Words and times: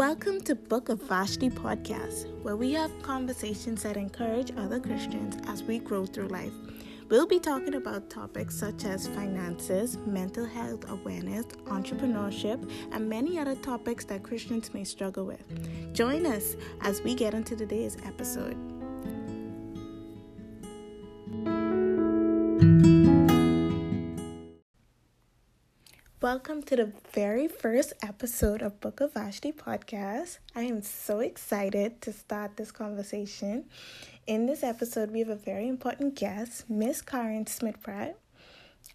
Welcome 0.00 0.40
to 0.44 0.54
Book 0.54 0.88
of 0.88 1.02
Vashti 1.02 1.50
podcast, 1.50 2.26
where 2.42 2.56
we 2.56 2.72
have 2.72 2.90
conversations 3.02 3.82
that 3.82 3.98
encourage 3.98 4.50
other 4.56 4.80
Christians 4.80 5.36
as 5.46 5.62
we 5.62 5.78
grow 5.78 6.06
through 6.06 6.28
life. 6.28 6.54
We'll 7.10 7.26
be 7.26 7.38
talking 7.38 7.74
about 7.74 8.08
topics 8.08 8.58
such 8.58 8.86
as 8.86 9.08
finances, 9.08 9.98
mental 10.06 10.46
health 10.46 10.88
awareness, 10.88 11.44
entrepreneurship, 11.66 12.72
and 12.92 13.10
many 13.10 13.38
other 13.38 13.56
topics 13.56 14.06
that 14.06 14.22
Christians 14.22 14.72
may 14.72 14.84
struggle 14.84 15.26
with. 15.26 15.92
Join 15.92 16.24
us 16.24 16.56
as 16.80 17.02
we 17.02 17.14
get 17.14 17.34
into 17.34 17.54
today's 17.54 17.98
episode. 18.06 18.56
Welcome 26.22 26.62
to 26.64 26.76
the 26.76 26.92
very 27.14 27.48
first 27.48 27.94
episode 28.02 28.60
of 28.60 28.78
Book 28.78 29.00
of 29.00 29.14
Vashti 29.14 29.52
podcast. 29.52 30.36
I 30.54 30.64
am 30.64 30.82
so 30.82 31.20
excited 31.20 32.02
to 32.02 32.12
start 32.12 32.58
this 32.58 32.70
conversation. 32.70 33.64
In 34.26 34.44
this 34.44 34.62
episode, 34.62 35.12
we 35.12 35.20
have 35.20 35.30
a 35.30 35.34
very 35.34 35.66
important 35.66 36.16
guest, 36.16 36.68
Miss 36.68 37.00
Caren 37.00 37.48
Smith 37.48 37.82
Pratt. 37.82 38.18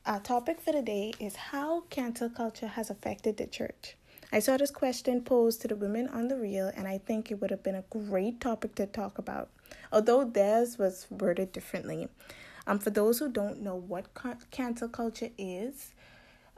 Our 0.06 0.20
topic 0.20 0.62
for 0.62 0.72
today 0.72 1.14
is 1.20 1.36
how 1.36 1.86
cancel 1.90 2.30
culture 2.30 2.68
has 2.68 2.92
affected 2.92 3.38
the 3.38 3.48
church. 3.48 3.96
I 4.32 4.38
saw 4.38 4.58
this 4.58 4.70
question 4.70 5.24
posed 5.24 5.64
to 5.64 5.68
the 5.68 5.76
women 5.76 6.08
on 6.10 6.28
the 6.28 6.38
reel, 6.38 6.72
and 6.78 6.88
I 6.88 7.00
think 7.00 7.32
it 7.32 7.42
would 7.42 7.50
have 7.50 7.64
been 7.64 7.74
a 7.74 7.86
great 7.90 8.40
topic 8.40 8.76
to 8.76 8.86
talk 8.86 9.18
about, 9.18 9.50
although 9.92 10.26
theirs 10.26 10.78
was 10.78 11.08
worded 11.10 11.52
differently. 11.52 12.08
Um, 12.68 12.78
for 12.78 12.92
those 12.92 13.18
who 13.18 13.30
don't 13.30 13.62
know 13.62 13.76
what 13.76 14.06
cancel 14.52 14.90
culture 14.90 15.30
is, 15.40 15.95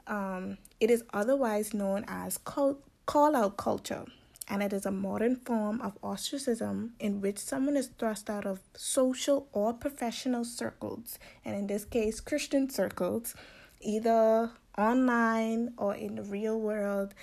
um, 0.08 0.58
it 0.80 0.90
is 0.90 1.04
otherwise 1.12 1.72
known 1.74 2.04
as 2.08 2.38
call, 2.38 2.78
call 3.06 3.36
out 3.36 3.56
culture, 3.56 4.04
and 4.48 4.62
it 4.62 4.72
is 4.72 4.86
a 4.86 4.90
modern 4.90 5.36
form 5.36 5.80
of 5.80 5.98
ostracism 6.02 6.94
in 6.98 7.20
which 7.20 7.38
someone 7.38 7.76
is 7.76 7.88
thrust 7.98 8.30
out 8.30 8.46
of 8.46 8.60
social 8.74 9.48
or 9.52 9.72
professional 9.72 10.44
circles, 10.44 11.18
and 11.44 11.54
in 11.54 11.66
this 11.66 11.84
case, 11.84 12.20
Christian 12.20 12.70
circles, 12.70 13.34
either 13.80 14.50
online 14.76 15.74
or 15.76 15.94
in 15.94 16.16
the 16.16 16.22
real 16.22 16.58
world. 16.58 17.14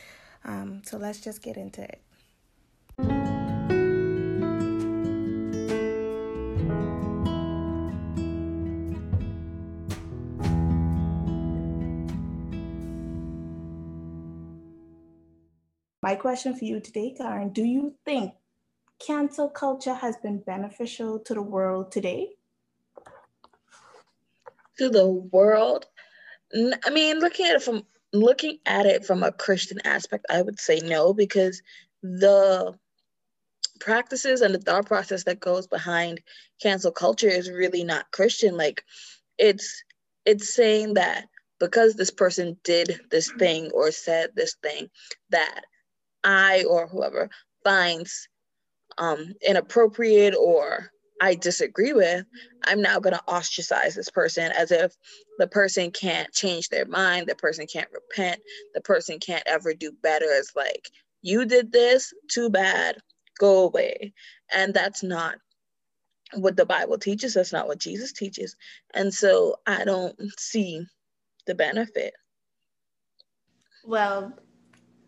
Um, 0.43 0.83
so 0.85 0.97
let's 0.97 1.19
just 1.21 1.41
get 1.41 1.57
into 1.57 1.81
it. 1.81 2.04
My 16.05 16.13
question 16.13 16.53
for 16.55 16.65
you 16.65 16.79
today, 16.79 17.15
Caren, 17.19 17.51
do 17.51 17.63
you 17.63 17.95
think 18.05 18.35
cancel 18.99 19.49
culture 19.49 19.95
has 19.95 20.15
been 20.17 20.37
beneficial 20.37 21.17
to 21.21 21.33
the 21.33 21.41
world 21.41 21.91
today? 21.91 22.29
To 24.77 24.89
the 24.89 25.07
world? 25.07 25.87
I 26.53 26.91
mean, 26.91 27.17
looking 27.17 27.47
at 27.47 27.55
it 27.55 27.63
from 27.63 27.87
looking 28.13 28.59
at 28.67 28.85
it 28.85 29.03
from 29.03 29.23
a 29.23 29.31
Christian 29.31 29.79
aspect, 29.83 30.27
I 30.29 30.43
would 30.43 30.59
say 30.59 30.79
no, 30.79 31.11
because 31.11 31.63
the 32.03 32.77
practices 33.79 34.41
and 34.41 34.53
the 34.53 34.59
thought 34.59 34.85
process 34.85 35.23
that 35.23 35.39
goes 35.39 35.65
behind 35.65 36.21
cancel 36.61 36.91
culture 36.91 37.29
is 37.29 37.49
really 37.49 37.83
not 37.83 38.11
Christian. 38.11 38.55
Like 38.57 38.83
it's 39.39 39.83
it's 40.23 40.53
saying 40.53 40.93
that 40.93 41.25
because 41.59 41.95
this 41.95 42.11
person 42.11 42.59
did 42.63 43.01
this 43.09 43.31
thing 43.39 43.71
or 43.73 43.89
said 43.89 44.29
this 44.35 44.53
thing 44.61 44.91
that 45.31 45.61
I 46.25 46.65
or 46.65 46.87
whoever 46.87 47.29
finds 47.63 48.27
um, 48.97 49.33
inappropriate 49.47 50.35
or 50.35 50.91
I 51.21 51.35
disagree 51.35 51.93
with, 51.93 52.25
I'm 52.65 52.81
now 52.81 52.99
going 52.99 53.15
to 53.15 53.27
ostracize 53.27 53.95
this 53.95 54.09
person 54.09 54.51
as 54.51 54.71
if 54.71 54.93
the 55.37 55.47
person 55.47 55.91
can't 55.91 56.31
change 56.33 56.67
their 56.67 56.85
mind, 56.85 57.27
the 57.27 57.35
person 57.35 57.67
can't 57.67 57.87
repent, 57.93 58.41
the 58.73 58.81
person 58.81 59.19
can't 59.19 59.43
ever 59.45 59.73
do 59.73 59.91
better. 60.03 60.25
It's 60.27 60.55
like, 60.55 60.89
you 61.21 61.45
did 61.45 61.71
this, 61.71 62.13
too 62.29 62.49
bad, 62.49 62.97
go 63.39 63.63
away. 63.63 64.13
And 64.53 64.73
that's 64.73 65.03
not 65.03 65.35
what 66.33 66.57
the 66.57 66.65
Bible 66.65 66.97
teaches, 66.97 67.33
that's 67.33 67.53
not 67.53 67.67
what 67.67 67.79
Jesus 67.79 68.11
teaches. 68.11 68.55
And 68.93 69.13
so 69.13 69.55
I 69.65 69.85
don't 69.85 70.17
see 70.37 70.85
the 71.47 71.55
benefit. 71.55 72.13
Well, 73.85 74.33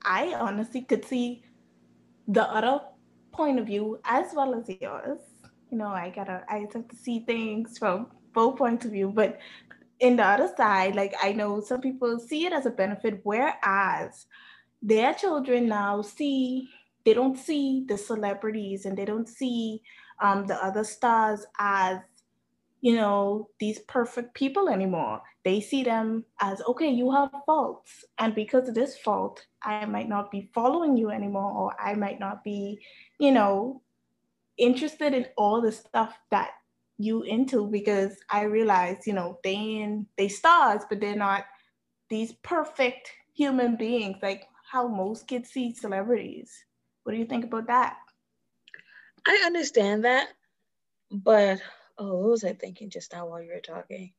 I 0.08 0.34
honestly 0.40 0.82
could 0.82 1.04
see 1.06 1.44
the 2.28 2.44
other 2.44 2.80
point 3.34 3.60
of 3.60 3.68
view 3.68 4.00
as 4.06 4.34
well 4.34 4.56
as 4.56 4.70
yours. 4.82 5.20
You 5.70 5.78
know, 5.78 5.90
I 5.90 6.10
gotta, 6.10 6.44
I 6.50 6.60
have 6.60 6.72
to 6.72 6.96
see 6.96 7.20
things 7.20 7.78
from 7.78 8.08
both 8.34 8.58
points 8.58 8.86
of 8.86 8.92
view. 8.92 9.12
But 9.14 9.38
in 10.00 10.16
the 10.16 10.26
other 10.26 10.50
side, 10.56 10.96
like 10.96 11.14
I 11.22 11.34
know 11.34 11.60
some 11.60 11.82
people 11.82 12.20
see 12.20 12.46
it 12.46 12.54
as 12.54 12.66
a 12.66 12.72
benefit, 12.72 13.20
whereas 13.24 14.26
their 14.82 15.14
children 15.14 15.68
now 15.68 16.02
see, 16.02 16.70
they 17.04 17.14
don't 17.14 17.38
see 17.38 17.86
the 17.88 17.98
celebrities 17.98 18.86
and 18.86 18.98
they 18.98 19.06
don't 19.06 19.28
see 19.28 19.82
um, 20.22 20.48
the 20.48 20.56
other 20.64 20.84
stars 20.84 21.46
as 21.60 22.00
you 22.82 22.96
know, 22.96 23.50
these 23.60 23.80
perfect 23.80 24.34
people 24.34 24.70
anymore. 24.70 25.22
They 25.48 25.62
see 25.62 25.82
them 25.82 26.26
as, 26.42 26.62
okay, 26.62 26.90
you 26.90 27.10
have 27.10 27.32
faults. 27.46 28.04
And 28.18 28.36
because 28.36 28.68
of 28.68 28.76
this 28.76 28.98
fault, 28.98 29.46
I 29.64 29.86
might 29.86 30.10
not 30.10 30.30
be 30.30 30.52
following 30.54 30.98
you 30.98 31.10
anymore, 31.10 31.54
or 31.54 31.82
I 31.82 31.94
might 31.94 32.20
not 32.20 32.44
be, 32.44 32.82
you 33.18 33.32
know, 33.32 33.82
interested 34.58 35.14
in 35.14 35.26
all 35.38 35.62
the 35.62 35.72
stuff 35.72 36.20
that 36.32 36.50
you 36.98 37.24
into 37.24 37.66
because 37.66 38.18
I 38.30 38.42
realize, 38.42 39.08
you 39.08 39.14
know, 39.14 39.40
they 39.42 39.54
in 39.54 40.06
they 40.18 40.28
stars, 40.28 40.82
but 40.90 41.00
they're 41.00 41.16
not 41.16 41.46
these 42.10 42.34
perfect 42.44 43.10
human 43.34 43.78
beings 43.78 44.18
like 44.22 44.44
how 44.70 44.90
most 44.90 45.30
kids 45.30 45.52
see 45.52 45.74
celebrities. 45.74 46.52
What 47.04 47.14
do 47.14 47.20
you 47.20 47.26
think 47.26 47.46
about 47.46 47.68
that? 47.68 47.96
I 49.26 49.44
understand 49.46 50.04
that, 50.04 50.28
but 51.10 51.62
oh, 51.98 52.18
what 52.18 52.32
was 52.32 52.44
I 52.44 52.52
thinking 52.52 52.90
just 52.90 53.14
now 53.14 53.28
while 53.28 53.42
you 53.42 53.54
were 53.54 53.62
talking? 53.62 54.12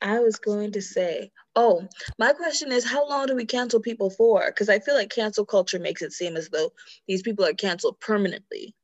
I 0.00 0.20
was 0.20 0.36
going 0.36 0.72
to 0.72 0.82
say, 0.82 1.30
oh, 1.56 1.86
my 2.18 2.32
question 2.32 2.70
is, 2.70 2.84
how 2.84 3.08
long 3.08 3.26
do 3.26 3.34
we 3.34 3.44
cancel 3.44 3.80
people 3.80 4.10
for? 4.10 4.44
Because 4.46 4.68
I 4.68 4.78
feel 4.78 4.94
like 4.94 5.10
cancel 5.10 5.44
culture 5.44 5.78
makes 5.78 6.02
it 6.02 6.12
seem 6.12 6.36
as 6.36 6.48
though 6.50 6.72
these 7.06 7.22
people 7.22 7.44
are 7.44 7.52
canceled 7.52 7.98
permanently. 8.00 8.74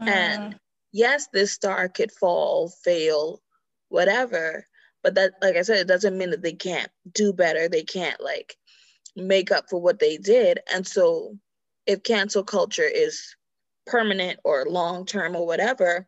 Mm. 0.00 0.08
And 0.08 0.60
yes, 0.92 1.28
this 1.32 1.52
star 1.52 1.88
could 1.88 2.12
fall, 2.12 2.72
fail, 2.84 3.42
whatever. 3.88 4.66
But 5.02 5.16
that, 5.16 5.32
like 5.42 5.56
I 5.56 5.62
said, 5.62 5.78
it 5.78 5.88
doesn't 5.88 6.16
mean 6.16 6.30
that 6.30 6.42
they 6.42 6.52
can't 6.52 6.90
do 7.12 7.32
better. 7.32 7.68
They 7.68 7.82
can't 7.82 8.20
like 8.20 8.56
make 9.16 9.50
up 9.50 9.68
for 9.68 9.80
what 9.80 9.98
they 9.98 10.16
did. 10.16 10.60
And 10.72 10.86
so, 10.86 11.36
if 11.86 12.04
cancel 12.04 12.44
culture 12.44 12.88
is 12.88 13.34
permanent 13.86 14.38
or 14.44 14.66
long 14.68 15.04
term 15.04 15.34
or 15.34 15.44
whatever, 15.44 16.06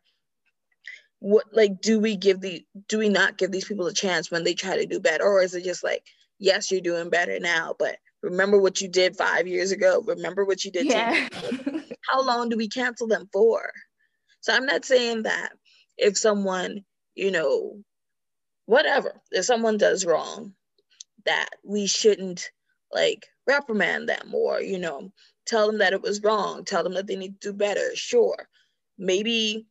what 1.25 1.47
like 1.53 1.81
do 1.81 1.99
we 1.99 2.17
give 2.17 2.43
the 2.43 2.63
do 2.87 2.99
we 2.99 3.09
not 3.09 3.39
give 3.39 3.51
these 3.51 3.65
people 3.65 3.87
a 3.87 3.95
chance 3.95 4.31
when 4.31 4.45
they 4.45 4.53
try 4.53 4.77
to 4.77 4.85
do 4.85 5.01
better? 5.01 5.25
Or 5.25 5.41
is 5.41 5.55
it 5.55 5.65
just 5.65 5.83
like 5.83 6.05
yes 6.39 6.71
you're 6.71 6.83
doing 6.83 7.09
better 7.09 7.41
now 7.41 7.75
but 7.79 7.97
remember 8.23 8.61
what 8.61 8.83
you 8.83 8.89
did 8.89 9.17
five 9.17 9.47
years 9.47 9.73
ago. 9.73 10.05
Remember 10.07 10.45
what 10.45 10.67
you 10.67 10.71
did 10.71 10.85
yeah. 10.85 11.29
how 12.11 12.23
long 12.23 12.51
do 12.51 12.59
we 12.59 12.69
cancel 12.69 13.07
them 13.07 13.27
for? 13.33 13.71
So 14.43 14.53
i'm 14.53 14.67
not 14.67 14.85
saying 14.85 15.23
that 15.23 15.53
if 15.97 16.19
someone 16.19 16.85
you 17.15 17.31
know 17.31 17.79
whatever 18.67 19.23
if 19.31 19.47
someone 19.47 19.79
does 19.79 20.05
wrong 20.05 20.53
that 21.25 21.49
we 21.65 21.87
shouldn't 21.87 22.51
like 22.93 23.27
reprimand 23.47 24.11
them 24.11 24.35
or 24.35 24.61
you 24.61 24.79
know 24.79 25.11
tell 25.47 25.69
them 25.69 25.79
that 25.79 25.95
it 25.95 26.03
was 26.03 26.23
wrong 26.23 26.67
tell 26.67 26.83
them 26.83 26.93
that 26.93 27.07
they 27.07 27.17
need 27.17 27.41
to 27.41 27.53
do 27.53 27.57
better. 27.57 27.95
Sure. 27.95 28.47
Maybe 28.99 29.67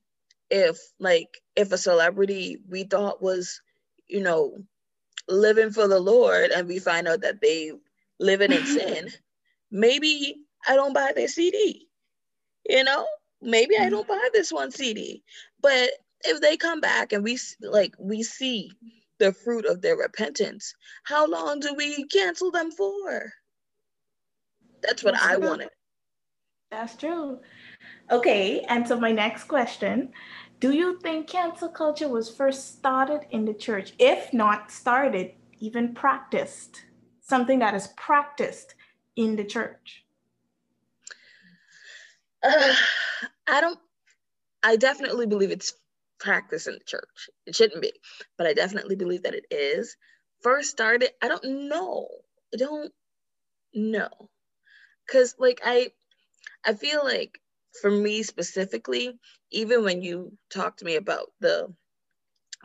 if 0.54 0.78
like 1.00 1.42
if 1.56 1.72
a 1.72 1.78
celebrity 1.80 2.60
we 2.70 2.84
thought 2.84 3.24
was 3.24 3.60
you 4.08 4.22
know 4.22 4.56
living 5.28 5.72
for 5.72 5.88
the 5.88 6.00
lord 6.00 6.52
and 6.52 6.68
we 6.68 6.78
find 6.78 7.08
out 7.08 7.22
that 7.22 7.42
they 7.42 7.72
living 8.20 8.52
in 8.52 8.64
sin 8.78 9.10
maybe 9.72 10.36
i 10.68 10.76
don't 10.76 10.94
buy 10.94 11.12
their 11.16 11.28
cd 11.28 11.88
you 12.70 12.84
know? 12.84 13.06
Maybe 13.42 13.76
i 13.78 13.88
mm. 13.88 13.90
don't 13.90 14.08
buy 14.08 14.30
this 14.32 14.54
one 14.54 14.70
cd 14.70 15.24
but 15.60 15.90
if 16.24 16.40
they 16.40 16.56
come 16.56 16.80
back 16.80 17.14
and 17.14 17.24
we 17.24 17.40
like 17.60 17.96
we 17.98 18.22
see 18.22 18.72
the 19.18 19.34
fruit 19.34 19.66
of 19.66 19.82
their 19.82 19.98
repentance 19.98 20.76
how 21.04 21.26
long 21.28 21.60
do 21.62 21.74
we 21.74 22.06
cancel 22.06 22.52
them 22.52 22.72
for? 22.72 23.34
That's 24.84 25.04
what 25.04 25.16
i 25.16 25.36
wanted 25.36 25.70
that's 26.74 26.96
true 26.96 27.40
okay 28.12 28.62
and 28.70 28.88
so 28.88 29.00
my 29.00 29.12
next 29.12 29.46
question 29.46 30.12
do 30.64 30.72
you 30.72 30.98
think 31.00 31.28
cancel 31.28 31.68
culture 31.68 32.08
was 32.08 32.34
first 32.34 32.78
started 32.78 33.28
in 33.32 33.44
the 33.44 33.54
church? 33.54 33.92
If 34.00 34.32
not 34.32 34.72
started, 34.72 35.34
even 35.60 35.94
practiced, 35.94 36.86
something 37.20 37.60
that 37.60 37.76
is 37.76 37.88
practiced 37.98 38.76
in 39.18 39.36
the 39.36 39.44
church? 39.44 40.06
Uh, 42.42 42.74
I 43.48 43.60
don't. 43.60 43.78
I 44.64 44.78
definitely 44.78 45.26
believe 45.26 45.52
it's 45.52 45.74
practice 46.18 46.66
in 46.66 46.76
the 46.76 46.86
church. 46.86 47.30
It 47.46 47.58
shouldn't 47.58 47.82
be, 47.82 47.92
but 48.38 48.48
I 48.48 48.54
definitely 48.54 48.96
believe 48.96 49.24
that 49.24 49.36
it 49.36 49.48
is. 49.52 49.98
First 50.44 50.70
started, 50.70 51.10
I 51.22 51.28
don't 51.28 51.68
know. 51.68 52.08
I 52.54 52.58
don't 52.58 52.94
know. 53.74 54.30
Cause 55.12 55.36
like 55.38 55.60
I 55.66 55.92
I 56.66 56.74
feel 56.74 57.04
like 57.04 57.40
for 57.82 57.92
me 57.92 58.24
specifically, 58.24 59.18
even 59.52 59.84
when 59.84 60.02
you 60.02 60.38
talked 60.50 60.80
to 60.80 60.86
me 60.86 60.96
about 60.96 61.32
the 61.40 61.74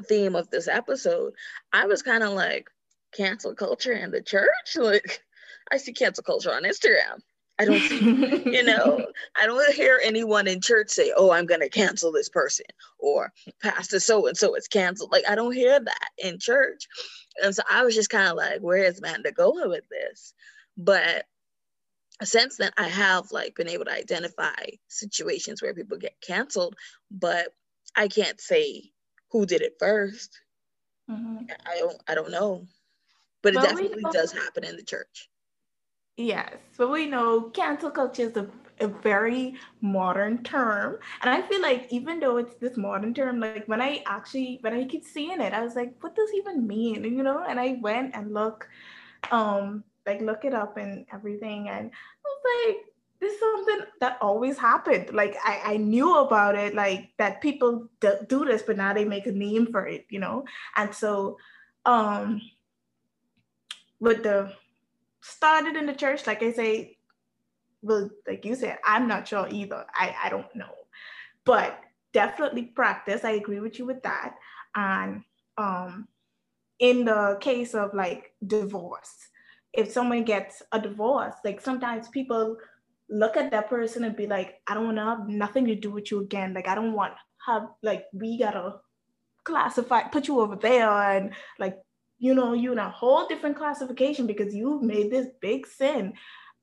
theme 0.04 0.36
of 0.36 0.50
this 0.50 0.68
episode, 0.68 1.32
I 1.72 1.86
was 1.86 2.02
kind 2.02 2.22
of 2.22 2.30
like, 2.32 2.68
cancel 3.14 3.54
culture 3.54 3.92
and 3.92 4.12
the 4.12 4.22
church? 4.22 4.48
Like, 4.76 5.22
I 5.70 5.76
see 5.76 5.92
cancel 5.92 6.24
culture 6.24 6.52
on 6.52 6.62
Instagram. 6.62 7.20
I 7.58 7.64
don't 7.64 7.80
see, 7.80 7.98
you 8.46 8.62
know, 8.62 9.06
I 9.36 9.46
don't 9.46 9.74
hear 9.74 10.00
anyone 10.02 10.46
in 10.46 10.60
church 10.60 10.88
say, 10.90 11.12
oh, 11.16 11.32
I'm 11.32 11.46
going 11.46 11.60
to 11.60 11.68
cancel 11.68 12.12
this 12.12 12.28
person 12.28 12.66
or 12.98 13.32
Pastor 13.60 14.00
so 14.00 14.26
and 14.28 14.36
so 14.36 14.54
is 14.54 14.68
canceled. 14.68 15.12
Like, 15.12 15.24
I 15.28 15.34
don't 15.34 15.52
hear 15.52 15.78
that 15.80 16.08
in 16.16 16.38
church. 16.38 16.86
And 17.42 17.54
so 17.54 17.62
I 17.68 17.82
was 17.82 17.94
just 17.94 18.10
kind 18.10 18.28
of 18.28 18.36
like, 18.36 18.60
where 18.60 18.84
is 18.84 18.98
Amanda 18.98 19.32
going 19.32 19.68
with 19.68 19.84
this? 19.90 20.32
But 20.76 21.26
since 22.24 22.56
then, 22.56 22.72
I 22.76 22.88
have 22.88 23.30
like 23.30 23.54
been 23.54 23.68
able 23.68 23.84
to 23.84 23.92
identify 23.92 24.54
situations 24.88 25.62
where 25.62 25.74
people 25.74 25.98
get 25.98 26.20
canceled, 26.20 26.76
but 27.10 27.48
I 27.96 28.08
can't 28.08 28.40
say 28.40 28.90
who 29.30 29.46
did 29.46 29.62
it 29.62 29.78
1st 29.80 30.28
mm-hmm. 31.10 31.44
I 31.66 31.78
don't, 31.78 32.02
I 32.08 32.14
don't 32.14 32.30
know, 32.30 32.66
but 33.42 33.54
it 33.54 33.62
definitely 33.62 34.04
does 34.12 34.32
happen 34.32 34.64
in 34.64 34.76
the 34.76 34.82
church. 34.82 35.28
Yes, 36.16 36.56
but 36.76 36.90
we 36.90 37.06
know 37.06 37.42
cancel 37.42 37.90
culture 37.90 38.22
is 38.22 38.36
a, 38.36 38.48
a 38.80 38.88
very 38.88 39.54
modern 39.80 40.42
term. 40.42 40.98
And 41.22 41.30
I 41.30 41.42
feel 41.42 41.62
like 41.62 41.86
even 41.90 42.18
though 42.18 42.38
it's 42.38 42.56
this 42.56 42.76
modern 42.76 43.14
term, 43.14 43.38
like 43.38 43.66
when 43.66 43.80
I 43.80 44.02
actually 44.04 44.58
when 44.62 44.74
I 44.74 44.84
keep 44.84 45.04
seeing 45.04 45.40
it, 45.40 45.52
I 45.52 45.62
was 45.62 45.76
like, 45.76 45.94
what 46.00 46.16
does 46.16 46.30
even 46.34 46.66
mean? 46.66 47.04
You 47.04 47.22
know, 47.22 47.44
and 47.48 47.60
I 47.60 47.78
went 47.80 48.16
and 48.16 48.34
look, 48.34 48.68
um, 49.30 49.84
like 50.06 50.20
look 50.20 50.44
it 50.44 50.54
up 50.54 50.76
and 50.76 51.06
everything. 51.12 51.68
And 51.68 51.90
I 51.90 52.24
was 52.24 52.66
like, 52.66 52.84
this 53.20 53.34
is 53.34 53.40
something 53.40 53.80
that 54.00 54.18
always 54.20 54.56
happened. 54.58 55.12
Like 55.12 55.36
I, 55.44 55.74
I 55.74 55.76
knew 55.76 56.18
about 56.18 56.54
it, 56.54 56.74
like 56.74 57.10
that 57.18 57.40
people 57.40 57.88
do, 58.00 58.14
do 58.28 58.44
this, 58.44 58.62
but 58.62 58.76
now 58.76 58.94
they 58.94 59.04
make 59.04 59.26
a 59.26 59.32
name 59.32 59.66
for 59.72 59.86
it, 59.86 60.06
you 60.08 60.20
know? 60.20 60.44
And 60.76 60.94
so 60.94 61.38
um 61.84 62.40
with 64.00 64.22
the 64.22 64.52
started 65.20 65.76
in 65.76 65.86
the 65.86 65.94
church, 65.94 66.26
like 66.26 66.42
I 66.42 66.52
say, 66.52 66.98
well, 67.82 68.08
like 68.26 68.44
you 68.44 68.54
said, 68.54 68.78
I'm 68.84 69.08
not 69.08 69.26
sure 69.26 69.48
either. 69.50 69.84
I, 69.94 70.14
I 70.24 70.28
don't 70.28 70.54
know. 70.54 70.74
But 71.44 71.80
definitely 72.12 72.62
practice. 72.62 73.24
I 73.24 73.32
agree 73.32 73.60
with 73.60 73.78
you 73.78 73.86
with 73.86 74.02
that. 74.02 74.36
And 74.74 75.24
um 75.56 76.06
in 76.78 77.04
the 77.04 77.36
case 77.40 77.74
of 77.74 77.92
like 77.94 78.32
divorce, 78.46 79.28
if 79.72 79.90
someone 79.90 80.24
gets 80.24 80.62
a 80.72 80.80
divorce, 80.80 81.34
like 81.44 81.60
sometimes 81.60 82.08
people 82.08 82.56
look 83.10 83.36
at 83.36 83.50
that 83.50 83.68
person 83.68 84.04
and 84.04 84.16
be 84.16 84.26
like, 84.26 84.60
I 84.66 84.74
don't 84.74 84.86
want 84.86 84.96
to 84.98 85.04
have 85.04 85.28
nothing 85.28 85.66
to 85.66 85.74
do 85.74 85.90
with 85.90 86.10
you 86.10 86.20
again. 86.20 86.54
Like 86.54 86.68
I 86.68 86.74
don't 86.74 86.92
want 86.92 87.14
have 87.46 87.68
like 87.82 88.04
we 88.12 88.38
gotta 88.38 88.76
classify, 89.44 90.02
put 90.02 90.28
you 90.28 90.40
over 90.40 90.56
there 90.56 90.90
and 90.90 91.32
like 91.58 91.78
you 92.18 92.34
know, 92.34 92.52
you're 92.52 92.72
in 92.72 92.78
a 92.78 92.90
whole 92.90 93.26
different 93.28 93.56
classification 93.56 94.26
because 94.26 94.54
you've 94.54 94.82
made 94.82 95.10
this 95.10 95.28
big 95.40 95.66
sin. 95.66 96.14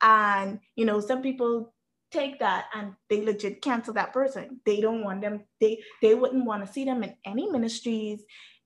And, 0.01 0.59
you 0.75 0.85
know, 0.85 0.99
some 0.99 1.21
people 1.21 1.73
take 2.11 2.39
that 2.39 2.65
and 2.75 2.93
they 3.09 3.23
legit 3.23 3.61
cancel 3.61 3.93
that 3.93 4.13
person. 4.13 4.59
They 4.65 4.81
don't 4.81 5.03
want 5.03 5.21
them, 5.21 5.45
they 5.61 5.81
they 6.01 6.13
wouldn't 6.13 6.45
want 6.45 6.65
to 6.65 6.71
see 6.71 6.83
them 6.83 7.03
in 7.03 7.15
any 7.25 7.49
ministries 7.49 8.21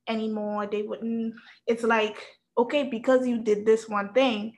anymore. 0.07 0.67
They 0.67 0.81
wouldn't, 0.81 1.35
it's 1.67 1.83
like, 1.83 2.17
okay, 2.59 2.83
because 2.83 3.25
you 3.25 3.39
did 3.39 3.65
this 3.65 3.87
one 3.87 4.11
thing, 4.13 4.53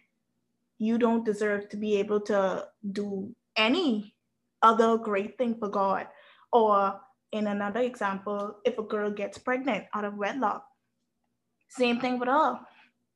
you 0.80 0.98
don't 0.98 1.24
deserve 1.24 1.70
to 1.70 1.78
be 1.78 1.98
able 1.98 2.20
to 2.20 2.66
do 2.92 3.34
any 3.56 4.16
other 4.64 4.98
great 4.98 5.38
thing 5.38 5.56
for 5.56 5.70
God. 5.70 6.08
Or 6.52 7.00
in 7.32 7.46
another 7.46 7.82
example, 7.82 8.56
if 8.66 8.80
a 8.80 8.84
girl 8.84 9.12
gets 9.12 9.38
pregnant 9.38 9.86
out 9.94 10.04
of 10.04 10.18
wedlock, 10.18 10.66
same 11.70 12.00
thing 12.00 12.18
with 12.18 12.28
her. 12.28 12.60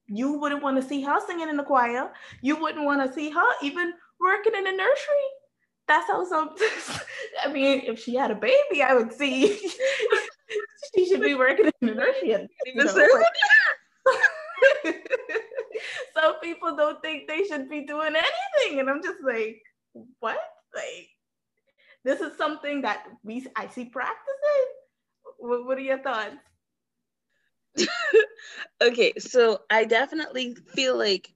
You 0.07 0.33
wouldn't 0.33 0.61
want 0.61 0.79
to 0.79 0.87
see 0.87 1.01
her 1.01 1.19
singing 1.25 1.49
in 1.49 1.57
the 1.57 1.63
choir. 1.63 2.11
You 2.41 2.55
wouldn't 2.57 2.85
want 2.85 3.05
to 3.05 3.11
see 3.11 3.31
her 3.31 3.49
even 3.63 3.91
working 4.19 4.53
in 4.55 4.65
the 4.65 4.71
nursery. 4.71 5.27
That's 5.87 6.07
how 6.07 6.23
some. 6.25 6.55
I 7.43 7.51
mean, 7.51 7.81
if 7.85 7.99
she 7.99 8.13
had 8.13 8.29
a 8.29 8.35
baby, 8.35 8.83
I 8.83 8.93
would 8.93 9.11
see 9.11 9.57
she 10.95 11.07
should 11.07 11.21
be 11.21 11.33
working 11.33 11.65
in 11.65 11.87
the 11.87 11.95
nursery. 11.95 12.29
You 12.65 12.75
know, 12.75 12.85
some 16.13 16.39
people 16.41 16.75
don't 16.75 17.01
think 17.01 17.27
they 17.27 17.43
should 17.43 17.69
be 17.69 17.85
doing 17.85 18.15
anything, 18.15 18.79
and 18.79 18.89
I'm 18.89 19.03
just 19.03 19.19
like, 19.23 19.61
what? 20.19 20.39
Like, 20.73 21.09
this 22.03 22.21
is 22.21 22.37
something 22.37 22.81
that 22.81 23.05
we 23.23 23.45
I 23.55 23.67
see 23.67 23.85
practicing. 23.85 24.65
What, 25.39 25.65
what 25.65 25.77
are 25.77 25.81
your 25.81 25.99
thoughts? 25.99 26.35
okay, 28.81 29.13
so 29.17 29.61
I 29.69 29.85
definitely 29.85 30.55
feel 30.73 30.97
like 30.97 31.29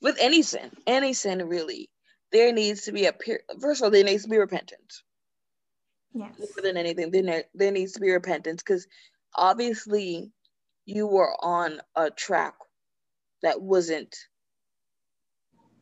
with 0.00 0.16
any 0.20 0.42
sin, 0.42 0.70
any 0.86 1.12
sin 1.12 1.46
really, 1.46 1.90
there 2.32 2.52
needs 2.52 2.82
to 2.82 2.92
be 2.92 3.06
a 3.06 3.12
period. 3.12 3.44
First 3.60 3.80
of 3.80 3.86
all, 3.86 3.90
there 3.90 4.04
needs 4.04 4.22
to 4.24 4.28
be 4.28 4.38
repentance. 4.38 5.02
Yes. 6.14 6.38
More 6.38 6.62
than 6.62 6.76
anything, 6.76 7.10
there, 7.10 7.44
there 7.54 7.70
needs 7.70 7.92
to 7.92 8.00
be 8.00 8.10
repentance 8.10 8.62
because 8.62 8.86
obviously 9.34 10.32
you 10.86 11.06
were 11.06 11.32
on 11.44 11.80
a 11.96 12.10
track 12.10 12.54
that 13.42 13.60
wasn't 13.60 14.16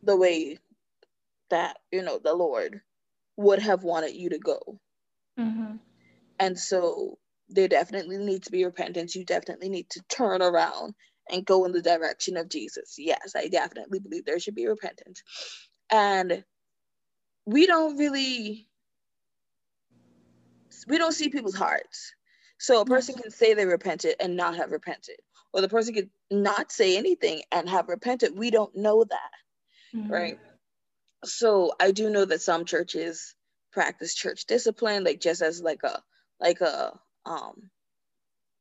the 0.02 0.16
way 0.16 0.58
that, 1.50 1.78
you 1.90 2.02
know, 2.02 2.20
the 2.22 2.34
Lord 2.34 2.80
would 3.36 3.60
have 3.60 3.82
wanted 3.82 4.14
you 4.14 4.30
to 4.30 4.38
go. 4.38 4.78
Mm-hmm. 5.38 5.76
And 6.38 6.58
so 6.58 7.18
there 7.48 7.68
definitely 7.68 8.18
needs 8.18 8.46
to 8.46 8.52
be 8.52 8.64
repentance. 8.64 9.14
You 9.14 9.24
definitely 9.24 9.68
need 9.68 9.90
to 9.90 10.02
turn 10.08 10.42
around 10.42 10.94
and 11.30 11.44
go 11.44 11.64
in 11.64 11.72
the 11.72 11.82
direction 11.82 12.36
of 12.36 12.48
Jesus. 12.48 12.96
Yes, 12.98 13.32
I 13.36 13.48
definitely 13.48 13.98
believe 13.98 14.24
there 14.24 14.40
should 14.40 14.54
be 14.54 14.66
repentance. 14.66 15.22
And 15.90 16.44
we 17.46 17.66
don't 17.66 17.96
really 17.96 18.68
we 20.86 20.98
don't 20.98 21.12
see 21.12 21.28
people's 21.28 21.54
hearts. 21.54 22.14
So 22.58 22.80
a 22.80 22.84
person 22.84 23.14
can 23.14 23.30
say 23.30 23.54
they 23.54 23.66
repented 23.66 24.16
and 24.20 24.36
not 24.36 24.56
have 24.56 24.72
repented. 24.72 25.16
Or 25.52 25.60
the 25.60 25.68
person 25.68 25.94
could 25.94 26.10
not 26.30 26.70
say 26.70 26.96
anything 26.96 27.42
and 27.52 27.68
have 27.68 27.88
repented. 27.88 28.36
We 28.36 28.50
don't 28.50 28.76
know 28.76 29.04
that. 29.04 29.96
Mm-hmm. 29.96 30.12
Right. 30.12 30.38
So 31.24 31.72
I 31.80 31.90
do 31.92 32.10
know 32.10 32.24
that 32.24 32.42
some 32.42 32.64
churches 32.64 33.34
practice 33.72 34.14
church 34.14 34.44
discipline, 34.46 35.04
like 35.04 35.20
just 35.20 35.42
as 35.42 35.62
like 35.62 35.82
a 35.84 36.02
like 36.40 36.60
a 36.60 36.92
um, 37.26 37.70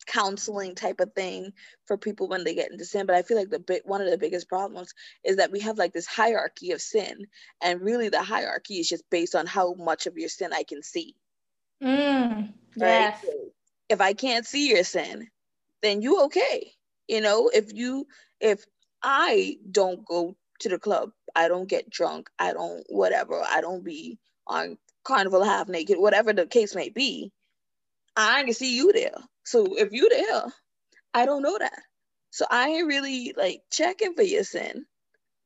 counseling 0.07 0.73
type 0.73 0.99
of 0.99 1.13
thing 1.13 1.51
for 1.85 1.97
people 1.97 2.27
when 2.27 2.43
they 2.43 2.55
get 2.55 2.71
into 2.71 2.85
sin 2.85 3.05
but 3.05 3.15
i 3.15 3.21
feel 3.21 3.37
like 3.37 3.49
the 3.49 3.59
big 3.59 3.81
one 3.83 4.01
of 4.01 4.09
the 4.09 4.17
biggest 4.17 4.47
problems 4.47 4.93
is 5.23 5.35
that 5.35 5.51
we 5.51 5.59
have 5.59 5.77
like 5.77 5.93
this 5.93 6.07
hierarchy 6.07 6.71
of 6.71 6.81
sin 6.81 7.27
and 7.61 7.81
really 7.81 8.09
the 8.09 8.23
hierarchy 8.23 8.75
is 8.75 8.87
just 8.87 9.03
based 9.09 9.35
on 9.35 9.45
how 9.45 9.73
much 9.73 10.07
of 10.07 10.17
your 10.17 10.29
sin 10.29 10.53
i 10.53 10.63
can 10.63 10.81
see 10.81 11.13
mm, 11.83 12.51
yes. 12.77 13.21
So 13.21 13.51
if 13.89 14.01
i 14.01 14.13
can't 14.13 14.45
see 14.45 14.69
your 14.69 14.83
sin 14.83 15.27
then 15.81 16.01
you 16.01 16.23
okay 16.23 16.71
you 17.07 17.21
know 17.21 17.49
if 17.53 17.73
you 17.73 18.05
if 18.41 18.65
i 19.03 19.57
don't 19.71 20.05
go 20.05 20.35
to 20.59 20.69
the 20.69 20.79
club 20.79 21.11
i 21.35 21.47
don't 21.47 21.69
get 21.69 21.89
drunk 21.89 22.29
i 22.39 22.53
don't 22.53 22.83
whatever 22.89 23.43
i 23.49 23.61
don't 23.61 23.83
be 23.83 24.17
on 24.47 24.77
carnival 25.03 25.43
half 25.43 25.67
naked 25.69 25.97
whatever 25.99 26.33
the 26.33 26.45
case 26.45 26.75
may 26.75 26.89
be 26.89 27.31
I 28.17 28.43
can 28.43 28.53
see 28.53 28.75
you 28.75 28.91
there. 28.93 29.15
So 29.45 29.65
if 29.77 29.93
you 29.93 30.09
there, 30.09 30.45
I 31.13 31.25
don't 31.25 31.43
know 31.43 31.57
that. 31.57 31.79
So 32.31 32.45
I 32.49 32.69
ain't 32.69 32.87
really 32.87 33.33
like 33.37 33.61
checking 33.71 34.15
for 34.15 34.23
your 34.23 34.43
sin 34.43 34.85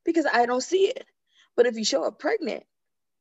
because 0.06 0.26
I 0.32 0.46
don't 0.46 0.64
see 0.64 0.88
it. 0.88 1.06
But 1.56 1.68
if 1.68 1.76
you 1.76 1.86
show 1.86 2.04
up 2.06 2.20
pregnant, 2.20 2.64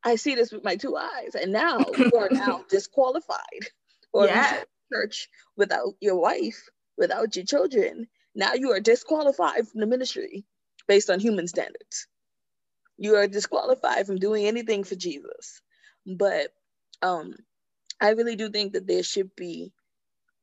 I 0.04 0.16
see 0.16 0.34
this 0.34 0.52
with 0.52 0.64
my 0.64 0.76
two 0.76 0.96
eyes, 0.96 1.34
and 1.34 1.52
now 1.52 1.86
you 1.94 2.10
are 2.18 2.30
now 2.30 2.64
disqualified. 2.70 3.68
Or 4.12 4.26
yeah. 4.26 4.62
Church 4.92 5.28
without 5.56 5.94
your 6.00 6.16
wife, 6.16 6.68
without 6.96 7.36
your 7.36 7.44
children. 7.44 8.08
Now 8.34 8.54
you 8.54 8.72
are 8.72 8.80
disqualified 8.80 9.68
from 9.68 9.80
the 9.80 9.86
ministry 9.86 10.44
based 10.86 11.10
on 11.10 11.20
human 11.20 11.48
standards. 11.48 12.06
You 12.98 13.16
are 13.16 13.26
disqualified 13.28 14.06
from 14.06 14.16
doing 14.16 14.46
anything 14.46 14.84
for 14.84 14.94
Jesus. 14.94 15.62
But 16.06 16.48
um, 17.02 17.34
I 18.00 18.10
really 18.10 18.36
do 18.36 18.50
think 18.50 18.72
that 18.72 18.86
there 18.86 19.02
should 19.02 19.34
be 19.36 19.72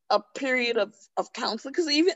a 0.09 0.21
period 0.35 0.77
of, 0.77 0.93
of 1.17 1.33
counseling 1.33 1.73
because 1.73 1.89
even 1.89 2.13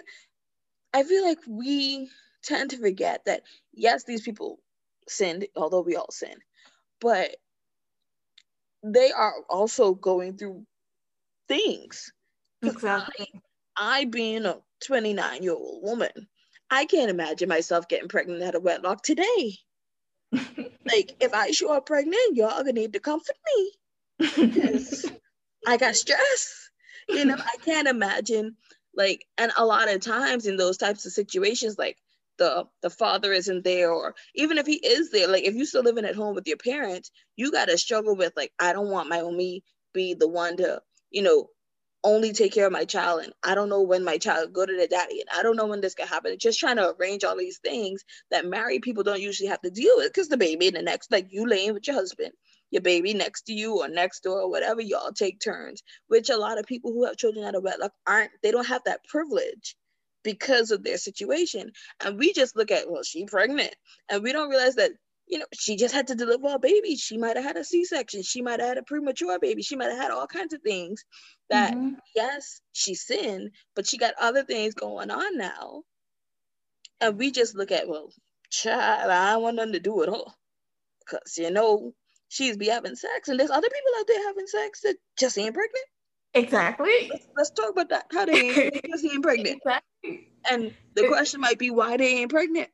I 0.94 1.04
feel 1.04 1.24
like 1.24 1.40
we 1.48 2.10
tend 2.44 2.72
to 2.72 2.78
forget 2.78 3.26
that 3.26 3.44
yes, 3.74 4.04
these 4.04 4.22
people 4.22 4.60
sinned, 5.08 5.48
although 5.56 5.82
we 5.82 5.96
all 5.96 6.12
sin, 6.12 6.36
but 7.00 7.36
they 8.84 9.12
are 9.12 9.34
also 9.50 9.94
going 9.94 10.38
through 10.38 10.66
things. 11.48 12.12
Exactly. 12.64 13.28
I, 13.78 14.02
I 14.02 14.06
being 14.06 14.46
a 14.46 14.58
29 14.86 15.44
year 15.44 15.54
old 15.54 15.84
woman, 15.84 16.28
I 16.70 16.86
can't 16.86 17.10
imagine 17.12 17.50
myself 17.50 17.88
getting 17.88 18.08
pregnant 18.10 18.44
out 18.44 18.56
of 18.56 18.64
wedlock 18.64 19.04
today. 19.04 19.58
like 20.32 21.16
if 21.20 21.34
I 21.34 21.52
show 21.52 21.74
up 21.74 21.86
pregnant, 21.86 22.36
y'all 22.36 22.60
gonna 22.60 22.74
need 22.74 22.94
to 22.94 23.00
comfort 23.00 23.36
me. 23.56 23.72
I 25.68 25.78
got 25.78 25.96
stress. 25.96 26.70
You 27.10 27.26
know, 27.26 27.36
I 27.38 27.58
can't 27.66 27.88
imagine 27.88 28.56
like 28.96 29.26
and 29.38 29.52
a 29.58 29.66
lot 29.66 29.92
of 29.92 30.02
times 30.02 30.46
in 30.46 30.58
those 30.58 30.78
types 30.78 31.06
of 31.06 31.12
situations, 31.14 31.78
like 31.78 31.98
the 32.38 32.66
the 32.82 32.90
father 32.90 33.34
isn't 33.34 33.64
there 33.64 33.92
or 33.92 34.16
even 34.36 34.58
if 34.58 34.66
he 34.66 34.76
is 34.76 35.12
there 35.12 35.28
like 35.28 35.44
if 35.44 35.54
you're 35.54 35.66
still 35.66 35.84
living 35.84 36.06
at 36.06 36.16
home 36.16 36.34
with 36.34 36.48
your 36.48 36.58
parents 36.58 37.12
you 37.36 37.52
got 37.52 37.66
to 37.66 37.78
struggle 37.78 38.16
with 38.16 38.34
like 38.36 38.52
i 38.60 38.74
don't 38.74 38.90
want 38.90 39.10
my 39.10 39.20
only 39.20 39.64
be 39.94 40.14
the 40.16 40.28
one 40.28 40.58
to 40.58 40.82
you 41.12 41.22
know 41.22 41.48
only 42.04 42.34
take 42.34 42.54
care 42.54 42.66
of 42.66 42.72
my 42.72 42.86
child 42.86 43.22
and 43.24 43.34
i 43.44 43.54
don't 43.54 43.70
know 43.70 43.82
when 43.82 44.04
my 44.04 44.18
child 44.18 44.54
go 44.54 44.66
to 44.66 44.78
the 44.78 44.88
daddy 44.88 45.22
and 45.22 45.30
i 45.38 45.44
don't 45.44 45.56
know 45.56 45.68
when 45.68 45.82
this 45.82 45.96
can 45.96 46.08
happen 46.08 46.36
just 46.40 46.60
trying 46.60 46.78
to 46.78 46.96
arrange 47.00 47.24
all 47.24 47.38
these 47.38 47.60
things 47.60 48.04
that 48.32 48.46
married 48.46 48.82
people 48.82 49.04
don't 49.04 49.22
usually 49.22 49.50
have 49.50 49.62
to 49.62 49.70
deal 49.70 49.96
with 49.98 50.08
because 50.08 50.28
the 50.28 50.38
baby 50.38 50.68
in 50.68 50.74
the 50.74 50.82
next 50.82 51.12
like 51.12 51.28
you 51.30 51.48
laying 51.48 51.74
with 51.74 51.86
your 51.88 51.96
husband 51.96 52.32
your 52.72 52.82
baby 52.82 53.14
next 53.14 53.44
to 53.44 53.54
you 53.54 53.80
or 53.80 53.88
next 53.88 54.24
door 54.24 54.42
or 54.42 54.50
whatever 54.50 54.82
y'all 54.82 55.12
take 55.12 55.40
turns 55.40 55.84
which 56.08 56.30
a 56.30 56.38
lot 56.38 56.58
of 56.58 56.66
people 56.66 56.92
who 56.92 57.06
have 57.06 57.18
children 57.18 57.46
out 57.46 57.56
of 57.56 57.64
wedlock 57.64 57.92
aren't 58.08 58.32
they 58.42 58.52
don't 58.52 58.68
have 58.68 58.82
that 58.86 59.04
privilege 59.08 59.76
because 60.24 60.72
of 60.72 60.84
their 60.84 60.98
situation. 60.98 61.72
And 62.04 62.18
we 62.18 62.34
just 62.34 62.56
look 62.56 62.72
at, 62.72 62.90
well, 62.90 63.04
she 63.04 63.26
pregnant. 63.26 63.76
And 64.10 64.24
we 64.24 64.32
don't 64.32 64.50
realize 64.50 64.76
that, 64.76 64.92
you 65.32 65.40
know, 65.40 65.46
she 65.54 65.78
just 65.78 65.96
had 65.96 66.08
to 66.08 66.16
deliver 66.16 66.54
a 66.54 66.60
baby. 66.60 66.98
She 66.98 67.18
might 67.18 67.38
have 67.38 67.46
had 67.46 67.56
a 67.56 67.64
C-section. 67.64 68.22
She 68.22 68.42
might 68.42 68.60
have 68.60 68.68
had 68.68 68.78
a 68.78 68.84
premature 68.84 69.40
baby. 69.40 69.64
She 69.64 69.78
might 69.78 69.90
have 69.90 69.98
had 69.98 70.12
all 70.12 70.28
kinds 70.28 70.54
of 70.54 70.62
things 70.62 71.06
that, 71.50 71.74
mm-hmm. 71.74 71.94
yes, 72.14 72.60
she 72.74 72.96
sinned, 72.96 73.52
but 73.74 73.88
she 73.88 73.98
got 73.98 74.14
other 74.20 74.44
things 74.44 74.74
going 74.74 75.10
on 75.10 75.38
now. 75.38 75.84
And 77.00 77.18
we 77.18 77.32
just 77.32 77.56
look 77.56 77.72
at, 77.72 77.88
well, 77.88 78.12
child, 78.50 79.10
I 79.10 79.32
don't 79.32 79.42
want 79.42 79.56
nothing 79.56 79.72
to 79.74 79.80
do 79.80 79.96
with 79.96 80.10
her. 80.10 80.32
Because, 81.00 81.38
you 81.38 81.50
know, 81.50 81.94
she's 82.28 82.58
be 82.58 82.68
having 82.68 82.96
sex. 82.96 83.30
And 83.30 83.40
there's 83.40 83.52
other 83.52 83.70
people 83.70 84.00
out 84.00 84.08
there 84.08 84.28
having 84.28 84.48
sex 84.48 84.82
that 84.82 84.98
just 85.18 85.38
ain't 85.38 85.54
pregnant. 85.54 85.86
Exactly. 86.34 87.10
Let's, 87.10 87.28
let's, 87.38 87.52
talk 87.52 87.72
about 87.72 87.90
that. 87.90 88.06
How 88.12 88.26
they 88.26 88.34
ain't, 88.34 88.86
just 88.92 89.06
ain't 89.06 89.24
pregnant. 89.24 89.62
Exactly. 89.66 90.28
And 90.50 90.74
the 90.94 91.08
question 91.08 91.40
might 91.40 91.58
be 91.58 91.72
why 91.72 91.96
they 91.96 92.18
ain't 92.18 92.32
pregnant. 92.32 92.70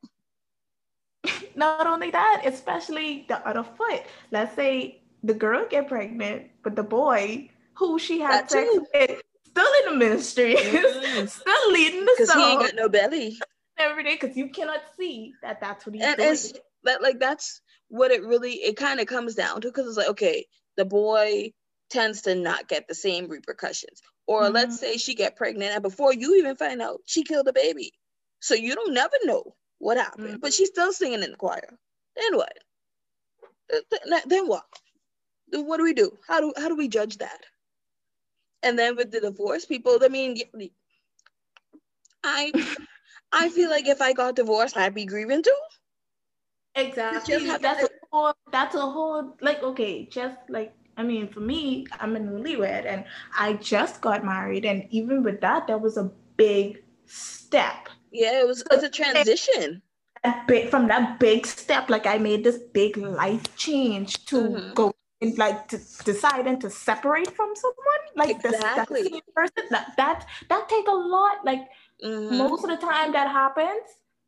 Not 1.55 1.87
only 1.87 2.11
that, 2.11 2.41
especially 2.45 3.25
the 3.27 3.45
other 3.47 3.63
foot. 3.63 4.03
Let's 4.31 4.55
say 4.55 5.01
the 5.23 5.33
girl 5.33 5.65
get 5.69 5.87
pregnant, 5.87 6.47
but 6.63 6.75
the 6.75 6.83
boy 6.83 7.49
who 7.73 7.99
she 7.99 8.19
had 8.19 8.43
that 8.43 8.51
sex 8.51 8.69
too. 8.71 8.85
with 8.93 9.21
still 9.45 9.71
in 9.83 9.93
the 9.93 10.05
ministry, 10.05 10.55
mm. 10.55 11.29
still 11.29 11.71
leading 11.71 12.05
the 12.05 12.13
Because 12.17 12.33
he 12.33 12.51
ain't 12.51 12.61
got 12.61 12.75
no 12.75 12.89
belly. 12.89 13.37
Every 13.79 14.03
day, 14.03 14.17
because 14.19 14.35
you 14.35 14.49
cannot 14.49 14.81
see 14.97 15.33
that 15.43 15.61
that's 15.61 15.85
what 15.85 15.93
he's 15.93 16.03
and 16.03 16.17
doing. 16.17 16.31
It's, 16.31 16.53
that 16.83 17.03
like 17.03 17.19
that's 17.19 17.61
what 17.89 18.09
it 18.09 18.23
really 18.23 18.53
it 18.53 18.75
kind 18.75 18.99
of 18.99 19.05
comes 19.05 19.35
down 19.35 19.61
to 19.61 19.67
because 19.67 19.87
it's 19.87 19.97
like 19.97 20.09
okay 20.09 20.45
the 20.77 20.85
boy 20.85 21.51
tends 21.89 22.21
to 22.23 22.35
not 22.35 22.67
get 22.67 22.87
the 22.87 22.95
same 22.95 23.27
repercussions. 23.27 24.01
Or 24.25 24.43
mm-hmm. 24.43 24.53
let's 24.53 24.79
say 24.79 24.97
she 24.97 25.15
get 25.15 25.35
pregnant 25.35 25.73
and 25.73 25.81
before 25.81 26.13
you 26.13 26.35
even 26.35 26.55
find 26.55 26.81
out, 26.81 27.01
she 27.05 27.23
killed 27.23 27.47
a 27.47 27.53
baby. 27.53 27.93
So 28.39 28.55
you 28.55 28.75
don't 28.75 28.93
never 28.93 29.15
know 29.23 29.55
what 29.79 29.97
happened, 29.97 30.27
mm-hmm. 30.27 30.37
but 30.39 30.53
she's 30.53 30.69
still 30.69 30.91
singing 30.91 31.23
in 31.23 31.31
the 31.31 31.37
choir. 31.37 31.77
Then 32.15 32.37
what? 32.37 32.53
Then 34.27 34.47
what? 34.47 34.65
What 35.51 35.77
do 35.77 35.83
we 35.83 35.93
do? 35.93 36.11
How 36.27 36.39
do 36.39 36.53
how 36.57 36.67
do 36.67 36.75
we 36.75 36.87
judge 36.87 37.17
that? 37.17 37.45
And 38.63 38.77
then 38.77 38.95
with 38.95 39.11
the 39.11 39.21
divorce 39.21 39.65
people, 39.65 39.97
I 40.01 40.07
mean, 40.07 40.37
I 42.23 42.51
I 43.31 43.49
feel 43.49 43.69
like 43.69 43.87
if 43.87 44.01
I 44.01 44.13
got 44.13 44.35
divorced, 44.35 44.77
I'd 44.77 44.95
be 44.95 45.05
grieving 45.05 45.43
too. 45.43 45.59
Exactly. 46.75 47.47
That's 47.57 47.83
a 47.83 47.89
whole. 48.11 48.33
That's 48.51 48.75
a 48.75 48.81
whole. 48.81 49.35
Like 49.41 49.63
okay, 49.63 50.05
just 50.05 50.37
like 50.49 50.73
I 50.97 51.03
mean, 51.03 51.27
for 51.27 51.39
me, 51.39 51.85
I'm 51.99 52.15
a 52.15 52.19
newlywed 52.19 52.85
and 52.85 53.05
I 53.37 53.53
just 53.53 54.01
got 54.01 54.25
married. 54.25 54.65
And 54.65 54.87
even 54.89 55.23
with 55.23 55.39
that, 55.41 55.67
that 55.67 55.79
was 55.79 55.97
a 55.97 56.11
big 56.37 56.83
step. 57.05 57.89
Yeah, 58.17 58.41
it 58.41 58.47
was, 58.47 58.63
so, 58.69 58.83
a 58.83 58.89
transition. 58.89 59.83
That 60.23 60.47
big, 60.47 60.69
from 60.69 60.87
that 60.87 61.19
big 61.19 61.45
step, 61.45 61.89
like 61.91 62.07
I 62.07 62.17
made 62.17 62.43
this 62.43 62.57
big 62.73 62.97
life 62.97 63.55
change 63.55 64.25
to 64.25 64.41
mm-hmm. 64.41 64.73
go 64.73 64.95
and 65.21 65.37
like 65.37 65.67
to 65.67 65.77
deciding 66.03 66.59
to 66.61 66.69
separate 66.71 67.29
from 67.35 67.53
someone, 67.55 68.03
like 68.15 68.31
exactly. 68.31 69.03
the, 69.03 69.21
person. 69.35 69.65
That 69.69 69.93
that 69.97 70.25
that 70.49 70.67
take 70.67 70.87
a 70.87 70.91
lot. 70.91 71.45
Like 71.45 71.61
mm-hmm. 72.03 72.37
most 72.37 72.63
of 72.63 72.71
the 72.71 72.77
time 72.77 73.11
that 73.11 73.29
happens, 73.29 73.85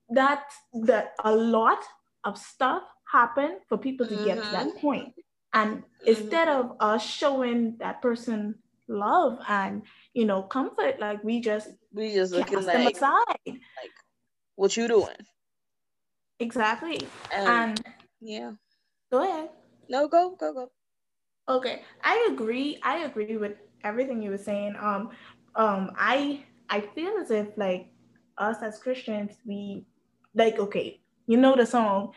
that 0.09 0.43
that 0.85 1.13
a 1.23 1.35
lot 1.35 1.83
of 2.23 2.37
stuff 2.37 2.83
happen 3.11 3.57
for 3.67 3.77
people 3.79 4.07
to 4.07 4.13
mm-hmm. 4.13 4.25
get 4.25 4.35
to 4.35 4.49
that 4.51 4.67
mm-hmm. 4.67 4.79
point. 4.79 5.13
And 5.53 5.77
mm-hmm. 5.77 6.07
instead 6.07 6.47
of 6.47 6.75
us 6.79 7.03
showing 7.03 7.77
that 7.79 8.03
person 8.03 8.55
love 8.89 9.39
and 9.47 9.83
you 10.13 10.25
know 10.25 10.43
comfort, 10.43 10.99
like 10.99 11.23
we 11.23 11.39
just 11.39 11.69
we 11.93 12.13
just 12.13 12.33
looking 12.33 12.63
like, 12.63 12.65
them 12.65 12.87
aside. 12.87 13.25
like 13.45 13.95
what 14.55 14.75
you 14.75 14.87
doing? 14.87 15.15
Exactly. 16.39 17.07
And, 17.33 17.47
and 17.47 17.85
yeah. 18.21 18.51
Go 19.11 19.23
ahead. 19.23 19.49
No, 19.89 20.07
go, 20.07 20.35
go, 20.39 20.53
go. 20.53 20.71
Okay. 21.47 21.81
I 22.03 22.29
agree. 22.31 22.79
I 22.83 22.99
agree 22.99 23.37
with 23.37 23.53
everything 23.83 24.21
you 24.21 24.31
were 24.31 24.37
saying. 24.37 24.75
Um, 24.79 25.11
um, 25.55 25.91
I 25.97 26.43
I 26.69 26.81
feel 26.81 27.17
as 27.21 27.31
if 27.31 27.47
like 27.57 27.87
us 28.37 28.57
as 28.61 28.79
Christians, 28.79 29.33
we 29.45 29.85
like 30.35 30.59
okay, 30.59 31.01
you 31.27 31.37
know 31.37 31.55
the 31.55 31.65
song, 31.65 32.11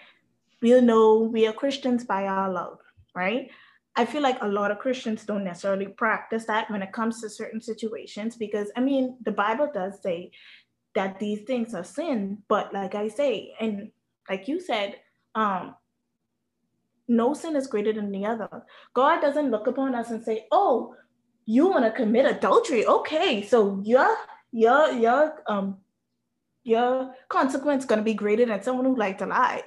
we'll 0.61 0.83
know 0.83 1.19
we 1.19 1.47
are 1.47 1.53
Christians 1.53 2.05
by 2.05 2.27
our 2.27 2.51
love 2.51 2.79
right? 3.15 3.51
I 3.95 4.07
feel 4.07 4.23
like 4.23 4.39
a 4.41 4.49
lot 4.49 4.71
of 4.71 4.79
Christians 4.79 5.25
don't 5.25 5.45
necessarily 5.45 5.87
practice 5.87 6.47
that 6.47 6.71
when 6.71 6.83
it 6.83 6.93
comes 6.93 7.21
to 7.21 7.29
certain 7.29 7.61
situations 7.61 8.37
because 8.37 8.71
I 8.77 8.81
mean, 8.81 9.19
the 9.23 9.33
Bible 9.33 9.71
does 9.73 10.01
say 10.03 10.31
that 10.95 11.19
these 11.19 11.43
things 11.43 11.75
are 11.75 11.85
sin, 11.85 12.39
but 12.49 12.73
like 12.73 12.95
I 12.95 13.09
say, 13.09 13.55
and 13.61 13.91
like 14.29 14.49
you 14.49 14.61
said, 14.61 14.97
um, 15.35 15.75
no 17.09 17.35
sin 17.35 17.57
is 17.57 17.67
greater 17.67 17.93
than 17.93 18.11
the 18.11 18.25
other. 18.25 18.65
God 18.95 19.21
doesn't 19.21 19.51
look 19.51 19.67
upon 19.67 19.95
us 19.95 20.11
and 20.11 20.25
say, 20.25 20.47
"Oh, 20.51 20.95
you 21.45 21.67
want 21.67 21.85
to 21.85 21.91
commit 21.91 22.25
adultery? 22.27 22.87
Okay, 22.87 23.43
so 23.43 23.81
your 23.85 24.17
your 24.53 24.93
your 24.93 25.43
um 25.47 25.79
your 26.65 27.15
consequence 27.29 27.85
going 27.85 27.99
to 27.99 28.05
be 28.05 28.15
greater 28.15 28.47
than 28.47 28.63
someone 28.63 28.87
who 28.87 28.97
like 28.97 29.19
to 29.19 29.27
lie." 29.27 29.63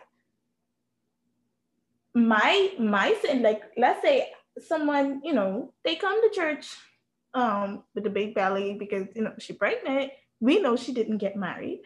My 2.15 2.71
my 2.79 3.13
sin, 3.21 3.43
like 3.43 3.61
let's 3.77 4.01
say 4.01 4.29
someone, 4.59 5.21
you 5.23 5.33
know, 5.33 5.73
they 5.83 5.95
come 5.95 6.19
to 6.21 6.35
church 6.35 6.67
um 7.33 7.83
with 7.93 8.07
a 8.07 8.09
big 8.09 8.33
belly 8.33 8.73
because 8.73 9.07
you 9.15 9.21
know 9.21 9.33
she's 9.37 9.57
pregnant. 9.57 10.11
We 10.39 10.61
know 10.61 10.75
she 10.75 10.93
didn't 10.93 11.17
get 11.17 11.35
married. 11.35 11.81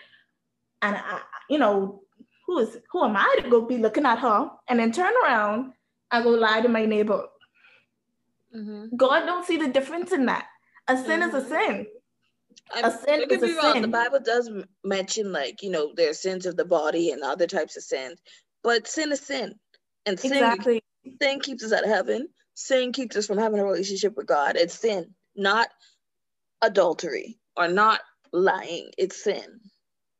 And 0.81 0.95
I, 0.95 1.21
you 1.50 1.57
know, 1.57 2.03
who 2.45 2.59
is 2.59 2.77
who 2.91 3.03
am 3.03 3.17
I 3.17 3.38
to 3.41 3.50
go 3.50 3.62
be 3.62 3.77
looking 3.77 4.05
at 4.05 4.19
her 4.19 4.51
and 4.67 4.79
then 4.79 4.91
turn 4.91 5.13
around 5.24 5.74
and 6.12 6.24
go 6.24 6.29
lie 6.29 6.62
to 6.62 6.69
my 6.69 6.86
neighbor? 6.86 7.25
Mm-hmm. 8.55 8.95
God 8.95 9.25
don't 9.25 9.45
see 9.45 9.57
the 9.57 9.67
difference 9.67 10.12
in 10.12 10.27
that. 10.27 10.45
A 10.88 10.95
sin 10.95 11.21
mm-hmm. 11.21 11.36
is 11.36 11.43
a 11.43 11.48
mm-hmm. 11.48 11.69
sin. 11.69 11.88
I, 12.74 12.88
a 12.88 12.91
sin 12.91 13.24
is 13.29 13.43
a 13.43 13.55
wrong. 13.55 13.74
sin. 13.74 13.81
The 13.81 13.88
Bible 13.88 14.19
does 14.24 14.50
mention 14.83 15.31
like 15.31 15.63
you 15.63 15.71
know 15.71 15.91
there's 15.95 16.21
sins 16.21 16.45
of 16.45 16.55
the 16.55 16.65
body 16.65 17.09
and 17.09 17.24
other 17.24 17.48
types 17.48 17.77
of 17.77 17.83
sins, 17.83 18.19
but 18.63 18.88
sin 18.88 19.12
is 19.12 19.21
sin. 19.21 19.55
And 20.06 20.20
sin, 20.20 20.34
exactly. 20.34 20.82
sin 21.22 21.39
keeps 21.39 21.63
us 21.63 21.74
out 21.74 21.84
of 21.84 21.89
heaven. 21.89 22.27
Sin 22.56 22.91
keeps 22.91 23.15
us 23.15 23.27
from 23.27 23.38
having 23.38 23.60
a 23.60 23.65
relationship 23.65 24.15
with 24.18 24.27
God. 24.27 24.56
It's 24.56 24.74
sin, 24.74 25.13
not 25.36 25.70
adultery 26.62 27.39
or 27.56 27.68
not 27.68 28.01
lying. 28.34 28.91
It's 28.98 29.24
sin. 29.24 29.60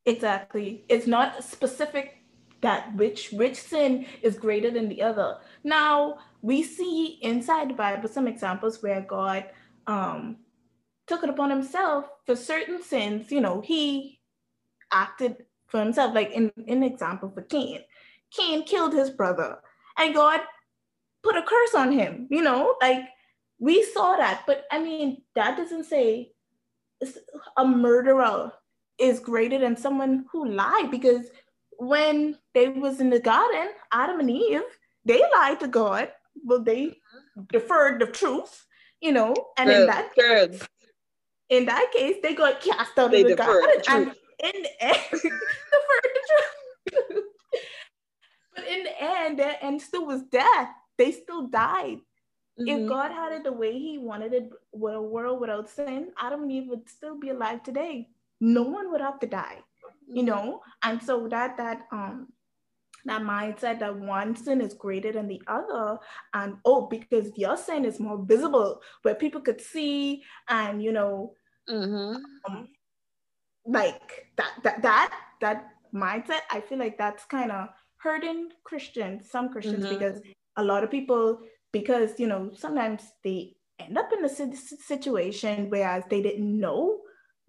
Exactly. 0.06 0.86
It's 0.90 1.08
not 1.08 1.44
specific 1.44 2.16
that 2.62 2.94
which 2.96 3.32
which 3.32 3.56
sin 3.56 4.06
is 4.22 4.38
greater 4.38 4.72
than 4.72 4.90
the 4.90 5.02
other. 5.02 5.38
Now 5.64 6.20
we 6.42 6.64
see 6.64 7.20
inside 7.22 7.70
the 7.70 7.74
Bible 7.74 8.10
some 8.10 8.28
examples 8.28 8.82
where 8.82 9.02
God 9.02 9.46
um, 9.88 10.38
took 11.08 11.24
it 11.24 11.30
upon 11.30 11.50
himself 11.50 12.06
for 12.26 12.36
certain 12.36 12.82
sins. 12.82 13.32
You 13.32 13.42
know, 13.42 13.62
he 13.62 14.20
acted 14.92 15.46
for 15.68 15.80
himself. 15.80 16.14
Like 16.14 16.32
in 16.32 16.52
in 16.68 16.84
example 16.84 17.32
for 17.34 17.42
Cain, 17.42 17.82
Cain 18.32 18.64
killed 18.64 18.94
his 18.94 19.10
brother 19.10 19.60
and 20.00 20.16
God 20.16 20.42
put 21.24 21.36
a 21.36 21.44
curse 21.44 21.76
on 21.76 21.92
him, 21.92 22.28
you 22.32 22.42
know, 22.42 22.76
like 22.82 23.04
we 23.60 23.84
saw 23.84 24.16
that. 24.16 24.44
But 24.48 24.66
I 24.72 24.80
mean, 24.80 25.22
that 25.36 25.58
doesn't 25.58 25.84
say 25.86 26.32
a 27.58 27.66
murderer 27.66 28.52
is 28.98 29.20
greater 29.20 29.60
than 29.60 29.78
someone 29.78 30.26
who 30.32 30.50
lied 30.50 30.92
because 30.92 31.28
when 31.78 32.38
they 32.54 32.70
was 32.70 33.00
in 33.00 33.10
the 33.10 33.20
garden, 33.20 33.70
Adam 33.92 34.20
and 34.20 34.30
Eve, 34.30 34.62
they 35.06 35.22
lied 35.34 35.60
to 35.62 35.68
God. 35.68 36.12
Well, 36.44 36.64
they 36.64 36.98
deferred 37.52 38.02
the 38.02 38.08
truth, 38.08 38.66
you 39.02 39.12
know, 39.12 39.34
and 39.58 39.70
in 39.70 39.86
that 39.88 40.14
case, 40.16 40.68
in 41.50 41.66
that 41.66 41.92
case, 41.94 42.18
they 42.22 42.36
got 42.36 42.62
cast 42.62 42.98
out 42.98 43.12
they 43.12 43.22
of 43.22 43.28
the 43.28 43.36
garden. 43.36 43.82
And 43.90 44.56
in 44.56 44.64
the 44.64 44.84
end, 44.84 44.98
deferred 45.12 45.34
the 46.04 46.22
truth. 46.92 47.24
but 48.60 48.68
in 48.68 48.84
the 48.84 49.02
end, 49.02 49.40
their 49.40 49.58
end 49.62 49.82
still 49.82 50.06
was 50.06 50.24
death. 50.24 50.70
They 50.98 51.12
still 51.12 51.48
died. 51.48 52.00
Mm-hmm. 52.60 52.68
If 52.68 52.90
God 52.90 53.12
had 53.12 53.32
it 53.32 53.44
the 53.44 53.54
way 53.54 53.78
He 53.78 53.98
wanted 53.98 54.34
it, 54.34 54.50
with 54.74 54.96
a 54.96 55.02
world 55.02 55.40
without 55.40 55.70
sin, 55.70 56.12
Adam 56.20 56.44
and 56.44 56.52
Eve 56.52 56.68
would 56.68 56.90
still 56.90 57.18
be 57.18 57.30
alive 57.30 57.64
today. 57.64 58.10
No 58.42 58.64
one 58.64 58.92
would 58.92 59.02
have 59.02 59.20
to 59.22 59.28
die, 59.28 59.60
you 60.08 60.24
mm-hmm. 60.24 60.26
know. 60.26 60.62
And 60.84 61.02
so 61.02 61.28
that 61.30 61.58
that 61.58 61.88
um 61.92 62.28
that 63.06 63.22
mindset 63.22 63.80
that 63.80 63.96
one 63.96 64.36
sin 64.36 64.60
is 64.60 64.74
greater 64.74 65.12
than 65.14 65.28
the 65.28 65.42
other 65.48 65.98
and 66.34 66.58
oh 66.66 66.88
because 66.88 67.32
your 67.38 67.56
sin 67.56 67.86
is 67.86 67.98
more 67.98 68.22
visible 68.26 68.82
where 69.04 69.16
people 69.16 69.40
could 69.40 69.62
see 69.62 70.22
and 70.50 70.84
you 70.84 70.92
know 70.92 71.34
mm-hmm. 71.70 72.18
um, 72.46 72.68
like 73.66 74.28
that 74.36 74.52
that 74.64 74.82
that 74.82 75.14
that 75.40 75.70
mindset 75.94 76.42
i 76.52 76.60
feel 76.60 76.78
like 76.78 76.98
that's 76.98 77.24
kind 77.24 77.52
of 77.54 77.70
hurting 78.02 78.50
christians 78.64 79.30
some 79.30 79.50
christians 79.50 79.86
mm-hmm. 79.86 79.94
because 79.94 80.22
a 80.58 80.64
lot 80.64 80.84
of 80.84 80.92
people 80.92 81.40
because 81.72 82.20
you 82.20 82.28
know 82.28 82.52
sometimes 82.54 83.04
they 83.24 83.54
end 83.80 83.98
up 83.98 84.10
in 84.12 84.26
a 84.26 84.30
situation 84.30 85.70
whereas 85.70 86.04
they 86.10 86.22
didn't 86.22 86.60
know 86.60 87.00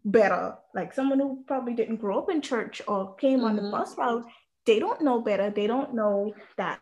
better 0.04 0.54
like 0.74 0.94
someone 0.94 1.18
who 1.18 1.44
probably 1.46 1.74
didn't 1.74 1.96
grow 1.96 2.18
up 2.18 2.30
in 2.30 2.40
church 2.40 2.80
or 2.88 3.14
came 3.16 3.38
mm-hmm. 3.38 3.46
on 3.46 3.56
the 3.56 3.62
mm-hmm. 3.62 3.72
bus 3.72 3.96
route 3.98 4.24
they 4.66 4.78
don't 4.78 5.02
know 5.02 5.20
better 5.20 5.50
they 5.50 5.66
don't 5.66 5.94
know 5.94 6.32
that 6.56 6.80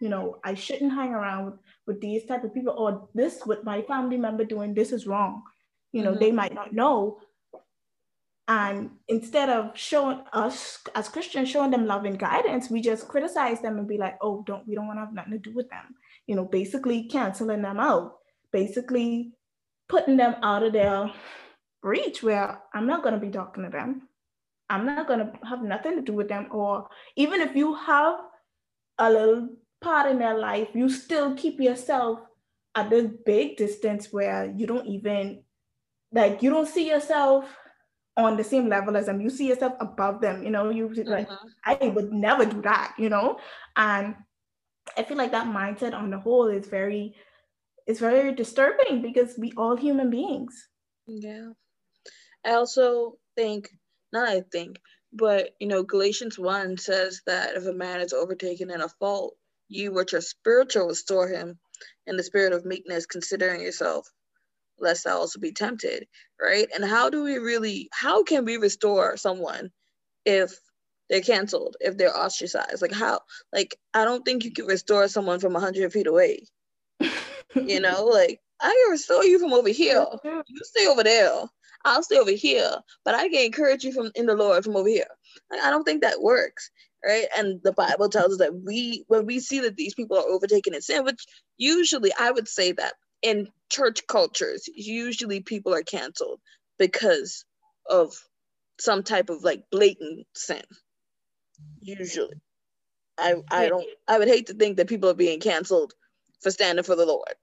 you 0.00 0.08
know 0.08 0.36
i 0.44 0.54
shouldn't 0.54 0.92
hang 0.92 1.14
around 1.14 1.46
with, 1.46 1.54
with 1.86 2.00
these 2.00 2.26
type 2.26 2.44
of 2.44 2.52
people 2.52 2.74
or 2.76 3.08
this 3.14 3.40
with 3.46 3.64
my 3.64 3.82
family 3.82 4.16
member 4.16 4.44
doing 4.44 4.74
this 4.74 4.92
is 4.92 5.06
wrong 5.06 5.42
you 5.92 6.02
know 6.02 6.10
mm-hmm. 6.10 6.20
they 6.20 6.32
might 6.32 6.54
not 6.54 6.72
know 6.72 7.18
and 8.48 8.90
instead 9.08 9.48
of 9.50 9.76
showing 9.78 10.20
us 10.32 10.78
as 10.94 11.08
christians 11.08 11.48
showing 11.48 11.70
them 11.70 11.86
love 11.86 12.04
and 12.04 12.18
guidance 12.18 12.70
we 12.70 12.80
just 12.80 13.08
criticize 13.08 13.60
them 13.60 13.78
and 13.78 13.86
be 13.86 13.98
like 13.98 14.16
oh 14.20 14.42
don't 14.46 14.66
we 14.66 14.74
don't 14.74 14.86
want 14.86 14.96
to 14.98 15.04
have 15.04 15.14
nothing 15.14 15.32
to 15.32 15.38
do 15.38 15.54
with 15.54 15.68
them 15.70 15.94
you 16.26 16.34
know 16.34 16.44
basically 16.44 17.04
canceling 17.04 17.62
them 17.62 17.78
out 17.78 18.16
basically 18.52 19.32
putting 19.88 20.16
them 20.16 20.34
out 20.42 20.62
of 20.62 20.72
their 20.72 21.10
reach 21.82 22.22
where 22.22 22.58
i'm 22.74 22.86
not 22.86 23.02
going 23.02 23.14
to 23.14 23.20
be 23.24 23.30
talking 23.30 23.64
to 23.64 23.70
them 23.70 24.08
I'm 24.70 24.84
not 24.84 25.06
going 25.06 25.20
to 25.20 25.32
have 25.48 25.62
nothing 25.62 25.96
to 25.96 26.02
do 26.02 26.12
with 26.12 26.28
them. 26.28 26.48
Or 26.50 26.88
even 27.16 27.40
if 27.40 27.56
you 27.56 27.74
have 27.74 28.16
a 28.98 29.10
little 29.10 29.48
part 29.80 30.10
in 30.10 30.18
their 30.18 30.36
life, 30.36 30.68
you 30.74 30.88
still 30.90 31.34
keep 31.34 31.60
yourself 31.60 32.20
at 32.74 32.90
this 32.90 33.10
big 33.24 33.56
distance 33.56 34.12
where 34.12 34.52
you 34.54 34.66
don't 34.66 34.86
even, 34.86 35.42
like, 36.12 36.42
you 36.42 36.50
don't 36.50 36.68
see 36.68 36.88
yourself 36.88 37.46
on 38.18 38.36
the 38.36 38.44
same 38.44 38.68
level 38.68 38.96
as 38.96 39.06
them. 39.06 39.20
You 39.20 39.30
see 39.30 39.48
yourself 39.48 39.74
above 39.80 40.20
them. 40.20 40.42
You 40.42 40.50
know, 40.50 40.68
you 40.68 40.92
like, 41.04 41.28
mm-hmm. 41.28 41.48
I 41.64 41.88
would 41.88 42.12
never 42.12 42.44
do 42.44 42.60
that, 42.62 42.94
you 42.98 43.08
know? 43.08 43.38
And 43.76 44.16
I 44.96 45.04
feel 45.04 45.16
like 45.16 45.30
that 45.30 45.46
mindset 45.46 45.94
on 45.94 46.10
the 46.10 46.18
whole 46.18 46.48
is 46.48 46.66
very, 46.66 47.14
it's 47.86 48.00
very 48.00 48.34
disturbing 48.34 49.00
because 49.00 49.38
we 49.38 49.52
all 49.56 49.76
human 49.76 50.10
beings. 50.10 50.68
Yeah. 51.06 51.52
I 52.44 52.52
also 52.54 53.18
think 53.36 53.70
not 54.12 54.28
I 54.28 54.42
think, 54.52 54.80
but 55.12 55.50
you 55.60 55.68
know, 55.68 55.82
Galatians 55.82 56.38
1 56.38 56.78
says 56.78 57.22
that 57.26 57.56
if 57.56 57.66
a 57.66 57.72
man 57.72 58.00
is 58.00 58.12
overtaken 58.12 58.70
in 58.70 58.80
a 58.80 58.88
fault, 58.88 59.36
you 59.68 59.92
which 59.92 60.14
are 60.14 60.20
spiritual 60.20 60.86
restore 60.86 61.28
him 61.28 61.58
in 62.06 62.16
the 62.16 62.22
spirit 62.22 62.52
of 62.52 62.64
meekness, 62.64 63.06
considering 63.06 63.60
yourself, 63.60 64.08
lest 64.80 65.04
thou 65.04 65.18
also 65.18 65.40
be 65.40 65.52
tempted, 65.52 66.06
right? 66.40 66.68
And 66.74 66.84
how 66.84 67.10
do 67.10 67.24
we 67.24 67.38
really 67.38 67.88
how 67.92 68.22
can 68.22 68.44
we 68.44 68.56
restore 68.56 69.16
someone 69.16 69.70
if 70.24 70.58
they're 71.08 71.20
canceled, 71.20 71.76
if 71.80 71.96
they're 71.96 72.16
ostracized? 72.16 72.82
Like 72.82 72.92
how 72.92 73.20
like 73.52 73.76
I 73.94 74.04
don't 74.04 74.24
think 74.24 74.44
you 74.44 74.52
can 74.52 74.66
restore 74.66 75.08
someone 75.08 75.40
from 75.40 75.54
hundred 75.54 75.92
feet 75.92 76.06
away. 76.06 76.44
you 77.54 77.80
know, 77.80 78.04
like 78.04 78.40
I 78.60 78.68
can 78.68 78.90
restore 78.90 79.24
you 79.24 79.38
from 79.38 79.52
over 79.52 79.68
here. 79.68 80.06
You 80.24 80.60
stay 80.64 80.86
over 80.86 81.04
there. 81.04 81.44
I'll 81.84 82.02
stay 82.02 82.18
over 82.18 82.30
here, 82.30 82.76
but 83.04 83.14
I 83.14 83.28
can 83.28 83.44
encourage 83.44 83.84
you 83.84 83.92
from 83.92 84.10
in 84.14 84.26
the 84.26 84.34
Lord 84.34 84.64
from 84.64 84.76
over 84.76 84.88
here. 84.88 85.06
I 85.52 85.70
don't 85.70 85.84
think 85.84 86.02
that 86.02 86.20
works, 86.20 86.70
right? 87.04 87.26
And 87.36 87.60
the 87.62 87.72
Bible 87.72 88.08
tells 88.08 88.32
us 88.32 88.38
that 88.38 88.54
we, 88.54 89.04
when 89.08 89.26
we 89.26 89.40
see 89.40 89.60
that 89.60 89.76
these 89.76 89.94
people 89.94 90.18
are 90.18 90.28
overtaken 90.28 90.74
in 90.74 90.82
sin, 90.82 91.04
which 91.04 91.24
usually 91.56 92.12
I 92.18 92.30
would 92.30 92.48
say 92.48 92.72
that 92.72 92.94
in 93.22 93.48
church 93.70 94.06
cultures, 94.06 94.68
usually 94.74 95.40
people 95.40 95.74
are 95.74 95.82
canceled 95.82 96.40
because 96.78 97.44
of 97.88 98.12
some 98.80 99.02
type 99.02 99.30
of 99.30 99.44
like 99.44 99.64
blatant 99.70 100.26
sin. 100.34 100.62
Usually, 101.80 102.40
I 103.18 103.34
I 103.50 103.68
don't 103.68 103.86
I 104.06 104.18
would 104.18 104.28
hate 104.28 104.46
to 104.46 104.54
think 104.54 104.76
that 104.76 104.88
people 104.88 105.10
are 105.10 105.14
being 105.14 105.40
canceled 105.40 105.94
for 106.40 106.50
standing 106.50 106.84
for 106.84 106.96
the 106.96 107.06
Lord. 107.06 107.34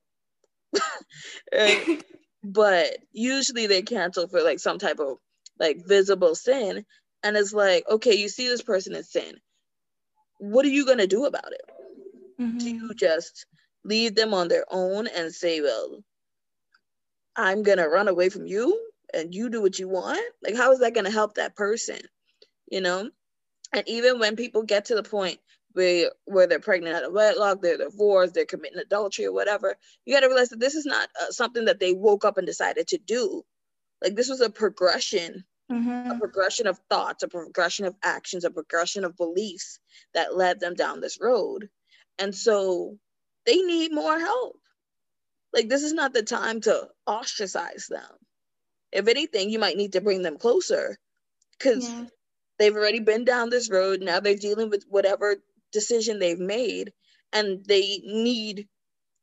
but 2.45 2.97
usually 3.11 3.67
they 3.67 3.81
cancel 3.81 4.27
for 4.27 4.41
like 4.41 4.59
some 4.59 4.77
type 4.77 4.99
of 4.99 5.17
like 5.59 5.85
visible 5.85 6.35
sin 6.35 6.85
and 7.23 7.35
it's 7.35 7.53
like 7.53 7.83
okay 7.89 8.13
you 8.13 8.29
see 8.29 8.47
this 8.47 8.61
person 8.61 8.95
in 8.95 9.03
sin 9.03 9.33
what 10.37 10.65
are 10.65 10.69
you 10.69 10.85
going 10.85 10.99
to 10.99 11.07
do 11.07 11.25
about 11.25 11.51
it 11.51 11.61
mm-hmm. 12.39 12.57
do 12.57 12.69
you 12.69 12.93
just 12.93 13.47
leave 13.85 14.15
them 14.15 14.33
on 14.33 14.47
their 14.47 14.65
own 14.69 15.07
and 15.07 15.33
say 15.33 15.61
well 15.61 16.03
i'm 17.35 17.63
going 17.63 17.77
to 17.77 17.87
run 17.87 18.07
away 18.07 18.29
from 18.29 18.45
you 18.45 18.79
and 19.13 19.33
you 19.33 19.49
do 19.49 19.61
what 19.61 19.79
you 19.79 19.87
want 19.87 20.19
like 20.43 20.55
how 20.55 20.71
is 20.71 20.79
that 20.79 20.93
going 20.93 21.05
to 21.05 21.11
help 21.11 21.35
that 21.35 21.55
person 21.55 21.99
you 22.69 22.81
know 22.81 23.09
and 23.73 23.87
even 23.87 24.19
when 24.19 24.35
people 24.35 24.63
get 24.63 24.85
to 24.85 24.95
the 24.95 25.03
point 25.03 25.39
where, 25.75 26.09
where 26.25 26.47
they're 26.47 26.59
pregnant 26.59 26.95
out 26.95 27.03
of 27.03 27.13
wedlock, 27.13 27.61
they're 27.61 27.77
divorced, 27.77 28.33
they're 28.33 28.45
committing 28.45 28.79
adultery 28.79 29.25
or 29.25 29.33
whatever, 29.33 29.75
you 30.05 30.13
got 30.13 30.21
to 30.21 30.27
realize 30.27 30.49
that 30.49 30.59
this 30.59 30.75
is 30.75 30.85
not 30.85 31.09
uh, 31.21 31.31
something 31.31 31.65
that 31.65 31.79
they 31.79 31.93
woke 31.93 32.25
up 32.25 32.37
and 32.37 32.47
decided 32.47 32.87
to 32.87 32.97
do. 32.97 33.43
Like 34.01 34.15
this 34.15 34.29
was 34.29 34.41
a 34.41 34.49
progression, 34.49 35.43
mm-hmm. 35.69 36.11
a 36.11 36.17
progression 36.17 36.67
of 36.67 36.79
thoughts, 36.89 37.23
a 37.23 37.27
progression 37.27 37.85
of 37.85 37.95
actions, 38.01 38.45
a 38.45 38.51
progression 38.51 39.03
of 39.03 39.17
beliefs 39.17 39.79
that 40.13 40.37
led 40.37 40.59
them 40.59 40.73
down 40.73 41.01
this 41.01 41.19
road. 41.19 41.69
And 42.17 42.33
so 42.33 42.97
they 43.45 43.57
need 43.57 43.91
more 43.91 44.19
help. 44.19 44.59
Like 45.53 45.69
this 45.69 45.83
is 45.83 45.93
not 45.93 46.13
the 46.13 46.23
time 46.23 46.61
to 46.61 46.89
ostracize 47.07 47.87
them. 47.87 48.11
If 48.91 49.07
anything, 49.07 49.49
you 49.49 49.59
might 49.59 49.77
need 49.77 49.93
to 49.93 50.01
bring 50.01 50.21
them 50.21 50.37
closer 50.37 50.97
because 51.57 51.89
yeah. 51.89 52.05
they've 52.59 52.75
already 52.75 52.99
been 52.99 53.25
down 53.25 53.49
this 53.49 53.69
road. 53.69 54.01
Now 54.01 54.19
they're 54.19 54.35
dealing 54.35 54.69
with 54.69 54.85
whatever 54.89 55.37
decision 55.71 56.19
they've 56.19 56.39
made 56.39 56.93
and 57.33 57.65
they 57.65 58.01
need 58.05 58.67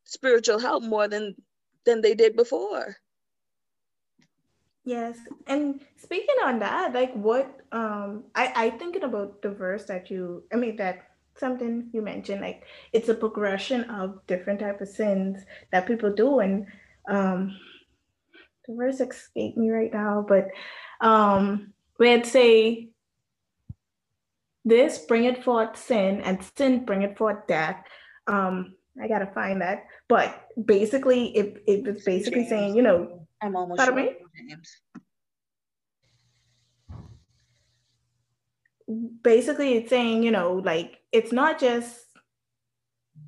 spiritual 0.05 0.59
help 0.59 0.85
more 0.85 1.09
than 1.09 1.35
than 1.85 2.01
they 2.01 2.15
did 2.15 2.37
before 2.37 2.97
yes 4.85 5.17
and 5.47 5.81
speaking 5.97 6.37
on 6.45 6.59
that 6.59 6.93
like 6.93 7.13
what 7.15 7.61
um 7.73 8.25
i 8.35 8.53
i 8.55 8.71
thinking 8.71 9.05
about 9.05 9.41
the 9.43 9.51
verse 9.51 9.85
that 9.85 10.11
you 10.11 10.43
i 10.53 10.57
mean 10.57 10.77
that 10.77 11.12
something 11.37 11.89
you 11.93 12.03
mentioned 12.03 12.41
like 12.41 12.65
it's 12.93 13.09
a 13.09 13.15
progression 13.15 13.85
of 13.91 14.25
different 14.27 14.61
type 14.61 14.81
of 14.81 14.89
sins 14.89 15.39
that 15.71 15.87
people 15.87 16.13
do 16.13 16.41
and 16.41 16.67
um 17.09 17.57
the 18.67 18.75
verse 18.75 19.01
escaped 19.01 19.57
me 19.57 19.71
right 19.71 19.93
now 19.93 20.25
but 20.29 20.49
um 21.01 21.73
we'd 21.99 22.27
say 22.27 22.93
this 24.65 24.99
bringeth 24.99 25.43
forth 25.43 25.77
sin, 25.77 26.21
and 26.21 26.39
sin 26.57 26.85
bringeth 26.85 27.17
forth 27.17 27.47
death. 27.47 27.85
Um, 28.27 28.75
I 29.01 29.09
gotta 29.09 29.27
find 29.27 29.61
that. 29.61 29.85
But 30.09 30.49
basically, 30.65 31.37
it, 31.37 31.63
it 31.67 31.85
was 31.85 32.05
basically 32.05 32.41
James. 32.41 32.51
saying, 32.51 32.77
you 32.77 32.83
know, 32.83 33.27
I'm 33.43 33.57
almost 33.57 33.83
sure 33.83 33.95
me? 33.95 34.17
James. 34.49 34.81
Basically, 39.23 39.75
it's 39.75 39.91
saying, 39.91 40.23
you 40.23 40.31
know, 40.31 40.55
like 40.65 40.99
it's 41.13 41.33
not 41.33 41.59
just 41.59 42.01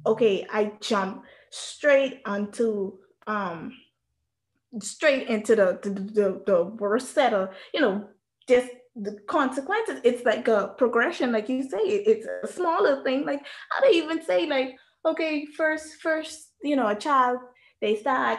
okay, 0.06 0.46
I 0.52 0.72
jump 0.80 1.24
straight 1.50 2.20
onto 2.26 2.98
um 3.26 3.76
straight 4.80 5.28
into 5.28 5.56
the 5.56 5.78
the, 5.82 5.90
the, 5.90 6.42
the 6.46 6.64
worst 6.64 7.14
set 7.14 7.32
of, 7.32 7.54
you 7.72 7.80
know, 7.80 8.08
just 8.48 8.68
the 8.96 9.18
consequences. 9.26 10.00
It's 10.04 10.24
like 10.24 10.48
a 10.48 10.74
progression 10.78 11.32
like 11.32 11.48
you 11.48 11.62
say 11.62 11.78
it's 11.78 12.26
a 12.42 12.52
smaller 12.52 13.02
thing. 13.02 13.24
Like 13.24 13.44
how 13.70 13.80
do 13.80 13.94
you 13.94 14.04
even 14.04 14.22
say 14.22 14.46
like 14.46 14.76
okay 15.06 15.46
first 15.56 16.00
first 16.00 16.50
you 16.62 16.76
know 16.76 16.88
a 16.88 16.94
child 16.94 17.38
they 17.80 17.96
start 17.96 18.38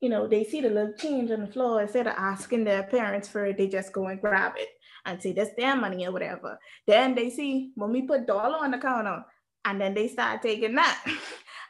you 0.00 0.08
know 0.08 0.26
they 0.26 0.44
see 0.44 0.60
the 0.60 0.70
little 0.70 0.94
change 0.94 1.30
on 1.30 1.40
the 1.40 1.46
floor 1.46 1.82
instead 1.82 2.06
of 2.06 2.14
asking 2.16 2.64
their 2.64 2.84
parents 2.84 3.28
for 3.28 3.46
it 3.46 3.58
they 3.58 3.68
just 3.68 3.92
go 3.92 4.06
and 4.06 4.20
grab 4.20 4.52
it 4.56 4.68
and 5.08 5.20
say 5.20 5.32
that's 5.32 5.54
their 5.56 5.74
money 5.74 6.06
or 6.06 6.12
whatever 6.12 6.58
then 6.86 7.14
they 7.14 7.30
see 7.30 7.72
when 7.74 7.90
we 7.90 8.02
put 8.02 8.26
dollar 8.26 8.58
on 8.58 8.70
the 8.70 8.78
counter 8.78 9.24
and 9.64 9.80
then 9.80 9.94
they 9.94 10.06
start 10.06 10.40
taking 10.42 10.74
that 10.74 11.04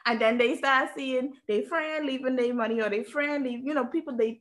and 0.05 0.19
then 0.19 0.37
they 0.37 0.55
start 0.55 0.89
seeing 0.95 1.33
their 1.47 1.63
friend 1.63 2.05
leaving 2.05 2.35
their 2.35 2.53
money 2.53 2.81
or 2.81 2.89
their 2.89 3.03
friend 3.03 3.43
leave, 3.43 3.65
you 3.65 3.73
know, 3.73 3.85
people 3.85 4.15
they 4.15 4.39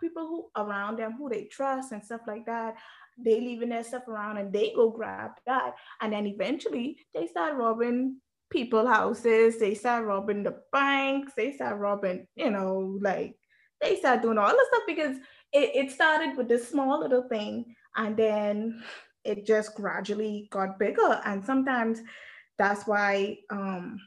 people 0.00 0.26
who 0.26 0.62
around 0.62 0.98
them 0.98 1.16
who 1.18 1.28
they 1.28 1.44
trust 1.44 1.92
and 1.92 2.04
stuff 2.04 2.20
like 2.26 2.46
that. 2.46 2.74
They 3.18 3.40
leaving 3.40 3.70
their 3.70 3.82
stuff 3.82 4.06
around 4.06 4.36
and 4.36 4.52
they 4.52 4.72
go 4.76 4.90
grab 4.90 5.32
that. 5.46 5.74
And 6.00 6.12
then 6.12 6.26
eventually 6.26 6.98
they 7.14 7.26
start 7.26 7.56
robbing 7.56 8.20
people 8.50 8.86
houses, 8.86 9.58
they 9.58 9.74
start 9.74 10.04
robbing 10.04 10.44
the 10.44 10.60
banks, 10.72 11.32
they 11.36 11.52
start 11.52 11.78
robbing, 11.78 12.26
you 12.36 12.50
know, 12.50 12.98
like 13.00 13.34
they 13.80 13.96
start 13.96 14.22
doing 14.22 14.38
all 14.38 14.50
the 14.50 14.66
stuff 14.68 14.82
because 14.86 15.16
it, 15.52 15.86
it 15.86 15.90
started 15.90 16.36
with 16.36 16.48
this 16.48 16.68
small 16.68 17.00
little 17.00 17.28
thing 17.28 17.74
and 17.98 18.16
then 18.16 18.82
it 19.24 19.44
just 19.44 19.74
gradually 19.74 20.48
got 20.50 20.78
bigger. 20.78 21.20
And 21.24 21.44
sometimes 21.44 22.00
that's 22.56 22.86
why 22.86 23.38
um 23.50 24.00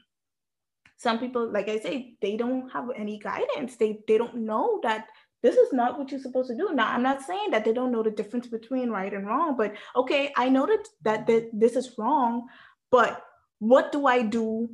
some 0.96 1.18
people, 1.18 1.50
like 1.50 1.68
I 1.68 1.78
say, 1.80 2.14
they 2.22 2.36
don't 2.36 2.68
have 2.70 2.88
any 2.96 3.18
guidance. 3.18 3.76
They 3.76 4.00
they 4.08 4.18
don't 4.18 4.36
know 4.36 4.80
that 4.82 5.06
this 5.42 5.56
is 5.56 5.72
not 5.72 5.98
what 5.98 6.10
you're 6.10 6.20
supposed 6.20 6.48
to 6.50 6.56
do. 6.56 6.72
Now, 6.72 6.88
I'm 6.88 7.02
not 7.02 7.22
saying 7.22 7.50
that 7.50 7.64
they 7.64 7.72
don't 7.72 7.90
know 7.90 8.02
the 8.02 8.12
difference 8.12 8.46
between 8.46 8.90
right 8.90 9.12
and 9.12 9.26
wrong, 9.26 9.56
but 9.56 9.74
okay, 9.96 10.32
I 10.36 10.48
know 10.48 10.66
that, 10.66 11.26
that, 11.26 11.50
this 11.52 11.74
is 11.74 11.98
wrong, 11.98 12.46
but 12.92 13.24
what 13.58 13.90
do 13.90 14.06
I 14.06 14.22
do 14.22 14.70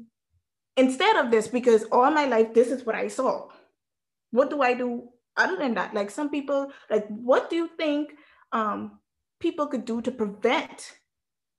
instead 0.76 1.16
of 1.16 1.31
this? 1.31 1.48
Because 1.48 1.85
all 1.85 2.11
my 2.11 2.26
life, 2.26 2.52
this 2.52 2.68
is 2.68 2.85
what 2.85 2.94
I 2.94 3.09
saw. 3.09 3.48
What 4.31 4.50
do 4.50 4.61
I 4.61 4.74
do 4.74 5.09
other 5.38 5.57
than 5.57 5.72
that? 5.74 5.94
Like 5.94 6.11
some 6.11 6.28
people, 6.28 6.70
like, 6.90 7.07
what 7.09 7.48
do 7.48 7.57
you 7.57 7.70
think 7.78 8.12
um, 8.52 8.98
people 9.40 9.66
could 9.66 9.85
do 9.85 10.01
to 10.03 10.11
prevent 10.11 10.92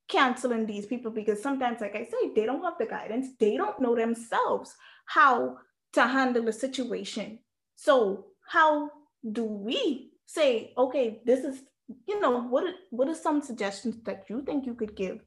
canceling 0.08 0.65
these 0.65 0.86
people? 0.86 1.12
Because 1.12 1.42
sometimes, 1.42 1.82
like 1.82 1.96
I 1.96 2.04
say, 2.06 2.34
they 2.36 2.46
don't 2.46 2.63
have 2.63 2.78
the 2.80 2.86
guidance, 2.86 3.28
they 3.39 3.58
don't 3.58 3.80
know 3.80 3.96
themselves 3.96 4.76
how 5.06 5.58
to 5.94 6.02
handle 6.08 6.48
a 6.48 6.54
situation. 6.54 7.39
So, 7.76 8.26
how 8.48 8.89
do 9.32 9.44
we 9.44 10.12
say, 10.26 10.74
okay, 10.78 11.22
this 11.26 11.44
is, 11.44 11.62
you 12.08 12.20
know, 12.20 12.42
what 12.42 12.65
what 12.92 13.08
are 13.08 13.15
some 13.15 13.42
suggestions 13.42 13.96
that 14.04 14.26
you 14.30 14.44
think 14.44 14.65
you 14.65 14.76
could 14.76 14.96
give 14.96 15.20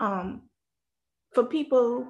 um, 0.00 0.42
for 1.32 1.44
people, 1.44 2.06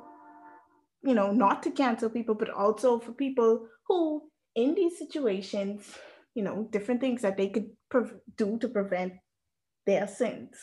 you 1.02 1.14
know, 1.14 1.32
not 1.32 1.62
to 1.64 1.70
cancel 1.70 2.10
people, 2.10 2.34
but 2.34 2.50
also 2.50 2.98
for 2.98 3.12
people 3.12 3.66
who 3.86 4.22
in 4.54 4.74
these 4.74 4.98
situations, 4.98 5.94
you 6.34 6.42
know, 6.42 6.68
different 6.70 7.00
things 7.00 7.22
that 7.22 7.36
they 7.36 7.48
could 7.48 7.70
pre- 7.88 8.10
do 8.36 8.58
to 8.58 8.68
prevent 8.68 9.12
their 9.88 10.06
sins. 10.06 10.54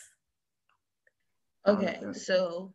Okay, 1.67 1.99
um, 2.05 2.13
so 2.13 2.73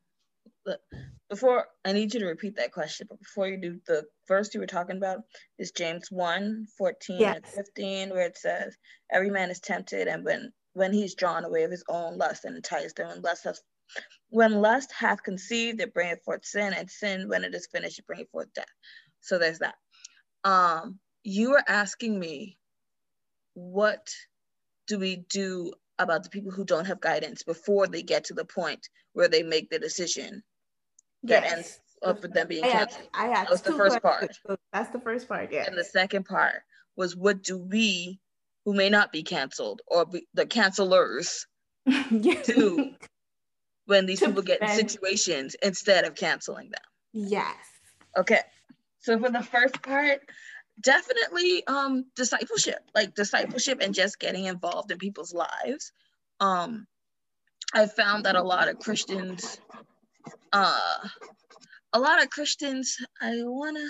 before 1.28 1.66
I 1.84 1.92
need 1.92 2.12
you 2.12 2.20
to 2.20 2.26
repeat 2.26 2.56
that 2.56 2.72
question, 2.72 3.06
but 3.08 3.20
before 3.20 3.46
you 3.46 3.56
do 3.56 3.80
the 3.86 4.04
first 4.26 4.52
you 4.52 4.58
were 4.58 4.66
talking 4.66 4.96
about 4.96 5.20
is 5.60 5.70
James 5.70 6.08
1 6.10 6.66
14 6.76 7.20
yes. 7.20 7.36
and 7.36 7.46
15, 7.46 8.10
where 8.10 8.26
it 8.26 8.36
says, 8.36 8.76
Every 9.12 9.30
man 9.30 9.50
is 9.50 9.60
tempted, 9.60 10.08
and 10.08 10.24
when 10.24 10.52
when 10.72 10.92
he's 10.92 11.14
drawn 11.14 11.44
away 11.44 11.62
of 11.62 11.70
his 11.70 11.84
own 11.88 12.18
lust 12.18 12.44
and 12.44 12.56
enticed, 12.56 12.98
and 12.98 13.08
when 13.08 13.22
lust 13.22 13.44
hath 13.44 13.60
when 14.30 14.52
lust 14.54 14.90
hath 14.92 15.22
conceived, 15.22 15.80
it 15.80 15.94
bringeth 15.94 16.24
forth 16.24 16.44
sin, 16.44 16.72
and 16.72 16.90
sin, 16.90 17.28
when 17.28 17.44
it 17.44 17.54
is 17.54 17.68
finished, 17.70 18.00
it 18.00 18.06
bringeth 18.08 18.30
forth 18.30 18.52
death. 18.54 18.66
So 19.20 19.38
there's 19.38 19.60
that. 19.60 19.76
Um, 20.42 20.98
you 21.22 21.50
were 21.50 21.62
asking 21.68 22.18
me, 22.18 22.58
what 23.54 24.08
do 24.88 24.98
we 24.98 25.24
do 25.28 25.72
about 26.00 26.24
the 26.24 26.30
people 26.30 26.50
who 26.50 26.64
don't 26.64 26.86
have 26.86 27.00
guidance 27.00 27.42
before 27.42 27.86
they 27.86 28.02
get 28.02 28.24
to 28.24 28.34
the 28.34 28.44
point 28.44 28.88
where 29.12 29.28
they 29.28 29.42
make 29.42 29.70
the 29.70 29.78
decision 29.78 30.42
that 31.24 31.44
yes. 31.44 31.52
ends 31.52 31.80
up 32.02 32.22
with 32.22 32.32
them 32.32 32.48
being 32.48 32.64
I 32.64 32.70
canceled. 32.70 33.08
I 33.14 33.26
had 33.26 33.46
that 33.46 33.50
was 33.50 33.62
the 33.62 33.72
first 33.72 34.02
part. 34.02 34.36
That's 34.72 34.90
the 34.90 35.00
first 35.00 35.28
part, 35.28 35.52
yeah. 35.52 35.66
And 35.66 35.76
the 35.76 35.84
second 35.84 36.24
part 36.24 36.62
was 36.96 37.14
what 37.14 37.42
do 37.42 37.58
we, 37.58 38.18
who 38.64 38.74
may 38.74 38.88
not 38.88 39.12
be 39.12 39.22
canceled, 39.22 39.82
or 39.86 40.06
be, 40.06 40.26
the 40.34 40.46
cancelers, 40.46 41.46
do 42.10 42.94
when 43.86 44.06
these 44.06 44.20
people 44.20 44.42
get 44.42 44.62
in 44.62 44.68
situations 44.68 45.56
instead 45.62 46.04
of 46.04 46.14
canceling 46.14 46.70
them? 46.70 46.82
Yes. 47.12 47.56
Okay. 48.16 48.40
So 49.00 49.18
for 49.18 49.30
the 49.30 49.42
first 49.42 49.82
part, 49.82 50.20
definitely 50.80 51.66
um 51.66 52.04
discipleship, 52.16 52.80
like 52.94 53.14
discipleship 53.14 53.78
and 53.80 53.94
just 53.94 54.18
getting 54.20 54.46
involved 54.46 54.90
in 54.90 54.98
people's 54.98 55.34
lives. 55.34 55.92
Um 56.40 56.86
I 57.74 57.86
found 57.86 58.24
that 58.24 58.36
a 58.36 58.42
lot 58.42 58.68
of 58.68 58.78
Christians 58.78 59.58
uh, 60.52 61.08
a 61.92 62.00
lot 62.00 62.22
of 62.22 62.30
Christians, 62.30 62.96
I 63.20 63.32
want 63.42 63.76
to 63.76 63.88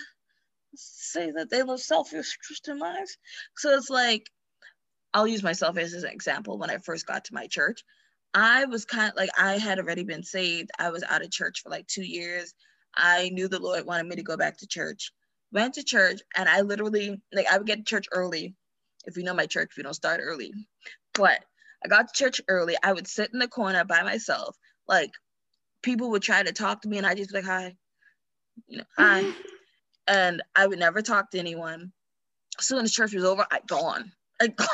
say 0.76 1.31
that 1.33 1.50
they 1.50 1.62
live 1.62 1.81
selfish 1.81 2.37
Christian 2.46 2.79
lives. 2.79 3.16
So 3.57 3.70
it's 3.76 3.90
like, 3.90 4.26
I'll 5.12 5.26
use 5.26 5.42
myself 5.42 5.76
as 5.79 5.92
an 5.94 6.11
example. 6.11 6.59
When 6.59 6.70
I 6.70 6.79
first 6.79 7.07
got 7.07 7.24
to 7.26 7.35
my 7.35 7.46
church, 7.46 7.83
I 8.35 8.66
was 8.66 8.85
kind 8.85 9.11
of 9.11 9.16
like, 9.16 9.31
I 9.38 9.59
had 9.59 9.79
already 9.79 10.05
been 10.05 10.22
saved. 10.22 10.70
I 10.79 10.90
was 10.90 11.03
out 11.03 11.24
of 11.24 11.31
church 11.31 11.62
for 11.62 11.70
like 11.70 11.87
two 11.87 12.05
years. 12.05 12.55
I 12.96 13.31
knew 13.31 13.48
the 13.48 13.61
Lord 13.61 13.87
wanted 13.87 14.07
me 14.07 14.16
to 14.16 14.22
go 14.22 14.37
back 14.37 14.59
to 14.59 14.66
church. 14.66 15.12
Went 15.52 15.74
to 15.74 15.84
church, 15.84 16.20
and 16.36 16.48
I 16.48 16.60
literally, 16.60 17.20
like, 17.32 17.46
I 17.50 17.58
would 17.58 17.66
get 17.66 17.78
to 17.78 17.84
church 17.84 18.06
early. 18.12 18.54
If 19.06 19.16
you 19.16 19.24
know 19.24 19.34
my 19.34 19.46
church, 19.46 19.72
we 19.76 19.82
don't 19.82 19.94
start 19.94 20.20
early. 20.22 20.52
But 21.14 21.40
I 21.84 21.88
got 21.88 22.08
to 22.08 22.14
church 22.14 22.40
early. 22.48 22.76
I 22.82 22.92
would 22.92 23.08
sit 23.08 23.30
in 23.32 23.38
the 23.38 23.48
corner 23.48 23.84
by 23.84 24.02
myself, 24.02 24.56
like 24.86 25.10
people 25.82 26.10
would 26.10 26.22
try 26.22 26.42
to 26.42 26.52
talk 26.52 26.82
to 26.82 26.88
me 26.88 26.98
and 26.98 27.06
I 27.06 27.14
just 27.14 27.30
be 27.30 27.36
like, 27.38 27.44
hi, 27.44 27.74
you 28.66 28.78
know, 28.78 28.84
hi. 28.96 29.22
Mm-hmm. 29.22 29.30
And 30.08 30.42
I 30.56 30.66
would 30.66 30.78
never 30.78 31.02
talk 31.02 31.30
to 31.30 31.38
anyone. 31.38 31.92
As 32.58 32.66
soon 32.66 32.84
as 32.84 32.92
church 32.92 33.14
was 33.14 33.24
over, 33.24 33.46
I'd 33.50 33.66
go 33.66 33.78
on. 33.78 34.12
I'd 34.40 34.56
go. 34.56 34.64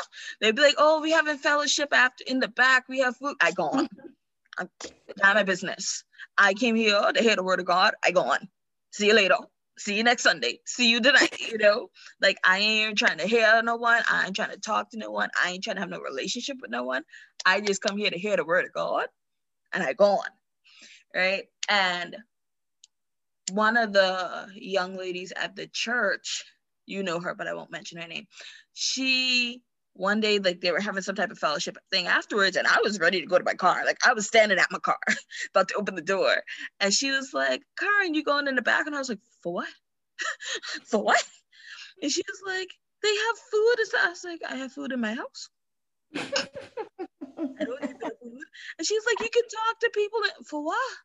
They'd 0.41 0.55
be 0.55 0.61
like, 0.61 0.75
oh, 0.77 1.01
we 1.01 1.11
having 1.11 1.37
fellowship 1.37 1.89
after 1.93 2.23
in 2.25 2.39
the 2.39 2.47
back. 2.47 2.85
We 2.89 2.99
have 2.99 3.17
food. 3.17 3.35
I 3.41 3.51
go 3.51 3.69
on. 3.69 3.87
I'm 4.57 4.69
not 5.21 5.35
my 5.35 5.43
business. 5.43 6.03
I 6.37 6.53
came 6.53 6.75
here 6.75 6.99
to 7.13 7.21
hear 7.21 7.35
the 7.35 7.43
word 7.43 7.59
of 7.59 7.65
God. 7.65 7.93
I 8.03 8.11
go 8.11 8.21
on. 8.21 8.49
See 8.91 9.07
you 9.07 9.13
later. 9.13 9.37
See 9.77 9.97
you 9.97 10.03
next 10.03 10.23
Sunday. 10.23 10.59
See 10.65 10.89
you 10.91 11.01
tonight. 11.01 11.35
You 11.51 11.57
know, 11.59 11.89
like 12.21 12.37
I 12.45 12.59
ain't 12.59 12.97
trying 12.97 13.19
to 13.19 13.27
hear 13.27 13.61
no 13.63 13.77
one. 13.77 14.01
I 14.11 14.27
ain't 14.27 14.35
trying 14.35 14.51
to 14.51 14.59
talk 14.59 14.91
to 14.91 14.97
no 14.97 15.11
one. 15.11 15.29
I 15.43 15.51
ain't 15.51 15.63
trying 15.63 15.77
to 15.77 15.81
have 15.81 15.89
no 15.89 16.01
relationship 16.01 16.57
with 16.61 16.71
no 16.71 16.83
one. 16.83 17.03
I 17.45 17.61
just 17.61 17.81
come 17.81 17.97
here 17.97 18.09
to 18.11 18.19
hear 18.19 18.37
the 18.37 18.45
word 18.45 18.65
of 18.65 18.73
God 18.73 19.07
and 19.73 19.83
I 19.83 19.93
go 19.93 20.05
on 20.05 20.25
right? 21.15 21.45
And 21.69 22.17
one 23.51 23.77
of 23.77 23.93
the 23.93 24.47
young 24.55 24.97
ladies 24.97 25.33
at 25.35 25.55
the 25.55 25.67
church, 25.67 26.45
you 26.85 27.03
know 27.03 27.19
her, 27.19 27.35
but 27.35 27.47
I 27.47 27.53
won't 27.53 27.71
mention 27.71 28.01
her 28.01 28.07
name. 28.07 28.27
She 28.73 29.61
one 29.97 30.21
day 30.21 30.39
like 30.39 30.61
they 30.61 30.71
were 30.71 30.79
having 30.81 31.03
some 31.03 31.15
type 31.15 31.31
of 31.31 31.39
fellowship 31.39 31.77
thing 31.91 32.07
afterwards 32.07 32.57
and 32.57 32.67
i 32.67 32.79
was 32.83 32.99
ready 32.99 33.21
to 33.21 33.27
go 33.27 33.37
to 33.37 33.43
my 33.45 33.55
car 33.55 33.83
like 33.85 33.97
i 34.07 34.13
was 34.13 34.27
standing 34.27 34.59
at 34.59 34.71
my 34.71 34.79
car 34.79 34.97
about 35.55 35.69
to 35.69 35.75
open 35.75 35.95
the 35.95 36.01
door 36.01 36.35
and 36.79 36.93
she 36.93 37.11
was 37.11 37.31
like 37.33 37.61
caren 37.81 38.15
you 38.15 38.23
going 38.23 38.47
in 38.47 38.55
the 38.55 38.61
back 38.61 38.87
and 38.87 38.95
i 38.95 38.99
was 38.99 39.09
like 39.09 39.19
for 39.43 39.53
what 39.53 39.69
for 40.85 41.03
what 41.03 41.23
and 42.01 42.11
she 42.11 42.23
was 42.27 42.55
like 42.55 42.69
they 43.03 43.09
have 43.09 43.37
food 43.51 43.75
And 43.79 44.05
i 44.05 44.09
was 44.09 44.23
like 44.25 44.41
i 44.49 44.55
have 44.57 44.71
food 44.73 44.91
in 44.93 45.01
my 45.01 45.13
house 45.13 45.49
I 47.59 47.65
don't 47.65 47.81
need 47.83 47.97
that 48.01 48.13
food. 48.21 48.39
And 48.79 48.87
she's 48.87 49.03
like, 49.05 49.21
you 49.21 49.29
can 49.33 49.43
talk 49.43 49.79
to 49.81 49.91
people 49.93 50.19
for 50.45 50.63
what? 50.65 50.97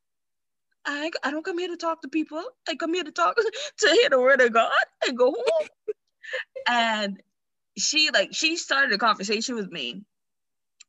I, 0.87 1.11
I 1.23 1.31
don't 1.31 1.45
come 1.45 1.59
here 1.59 1.69
to 1.69 1.77
talk 1.77 2.03
to 2.03 2.09
people. 2.09 2.43
I 2.69 2.77
come 2.77 2.95
here 2.95 3.05
to 3.05 3.13
talk 3.13 3.37
to 3.79 3.89
hear 3.91 4.11
the 4.11 4.21
word 4.21 4.41
of 4.41 4.53
God 4.53 4.73
and 5.07 5.17
go 5.19 5.33
home. 5.33 5.69
and 6.69 7.23
she 7.77 8.11
like 8.13 8.35
she 8.35 8.57
started 8.57 8.93
a 8.93 8.99
conversation 8.99 9.57
with 9.57 9.71
me. 9.71 10.03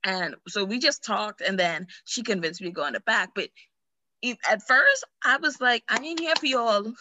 And 0.03 0.35
so 0.47 0.65
we 0.65 0.79
just 0.79 1.03
talked 1.03 1.41
and 1.41 1.57
then 1.57 1.87
she 2.05 2.23
convinced 2.23 2.61
me 2.61 2.67
to 2.67 2.73
go 2.73 2.85
in 2.85 2.93
the 2.93 2.99
back. 2.99 3.29
But 3.35 3.49
at 4.49 4.61
first 4.63 5.05
I 5.23 5.37
was 5.37 5.61
like, 5.61 5.83
I 5.89 5.97
ain't 6.03 6.19
here 6.19 6.35
for 6.35 6.45
y'all. 6.45 6.91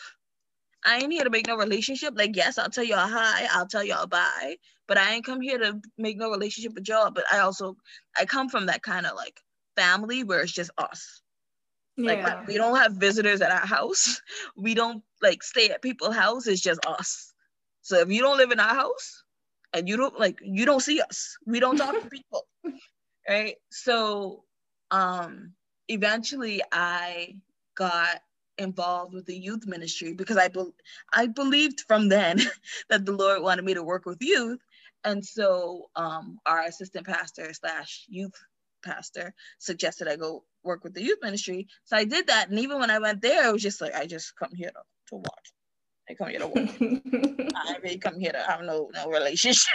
I 0.85 0.99
ain't 0.99 1.13
here 1.13 1.25
to 1.25 1.31
make 1.31 1.47
no 1.47 1.57
relationship. 1.57 2.15
Like, 2.17 2.35
yes, 2.35 2.59
I'll 2.59 2.71
tell 2.71 2.85
y'all 2.85 3.09
hi, 3.09 3.47
I'll 3.53 3.69
tell 3.69 3.85
y'all 3.85 4.07
bye, 4.07 4.57
but 4.89 4.99
I 4.99 5.15
ain't 5.15 5.25
come 5.25 5.41
here 5.41 5.59
to 5.59 5.81
make 5.97 6.17
no 6.17 6.31
relationship 6.31 6.75
with 6.75 6.89
y'all. 6.89 7.11
But 7.11 7.25
I 7.33 7.39
also 7.39 7.77
I 8.17 8.25
come 8.25 8.49
from 8.49 8.67
that 8.67 8.83
kind 8.83 9.07
of 9.07 9.17
like 9.17 9.41
family 9.77 10.25
where 10.25 10.43
it's 10.43 10.53
just 10.53 10.71
us. 10.79 11.23
Yeah. 11.97 12.13
Like 12.13 12.47
we 12.47 12.55
don't 12.57 12.77
have 12.77 12.93
visitors 12.93 13.41
at 13.41 13.51
our 13.51 13.67
house. 13.67 14.21
We 14.57 14.75
don't 14.75 15.03
like 15.21 15.43
stay 15.43 15.71
at 15.71 15.83
people's 15.83 16.15
house. 16.15 16.47
It's 16.47 16.61
just 16.61 16.85
us. 16.87 17.33
So 17.83 17.99
if 17.99 18.11
you 18.11 18.23
don't 18.23 18.39
live 18.39 18.53
in 18.53 18.61
our 18.61 18.75
house 18.75 19.23
and 19.75 19.89
you 19.89 19.97
don't 19.97 20.19
like 20.19 20.39
you 20.43 20.67
don't 20.67 20.81
see 20.81 21.01
us, 21.01 21.37
we 21.47 21.61
don't 21.61 21.77
talk 21.77 22.01
to 22.01 22.09
people. 22.09 22.47
Right. 23.29 23.57
So 23.71 24.45
um 24.91 25.55
eventually 25.89 26.63
I 26.73 27.37
got 27.77 28.21
involved 28.59 29.15
with 29.15 29.27
the 29.27 29.37
youth 29.37 29.67
ministry 29.67 30.15
because 30.15 30.37
I 30.37 30.49
be- 30.49 30.75
I 31.13 31.27
believed 31.29 31.83
from 31.89 32.09
then 32.09 32.41
that 32.91 33.07
the 33.07 33.13
Lord 33.13 33.43
wanted 33.43 33.65
me 33.65 33.75
to 33.75 33.83
work 33.85 34.07
with 34.07 34.19
youth. 34.23 34.61
And 35.05 35.25
so 35.25 35.91
um, 35.97 36.39
our 36.47 36.63
assistant 36.65 37.07
pastor 37.07 37.53
slash 37.55 38.07
youth 38.09 38.35
pastor 38.85 39.35
suggested 39.59 40.09
I 40.09 40.17
go 40.17 40.45
work 40.65 40.85
with 40.85 40.95
the 40.95 41.03
youth 41.03 41.19
ministry. 41.23 41.69
So 41.85 41.97
I 41.97 42.05
did 42.05 42.29
that. 42.29 42.51
And 42.51 42.59
even 42.61 42.81
when 42.81 42.91
I 42.91 43.01
went 43.01 43.23
there, 43.23 43.49
it 43.49 43.53
was 43.53 43.63
just 43.63 43.81
like, 43.81 43.95
I 43.95 44.07
just 44.07 44.37
come 44.37 44.53
here 44.55 44.71
to, 44.71 44.83
to 45.11 45.17
watch. 45.17 45.53
I 46.11 46.15
come 46.15 46.29
here 46.29 46.41
to 46.41 46.49
work. 46.49 46.71
I 47.55 47.77
really 47.83 47.99
come 47.99 48.19
here 48.19 48.33
to 48.33 48.43
have 48.43 48.63
no 48.63 48.91
no 48.95 49.09
relationship. 49.09 49.73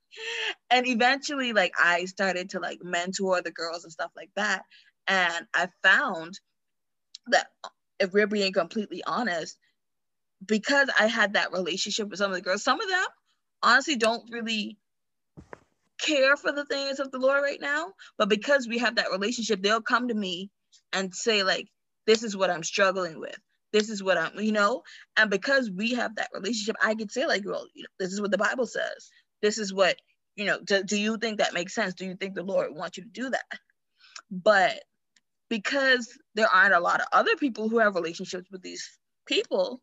and 0.70 0.86
eventually, 0.86 1.52
like 1.52 1.72
I 1.78 2.04
started 2.06 2.50
to 2.50 2.60
like 2.60 2.82
mentor 2.82 3.42
the 3.42 3.50
girls 3.50 3.84
and 3.84 3.92
stuff 3.92 4.10
like 4.16 4.30
that. 4.36 4.62
And 5.06 5.46
I 5.54 5.68
found 5.82 6.38
that 7.28 7.48
if 7.98 8.12
we're 8.12 8.26
being 8.26 8.52
completely 8.52 9.02
honest, 9.04 9.56
because 10.44 10.88
I 10.98 11.06
had 11.06 11.34
that 11.34 11.52
relationship 11.52 12.08
with 12.08 12.18
some 12.18 12.30
of 12.30 12.36
the 12.36 12.42
girls, 12.42 12.64
some 12.64 12.80
of 12.80 12.88
them 12.88 13.06
honestly 13.62 13.96
don't 13.96 14.28
really 14.30 14.76
care 16.00 16.36
for 16.36 16.52
the 16.52 16.64
things 16.64 16.98
of 16.98 17.10
the 17.10 17.18
Lord 17.18 17.42
right 17.42 17.60
now. 17.60 17.92
But 18.18 18.28
because 18.28 18.66
we 18.68 18.78
have 18.78 18.96
that 18.96 19.12
relationship, 19.12 19.62
they'll 19.62 19.80
come 19.80 20.08
to 20.08 20.14
me 20.14 20.50
and 20.92 21.14
say, 21.14 21.42
like, 21.42 21.68
this 22.06 22.22
is 22.22 22.36
what 22.36 22.50
I'm 22.50 22.64
struggling 22.64 23.20
with. 23.20 23.38
This 23.72 23.88
is 23.88 24.02
what 24.02 24.18
I'm, 24.18 24.38
you 24.38 24.52
know, 24.52 24.82
and 25.16 25.30
because 25.30 25.70
we 25.70 25.94
have 25.94 26.16
that 26.16 26.30
relationship, 26.34 26.76
I 26.82 26.94
could 26.94 27.10
say, 27.10 27.26
like, 27.26 27.42
well, 27.44 27.66
you 27.74 27.82
know, 27.82 27.88
this 27.98 28.12
is 28.12 28.20
what 28.20 28.30
the 28.30 28.38
Bible 28.38 28.66
says. 28.66 29.10
This 29.40 29.58
is 29.58 29.72
what, 29.72 29.96
you 30.36 30.44
know, 30.44 30.60
do, 30.60 30.82
do 30.82 30.98
you 30.98 31.16
think 31.16 31.38
that 31.38 31.54
makes 31.54 31.74
sense? 31.74 31.94
Do 31.94 32.04
you 32.04 32.14
think 32.14 32.34
the 32.34 32.42
Lord 32.42 32.74
wants 32.74 32.98
you 32.98 33.04
to 33.04 33.08
do 33.08 33.30
that? 33.30 33.58
But 34.30 34.82
because 35.48 36.18
there 36.34 36.48
aren't 36.48 36.74
a 36.74 36.80
lot 36.80 37.00
of 37.00 37.06
other 37.12 37.36
people 37.36 37.68
who 37.68 37.78
have 37.78 37.94
relationships 37.94 38.50
with 38.50 38.62
these 38.62 38.98
people, 39.26 39.80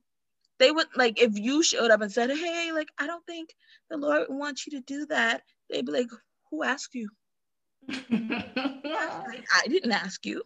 they 0.60 0.72
would 0.72 0.88
like 0.96 1.22
if 1.22 1.38
you 1.38 1.64
showed 1.64 1.92
up 1.92 2.02
and 2.02 2.12
said, 2.12 2.30
Hey, 2.30 2.72
like, 2.74 2.90
I 2.98 3.08
don't 3.08 3.26
think 3.26 3.50
the 3.90 3.98
Lord 3.98 4.28
wants 4.30 4.66
you 4.66 4.80
to 4.80 4.82
do 4.86 5.06
that, 5.08 5.44
they'd 5.70 5.86
be 5.86 5.92
like, 5.92 6.10
Who 6.52 6.64
asked 6.64 6.96
you? 6.96 7.10
I 7.90 9.68
didn't 9.68 9.92
ask 9.92 10.26
you. 10.26 10.44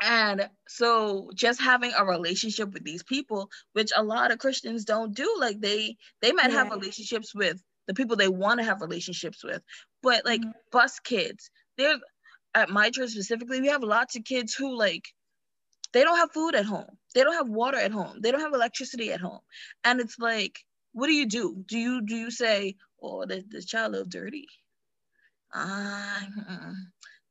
And 0.00 0.48
so 0.68 1.30
just 1.34 1.60
having 1.60 1.92
a 1.96 2.04
relationship 2.04 2.72
with 2.72 2.84
these 2.84 3.02
people, 3.02 3.50
which 3.72 3.92
a 3.96 4.02
lot 4.02 4.32
of 4.32 4.38
Christians 4.38 4.84
don't 4.84 5.14
do, 5.14 5.36
like 5.38 5.60
they 5.60 5.96
they 6.20 6.32
might 6.32 6.50
yeah. 6.50 6.64
have 6.64 6.70
relationships 6.70 7.34
with 7.34 7.62
the 7.86 7.94
people 7.94 8.16
they 8.16 8.28
want 8.28 8.60
to 8.60 8.64
have 8.64 8.80
relationships 8.80 9.44
with, 9.44 9.62
but 10.02 10.24
like 10.24 10.40
mm-hmm. 10.40 10.50
bus 10.72 10.98
kids, 11.00 11.50
there's 11.76 12.00
at 12.54 12.70
my 12.70 12.90
church 12.90 13.10
specifically, 13.10 13.60
we 13.60 13.68
have 13.68 13.82
lots 13.82 14.16
of 14.16 14.24
kids 14.24 14.54
who 14.54 14.76
like 14.76 15.04
they 15.92 16.02
don't 16.02 16.18
have 16.18 16.32
food 16.32 16.54
at 16.54 16.64
home. 16.64 16.98
They 17.14 17.22
don't 17.22 17.34
have 17.34 17.48
water 17.48 17.78
at 17.78 17.92
home. 17.92 18.20
They 18.20 18.32
don't 18.32 18.40
have 18.40 18.54
electricity 18.54 19.12
at 19.12 19.20
home. 19.20 19.40
And 19.84 20.00
it's 20.00 20.18
like, 20.18 20.58
what 20.92 21.06
do 21.06 21.12
you 21.12 21.26
do? 21.26 21.62
Do 21.66 21.78
you 21.78 22.02
do 22.04 22.16
you 22.16 22.30
say, 22.30 22.76
oh, 23.02 23.26
the, 23.26 23.44
the 23.48 23.62
child 23.62 23.92
little 23.92 24.06
dirty? 24.06 24.46
Uh, 25.54 26.20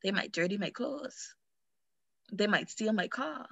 they 0.03 0.11
might 0.11 0.31
dirty 0.31 0.57
my 0.57 0.69
clothes. 0.69 1.35
They 2.31 2.47
might 2.47 2.69
steal 2.69 2.93
my 2.93 3.07
car. 3.07 3.47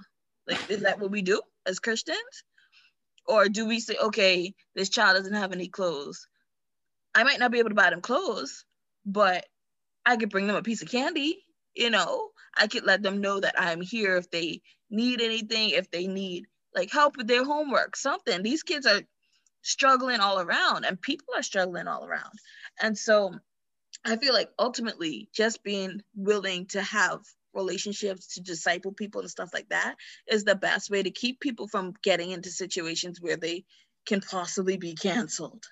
Like, 0.47 0.69
is 0.69 0.81
that 0.81 0.99
what 0.99 1.11
we 1.11 1.21
do 1.21 1.41
as 1.65 1.79
Christians? 1.79 2.43
Or 3.27 3.47
do 3.49 3.67
we 3.67 3.79
say, 3.79 3.95
okay, 4.01 4.53
this 4.75 4.89
child 4.89 5.17
doesn't 5.17 5.33
have 5.33 5.51
any 5.51 5.67
clothes. 5.67 6.27
I 7.13 7.23
might 7.23 7.39
not 7.39 7.51
be 7.51 7.59
able 7.59 7.69
to 7.69 7.75
buy 7.75 7.89
them 7.89 8.01
clothes, 8.01 8.65
but 9.05 9.45
I 10.05 10.17
could 10.17 10.29
bring 10.29 10.47
them 10.47 10.55
a 10.55 10.63
piece 10.63 10.81
of 10.81 10.89
candy, 10.89 11.43
you 11.75 11.89
know, 11.89 12.29
I 12.57 12.67
could 12.67 12.85
let 12.85 13.01
them 13.01 13.21
know 13.21 13.39
that 13.39 13.55
I'm 13.57 13.81
here 13.81 14.17
if 14.17 14.29
they 14.29 14.61
need 14.89 15.21
anything, 15.21 15.69
if 15.71 15.89
they 15.91 16.07
need 16.07 16.45
like 16.75 16.91
help 16.91 17.17
with 17.17 17.27
their 17.27 17.43
homework, 17.43 17.95
something. 17.95 18.41
These 18.41 18.63
kids 18.63 18.85
are 18.85 19.01
struggling 19.61 20.19
all 20.19 20.39
around 20.39 20.85
and 20.85 21.01
people 21.01 21.33
are 21.35 21.43
struggling 21.43 21.87
all 21.87 22.05
around. 22.05 22.33
And 22.81 22.97
so 22.97 23.35
I 24.05 24.17
feel 24.17 24.33
like 24.33 24.49
ultimately 24.57 25.29
just 25.33 25.63
being 25.63 26.01
willing 26.15 26.65
to 26.67 26.81
have 26.81 27.19
relationships 27.53 28.35
to 28.35 28.41
disciple 28.41 28.91
people 28.91 29.21
and 29.21 29.29
stuff 29.29 29.49
like 29.53 29.69
that 29.69 29.95
is 30.27 30.43
the 30.43 30.55
best 30.55 30.89
way 30.89 31.03
to 31.03 31.11
keep 31.11 31.39
people 31.39 31.67
from 31.67 31.93
getting 32.03 32.31
into 32.31 32.49
situations 32.49 33.19
where 33.19 33.37
they 33.37 33.63
can 34.05 34.21
possibly 34.21 34.77
be 34.77 34.95
canceled. 34.95 35.63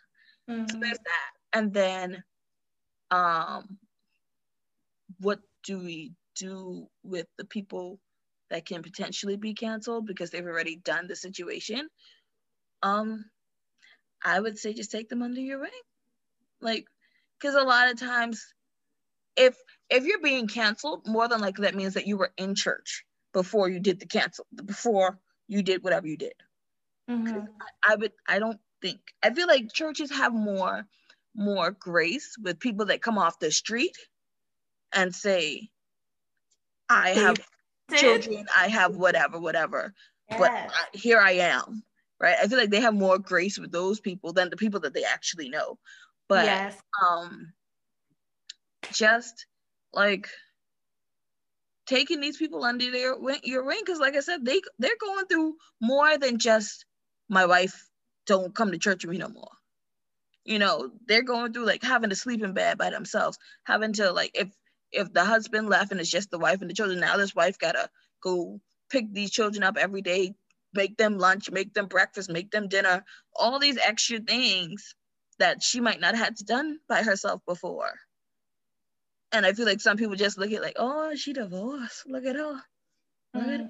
Mm-hmm. 0.50 0.66
So 0.70 0.80
there's 0.80 0.98
that. 0.98 1.58
And 1.58 1.74
then 1.74 2.24
um 3.12 3.78
what 5.20 5.40
do 5.64 5.80
we 5.80 6.14
do 6.36 6.88
with 7.04 7.28
the 7.38 7.46
people 7.46 8.00
that 8.50 8.66
can 8.66 8.82
potentially 8.82 9.38
be 9.38 9.54
canceled 9.54 10.06
because 10.08 10.32
they've 10.32 10.46
already 10.46 10.76
done 10.76 11.08
the 11.08 11.16
situation, 11.16 11.88
um, 12.82 13.26
I 14.24 14.40
would 14.40 14.58
say 14.58 14.74
just 14.74 14.92
take 14.92 15.10
them 15.10 15.22
under 15.22 15.40
your 15.40 15.60
wing. 15.60 15.70
Like, 16.62 16.86
because 17.40 17.56
a 17.56 17.62
lot 17.62 17.92
of 17.92 18.00
times, 18.00 18.46
if 19.40 19.56
if 19.90 20.06
you're 20.06 20.22
being 20.22 20.48
canceled, 20.48 21.08
more 21.08 21.28
than 21.28 21.42
likely 21.42 21.64
that 21.66 21.76
means 21.76 21.96
that 21.96 22.06
you 22.06 22.18
were 22.18 22.32
in 22.38 22.54
church 22.54 23.06
before 23.34 23.70
you 23.70 23.80
did 23.80 24.00
the 24.00 24.06
cancel, 24.06 24.46
before 24.66 25.18
you 25.48 25.64
did 25.64 25.84
whatever 25.84 26.08
you 26.08 26.18
did. 26.18 26.34
Mm-hmm. 27.10 27.40
I, 27.40 27.94
I 27.94 27.96
would, 27.96 28.12
I 28.28 28.38
don't 28.38 28.60
think. 28.82 29.00
I 29.24 29.34
feel 29.34 29.48
like 29.48 29.74
churches 29.74 30.12
have 30.12 30.34
more 30.34 30.86
more 31.36 31.72
grace 31.72 32.36
with 32.42 32.60
people 32.60 32.88
that 32.88 33.02
come 33.02 33.18
off 33.18 33.40
the 33.40 33.52
street 33.52 33.98
and 34.94 35.16
say, 35.16 35.70
I 36.90 37.10
have 37.12 37.38
children, 37.96 38.46
I 38.56 38.68
have 38.68 38.96
whatever, 38.96 39.40
whatever. 39.40 39.94
Yes. 40.30 40.40
But 40.40 40.52
I, 40.52 40.70
here 40.94 41.20
I 41.20 41.32
am, 41.32 41.84
right? 42.20 42.36
I 42.42 42.48
feel 42.48 42.58
like 42.58 42.72
they 42.72 42.82
have 42.82 42.96
more 42.96 43.18
grace 43.18 43.58
with 43.58 43.72
those 43.72 44.00
people 44.00 44.34
than 44.34 44.50
the 44.50 44.58
people 44.58 44.82
that 44.82 44.94
they 44.94 45.04
actually 45.04 45.50
know. 45.50 45.78
But 46.28 46.46
yes. 46.46 46.78
um 47.08 47.54
just 48.94 49.46
like 49.94 50.30
taking 51.88 52.22
these 52.22 52.38
people 52.38 52.64
under 52.64 52.92
their 52.92 53.16
your 53.44 53.66
ring 53.66 53.82
because 53.84 54.00
like 54.00 54.16
I 54.16 54.20
said, 54.22 54.46
they 54.46 54.62
they're 54.78 54.92
going 55.00 55.26
through 55.26 55.56
more 55.82 56.18
than 56.18 56.38
just 56.38 56.86
my 57.30 57.46
wife 57.46 57.88
don't 58.28 58.56
come 58.56 58.72
to 58.72 58.78
church 58.78 59.04
with 59.04 59.12
me 59.12 59.18
no 59.18 59.30
more. 59.30 59.50
You 60.46 60.60
know, 60.60 60.92
they're 61.08 61.24
going 61.24 61.54
through 61.54 61.66
like 61.66 61.84
having 61.84 62.12
to 62.12 62.16
sleep 62.16 62.44
in 62.44 62.54
bed 62.54 62.78
by 62.78 62.90
themselves, 62.92 63.38
having 63.66 63.94
to 63.94 64.12
like 64.12 64.32
if 64.36 64.50
if 64.92 65.12
the 65.14 65.26
husband 65.26 65.70
left 65.70 65.92
and 65.92 66.00
it's 66.00 66.10
just 66.10 66.32
the 66.32 66.40
wife 66.40 66.62
and 66.62 66.70
the 66.70 66.74
children, 66.76 67.00
now 67.00 67.18
this 67.18 67.36
wife 67.36 67.58
gotta 67.60 67.90
go 68.24 68.60
pick 68.92 69.12
these 69.14 69.32
children 69.32 69.64
up 69.64 69.78
every 69.78 70.02
day, 70.02 70.34
make 70.74 70.98
them 70.98 71.18
lunch, 71.18 71.50
make 71.52 71.74
them 71.74 71.88
breakfast, 71.88 72.30
make 72.30 72.52
them 72.52 72.68
dinner, 72.68 73.04
all 73.36 73.60
these 73.60 73.78
extra 73.78 74.20
things 74.20 74.96
that 75.40 75.64
she 75.64 75.80
might 75.80 76.02
not 76.02 76.16
have 76.16 76.36
done 76.38 76.80
by 76.88 77.04
herself 77.04 77.42
before. 77.48 77.94
And 79.32 79.46
I 79.46 79.54
feel 79.54 79.66
like 79.66 79.82
some 79.82 79.98
people 79.98 80.16
just 80.16 80.38
look 80.38 80.52
at 80.52 80.62
like, 80.62 80.76
oh, 80.78 81.14
she 81.16 81.34
divorced. 81.34 82.04
Look 82.08 82.26
at 82.26 82.36
her. 82.36 82.62
Look 83.34 83.44
mm. 83.44 83.54
at 83.54 83.60
her. 83.62 83.70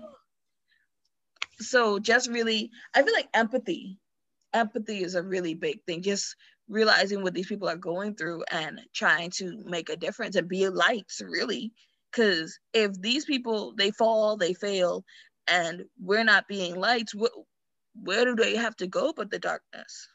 So 1.59 1.99
just 1.99 2.29
really, 2.29 2.71
I 2.95 3.03
feel 3.03 3.13
like 3.13 3.27
empathy. 3.33 3.97
Empathy 4.53 5.03
is 5.03 5.15
a 5.15 5.23
really 5.23 5.53
big 5.53 5.83
thing. 5.85 6.01
Just 6.01 6.35
realizing 6.69 7.23
what 7.23 7.33
these 7.33 7.47
people 7.47 7.67
are 7.67 7.75
going 7.75 8.15
through 8.15 8.43
and 8.51 8.79
trying 8.93 9.31
to 9.31 9.61
make 9.65 9.89
a 9.89 9.97
difference 9.97 10.35
and 10.35 10.47
be 10.47 10.69
lights 10.69 11.19
really 11.27 11.73
because 12.11 12.57
if 12.73 12.93
these 13.01 13.25
people 13.25 13.73
they 13.75 13.91
fall 13.91 14.37
they 14.37 14.53
fail 14.53 15.03
and 15.47 15.83
we're 15.99 16.23
not 16.23 16.47
being 16.47 16.75
lights 16.79 17.13
wh- 17.19 17.41
where 18.03 18.23
do 18.23 18.35
they 18.35 18.55
have 18.55 18.75
to 18.75 18.87
go 18.87 19.11
but 19.15 19.31
the 19.31 19.39
darkness 19.39 20.07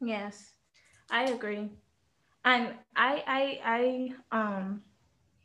yes 0.00 0.52
i 1.10 1.24
agree 1.24 1.70
and 2.44 2.74
i 2.96 3.22
i 3.26 4.12
i 4.32 4.36
um 4.36 4.82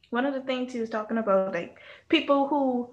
one 0.10 0.26
of 0.26 0.34
the 0.34 0.42
things 0.42 0.72
he 0.72 0.80
was 0.80 0.90
talking 0.90 1.18
about 1.18 1.54
like 1.54 1.78
people 2.10 2.48
who 2.48 2.90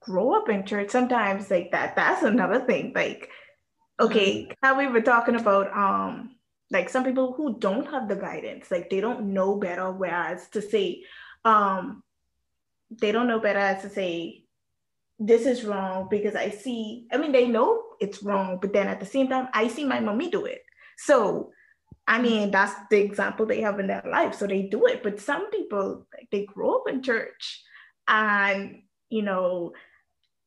grow 0.00 0.34
up 0.34 0.48
in 0.48 0.64
church 0.64 0.90
sometimes 0.90 1.50
like 1.50 1.70
that 1.72 1.94
that's 1.94 2.22
another 2.22 2.60
thing 2.60 2.92
like 2.94 3.28
okay 4.00 4.42
mm-hmm. 4.42 4.52
how 4.62 4.76
we 4.76 4.86
were 4.86 5.02
talking 5.02 5.36
about 5.36 5.74
um 5.76 6.34
like 6.70 6.88
some 6.88 7.04
people 7.04 7.32
who 7.34 7.58
don't 7.58 7.86
have 7.88 8.08
the 8.08 8.16
guidance 8.16 8.70
like 8.70 8.88
they 8.88 9.00
don't 9.00 9.32
know 9.32 9.56
better 9.56 9.92
whereas 9.92 10.48
to 10.48 10.62
say 10.62 11.02
um 11.44 12.02
they 13.00 13.12
don't 13.12 13.28
know 13.28 13.38
better 13.38 13.58
as 13.58 13.82
to 13.82 13.88
say 13.88 14.44
this 15.18 15.46
is 15.46 15.64
wrong 15.64 16.08
because 16.10 16.34
i 16.34 16.48
see 16.48 17.06
i 17.12 17.16
mean 17.16 17.32
they 17.32 17.46
know 17.46 17.82
it's 18.00 18.22
wrong 18.22 18.58
but 18.60 18.72
then 18.72 18.88
at 18.88 18.98
the 18.98 19.06
same 19.06 19.28
time 19.28 19.48
i 19.52 19.68
see 19.68 19.84
my 19.84 20.00
mommy 20.00 20.30
do 20.30 20.46
it 20.46 20.62
so 20.96 21.52
i 22.14 22.20
mean 22.20 22.50
that's 22.50 22.74
the 22.90 23.00
example 23.00 23.46
they 23.46 23.60
have 23.60 23.80
in 23.80 23.86
their 23.86 24.06
life 24.10 24.34
so 24.34 24.46
they 24.46 24.62
do 24.62 24.86
it 24.86 25.02
but 25.02 25.20
some 25.20 25.50
people 25.50 26.06
they 26.30 26.44
grow 26.44 26.76
up 26.78 26.88
in 26.88 27.02
church 27.02 27.62
and 28.08 28.82
you 29.10 29.22
know 29.22 29.72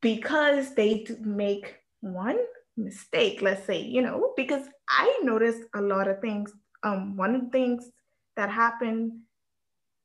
because 0.00 0.74
they 0.74 1.06
make 1.20 1.74
one 2.00 2.38
mistake, 2.76 3.42
let's 3.42 3.66
say, 3.66 3.80
you 3.80 4.02
know, 4.02 4.32
because 4.36 4.66
I 4.88 5.20
noticed 5.22 5.62
a 5.74 5.80
lot 5.80 6.08
of 6.08 6.20
things. 6.20 6.52
Um, 6.82 7.16
one 7.16 7.34
of 7.34 7.40
the 7.42 7.50
things 7.50 7.90
that 8.36 8.50
happen 8.50 9.22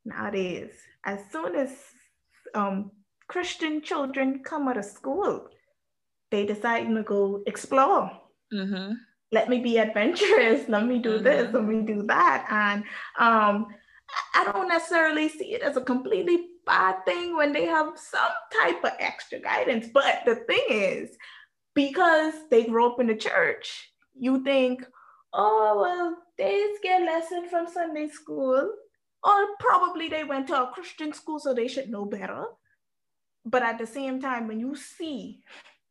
nowadays, 0.05 0.71
as 1.05 1.19
soon 1.31 1.55
as 1.55 1.69
um, 2.55 2.91
Christian 3.27 3.81
children 3.81 4.41
come 4.43 4.67
out 4.67 4.77
of 4.77 4.85
school, 4.85 5.47
they 6.31 6.45
decide 6.45 6.87
to 6.87 7.03
go 7.03 7.43
explore. 7.45 8.09
Mm-hmm. 8.53 8.93
Let 9.31 9.49
me 9.49 9.59
be 9.59 9.77
adventurous. 9.77 10.65
Let 10.67 10.85
me 10.85 10.99
do 10.99 11.15
mm-hmm. 11.15 11.23
this. 11.23 11.53
Let 11.53 11.63
me 11.63 11.81
do 11.81 12.03
that. 12.07 12.47
And 12.49 12.83
um, 13.17 13.67
I 14.35 14.43
don't 14.45 14.67
necessarily 14.67 15.29
see 15.29 15.53
it 15.53 15.61
as 15.61 15.77
a 15.77 15.81
completely 15.81 16.47
bad 16.65 17.03
thing 17.05 17.35
when 17.35 17.53
they 17.53 17.65
have 17.65 17.97
some 17.97 18.31
type 18.61 18.83
of 18.83 18.91
extra 18.99 19.39
guidance. 19.39 19.87
But 19.93 20.21
the 20.25 20.35
thing 20.35 20.65
is, 20.69 21.17
because 21.73 22.33
they 22.49 22.65
grew 22.65 22.91
up 22.91 22.99
in 22.99 23.07
the 23.07 23.15
church, 23.15 23.91
you 24.13 24.43
think, 24.43 24.85
oh 25.33 25.79
well, 25.81 26.17
they 26.37 26.65
get 26.83 27.03
lesson 27.03 27.47
from 27.49 27.67
Sunday 27.67 28.09
school, 28.09 28.73
or 29.23 29.47
probably 29.59 30.09
they 30.09 30.23
went 30.23 30.47
to 30.47 30.63
a 30.63 30.71
Christian 30.73 31.13
school, 31.13 31.39
so 31.39 31.53
they 31.53 31.67
should 31.67 31.89
know 31.89 32.05
better. 32.05 32.45
But 33.45 33.63
at 33.63 33.77
the 33.77 33.87
same 33.87 34.21
time, 34.21 34.47
when 34.47 34.59
you 34.59 34.75
see, 34.75 35.41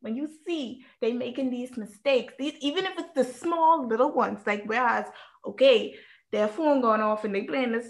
when 0.01 0.15
you 0.15 0.29
see 0.45 0.83
they 0.99 1.13
making 1.13 1.49
these 1.49 1.77
mistakes, 1.77 2.33
these 2.37 2.55
even 2.59 2.85
if 2.85 2.93
it's 2.97 3.13
the 3.15 3.23
small 3.23 3.87
little 3.87 4.11
ones, 4.11 4.39
like 4.45 4.63
whereas, 4.65 5.05
okay, 5.45 5.95
their 6.31 6.47
phone 6.47 6.81
going 6.81 7.01
off 7.01 7.23
and 7.23 7.33
they 7.33 7.43
playing 7.43 7.71
this 7.71 7.89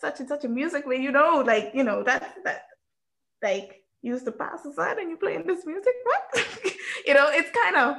such 0.00 0.20
and 0.20 0.28
such 0.28 0.44
a 0.44 0.48
music 0.48 0.86
where 0.86 0.96
you 0.96 1.12
know, 1.12 1.42
like, 1.46 1.70
you 1.74 1.84
know, 1.84 2.02
that's 2.02 2.26
that 2.44 2.62
like 3.42 3.82
use 4.02 4.22
the 4.22 4.32
pass 4.32 4.64
aside 4.64 4.98
and 4.98 5.10
you 5.10 5.16
playing 5.16 5.46
this 5.46 5.64
music, 5.66 5.94
what? 6.04 6.46
you 7.06 7.14
know, 7.14 7.28
it's 7.30 7.50
kind 7.50 7.76
of 7.76 7.96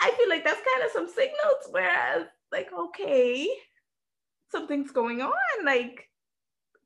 I 0.00 0.10
feel 0.12 0.28
like 0.28 0.44
that's 0.44 0.60
kind 0.60 0.84
of 0.84 0.92
some 0.92 1.08
signals, 1.08 1.68
whereas 1.70 2.26
like, 2.52 2.68
okay, 2.72 3.48
something's 4.50 4.90
going 4.90 5.20
on, 5.20 5.64
like 5.64 6.08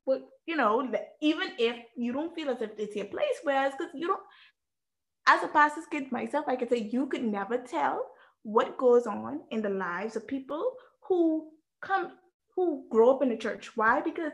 what 0.05 0.21
you 0.45 0.55
know, 0.55 0.91
even 1.21 1.49
if 1.57 1.77
you 1.95 2.11
don't 2.11 2.35
feel 2.35 2.49
as 2.49 2.61
if 2.61 2.71
it's 2.77 2.95
your 2.95 3.05
place, 3.05 3.39
whereas 3.43 3.73
because 3.77 3.93
you 3.95 4.07
don't 4.07 4.23
as 5.27 5.43
a 5.43 5.47
pastor's 5.47 5.85
kid 5.85 6.11
myself, 6.11 6.45
I 6.47 6.55
could 6.55 6.69
say 6.69 6.89
you 6.91 7.07
could 7.07 7.23
never 7.23 7.57
tell 7.57 8.05
what 8.43 8.77
goes 8.77 9.07
on 9.07 9.41
in 9.51 9.61
the 9.61 9.69
lives 9.69 10.15
of 10.15 10.27
people 10.27 10.73
who 11.07 11.49
come 11.81 12.11
who 12.55 12.85
grow 12.89 13.15
up 13.15 13.23
in 13.23 13.29
the 13.29 13.37
church. 13.37 13.71
Why? 13.75 14.01
Because 14.01 14.31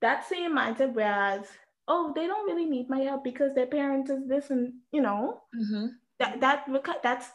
that 0.00 0.28
same 0.28 0.56
mindset, 0.56 0.94
whereas, 0.94 1.46
oh, 1.88 2.12
they 2.14 2.26
don't 2.26 2.46
really 2.46 2.66
need 2.66 2.88
my 2.88 3.00
help 3.00 3.24
because 3.24 3.54
their 3.54 3.66
parents 3.66 4.10
is 4.10 4.28
this 4.28 4.50
and 4.50 4.74
you 4.92 5.00
know, 5.00 5.40
mm-hmm. 5.58 5.86
that 6.18 6.40
that 6.40 6.66
that's 7.02 7.28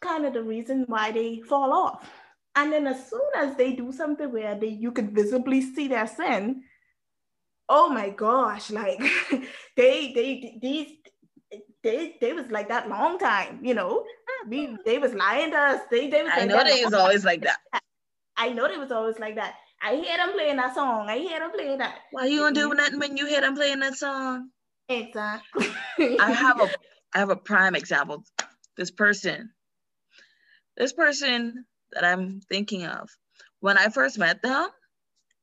kind 0.00 0.24
of 0.24 0.32
the 0.32 0.42
reason 0.42 0.84
why 0.88 1.10
they 1.10 1.40
fall 1.42 1.72
off. 1.72 2.08
And 2.54 2.72
then 2.72 2.86
as 2.86 3.10
soon 3.10 3.28
as 3.36 3.56
they 3.56 3.72
do 3.72 3.92
something 3.92 4.32
where 4.32 4.54
they 4.58 4.68
you 4.68 4.92
could 4.92 5.14
visibly 5.14 5.60
see 5.60 5.88
their 5.88 6.06
sin, 6.06 6.62
oh 7.68 7.88
my 7.90 8.10
gosh, 8.10 8.70
like 8.70 9.00
they 9.76 10.12
they 10.14 10.58
these 10.62 10.88
they 11.86 12.16
they 12.20 12.32
was 12.32 12.50
like 12.50 12.68
that 12.68 12.88
long 12.88 13.18
time, 13.18 13.60
you 13.62 13.74
know. 13.74 14.04
We, 14.48 14.66
mm-hmm. 14.66 14.76
they 14.84 14.98
was 14.98 15.14
lying 15.14 15.52
to 15.52 15.58
us. 15.58 15.80
They 15.90 16.08
they 16.08 16.22
was 16.22 16.32
I 16.34 16.44
know 16.44 16.62
they 16.64 16.84
was 16.84 16.94
always 16.94 17.24
like 17.24 17.42
that. 17.42 17.58
I 18.36 18.52
know 18.52 18.68
they 18.68 18.76
was 18.76 18.92
always 18.92 19.18
like 19.18 19.36
that. 19.36 19.54
I 19.80 19.94
hear 19.96 20.16
them 20.16 20.32
playing 20.32 20.56
that 20.56 20.74
song. 20.74 21.08
I 21.08 21.18
hear 21.18 21.38
them 21.38 21.52
playing 21.52 21.78
that. 21.78 21.94
Why 22.10 22.26
you 22.26 22.40
gonna 22.40 22.54
do 22.54 22.74
nothing 22.74 22.98
when 22.98 23.16
you 23.16 23.26
hear 23.26 23.40
them 23.40 23.54
playing 23.54 23.80
that 23.80 23.94
song? 23.94 24.50
Exactly. 24.88 25.68
I 26.18 26.30
have 26.32 26.60
a 26.60 26.68
I 27.14 27.18
have 27.18 27.30
a 27.30 27.36
prime 27.36 27.74
example. 27.76 28.24
This 28.76 28.90
person, 28.90 29.50
this 30.76 30.92
person 30.92 31.64
that 31.92 32.04
I'm 32.04 32.40
thinking 32.40 32.84
of, 32.84 33.08
when 33.60 33.78
I 33.78 33.88
first 33.88 34.18
met 34.18 34.42
them, 34.42 34.68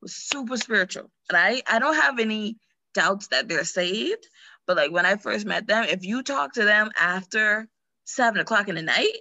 was 0.02 0.14
super 0.14 0.56
spiritual, 0.56 1.10
and 1.30 1.38
I 1.38 1.62
I 1.66 1.78
don't 1.78 1.96
have 1.96 2.18
any 2.18 2.58
doubts 2.92 3.28
that 3.28 3.48
they're 3.48 3.64
saved. 3.64 4.26
But 4.66 4.76
like 4.76 4.92
when 4.92 5.06
I 5.06 5.16
first 5.16 5.46
met 5.46 5.66
them, 5.66 5.84
if 5.84 6.04
you 6.04 6.22
talk 6.22 6.54
to 6.54 6.64
them 6.64 6.90
after 6.98 7.68
seven 8.04 8.40
o'clock 8.40 8.68
in 8.68 8.74
the 8.74 8.82
night, 8.82 9.18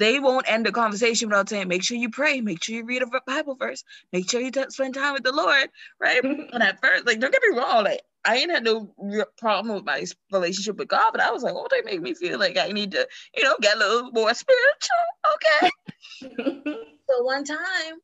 they 0.00 0.18
won't 0.18 0.50
end 0.50 0.64
the 0.64 0.72
conversation 0.72 1.28
without 1.28 1.50
saying, 1.50 1.68
make 1.68 1.84
sure 1.84 1.96
you 1.96 2.08
pray, 2.08 2.40
make 2.40 2.64
sure 2.64 2.74
you 2.74 2.86
read 2.86 3.02
a 3.02 3.20
Bible 3.26 3.54
verse, 3.54 3.84
make 4.12 4.30
sure 4.30 4.40
you 4.40 4.50
t- 4.50 4.64
spend 4.70 4.94
time 4.94 5.12
with 5.12 5.24
the 5.24 5.32
Lord, 5.32 5.68
right? 6.00 6.24
and 6.24 6.62
at 6.62 6.80
first, 6.80 7.06
like, 7.06 7.20
don't 7.20 7.30
get 7.30 7.42
me 7.46 7.58
wrong, 7.58 7.84
like, 7.84 8.00
I 8.24 8.36
ain't 8.36 8.50
had 8.50 8.64
no 8.64 8.94
problem 9.38 9.74
with 9.74 9.84
my 9.84 10.04
relationship 10.32 10.78
with 10.78 10.88
God, 10.88 11.10
but 11.12 11.20
I 11.20 11.30
was 11.30 11.42
like, 11.42 11.52
oh, 11.54 11.68
they 11.70 11.82
make 11.82 12.00
me 12.00 12.14
feel 12.14 12.38
like 12.38 12.56
I 12.56 12.68
need 12.68 12.92
to, 12.92 13.06
you 13.36 13.44
know, 13.44 13.56
get 13.60 13.76
a 13.76 13.78
little 13.78 14.10
more 14.12 14.32
spiritual, 14.32 14.96
okay? 15.34 15.70
so 17.10 17.22
one 17.22 17.44
time, 17.44 17.98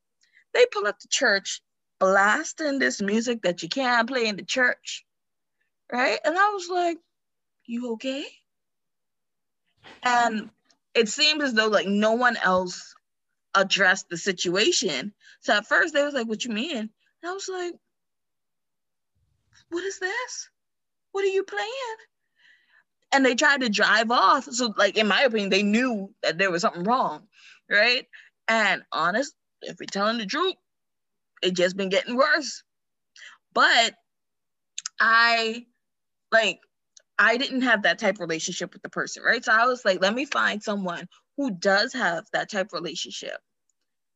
they 0.53 0.67
pull 0.73 0.87
up 0.87 0.99
to 0.99 1.09
church 1.09 1.63
blasting 1.99 2.79
this 2.79 3.01
music 3.01 3.43
that 3.43 3.63
you 3.63 3.71
can't 3.71 4.07
play 4.09 4.27
in 4.27 4.37
the 4.37 4.45
church, 4.45 5.06
right? 5.93 6.19
And 6.25 6.37
I 6.37 6.51
was 6.51 6.69
like, 6.71 6.99
you 7.67 7.93
okay? 7.95 8.25
And 10.05 10.51
it 10.95 11.09
seemed 11.09 11.43
as 11.43 11.53
though 11.55 11.69
like 11.69 11.87
no 11.87 12.13
one 12.13 12.37
else 12.37 12.95
addressed 13.55 14.09
the 14.09 14.17
situation. 14.17 15.13
So 15.41 15.55
at 15.55 15.67
first 15.67 15.95
they 15.95 16.05
was 16.05 16.15
like, 16.15 16.29
"What 16.29 16.45
you 16.45 16.53
mean?" 16.53 16.77
And 16.77 16.91
I 17.25 17.33
was 17.33 17.49
like, 17.49 17.75
"What 19.71 19.85
is 19.85 19.99
this? 19.99 20.51
What 21.13 21.25
are 21.25 21.29
you 21.29 21.43
playing?" 21.45 21.97
And 23.13 23.25
they 23.25 23.35
tried 23.35 23.63
to 23.63 23.69
drive 23.69 24.11
off. 24.11 24.45
So 24.45 24.75
like 24.77 24.97
in 24.97 25.09
my 25.09 25.23
opinion, 25.23 25.51
they 25.51 25.63
knew 25.63 26.15
that 26.23 26.39
there 26.39 26.51
was 26.51 26.63
something 26.63 26.85
wrong, 26.85 27.29
right? 27.71 28.07
And 28.49 28.83
honest, 28.93 29.35
if 29.63 29.77
we're 29.81 29.87
telling 29.87 30.19
the 30.19 30.27
truth, 30.27 30.55
it 31.43 31.55
just 31.55 31.77
been 31.77 31.89
getting 31.89 32.17
worse. 32.17 32.63
But 33.53 33.95
I 35.01 35.67
like 36.33 36.61
I 37.19 37.37
didn't 37.37 37.63
have 37.63 37.83
that 37.83 37.99
type 37.99 38.17
of 38.17 38.21
relationship 38.21 38.73
with 38.73 38.83
the 38.83 38.91
person, 38.91 39.23
right? 39.23 39.45
So 39.45 39.53
I 39.53 39.67
was 39.67 39.85
like, 39.85 40.03
let 40.03 40.15
me 40.15 40.27
find 40.27 40.63
someone 40.63 41.09
who 41.37 41.51
does 41.51 41.93
have 41.95 42.25
that 42.33 42.51
type 42.51 42.67
of 42.67 42.81
relationship 42.81 43.39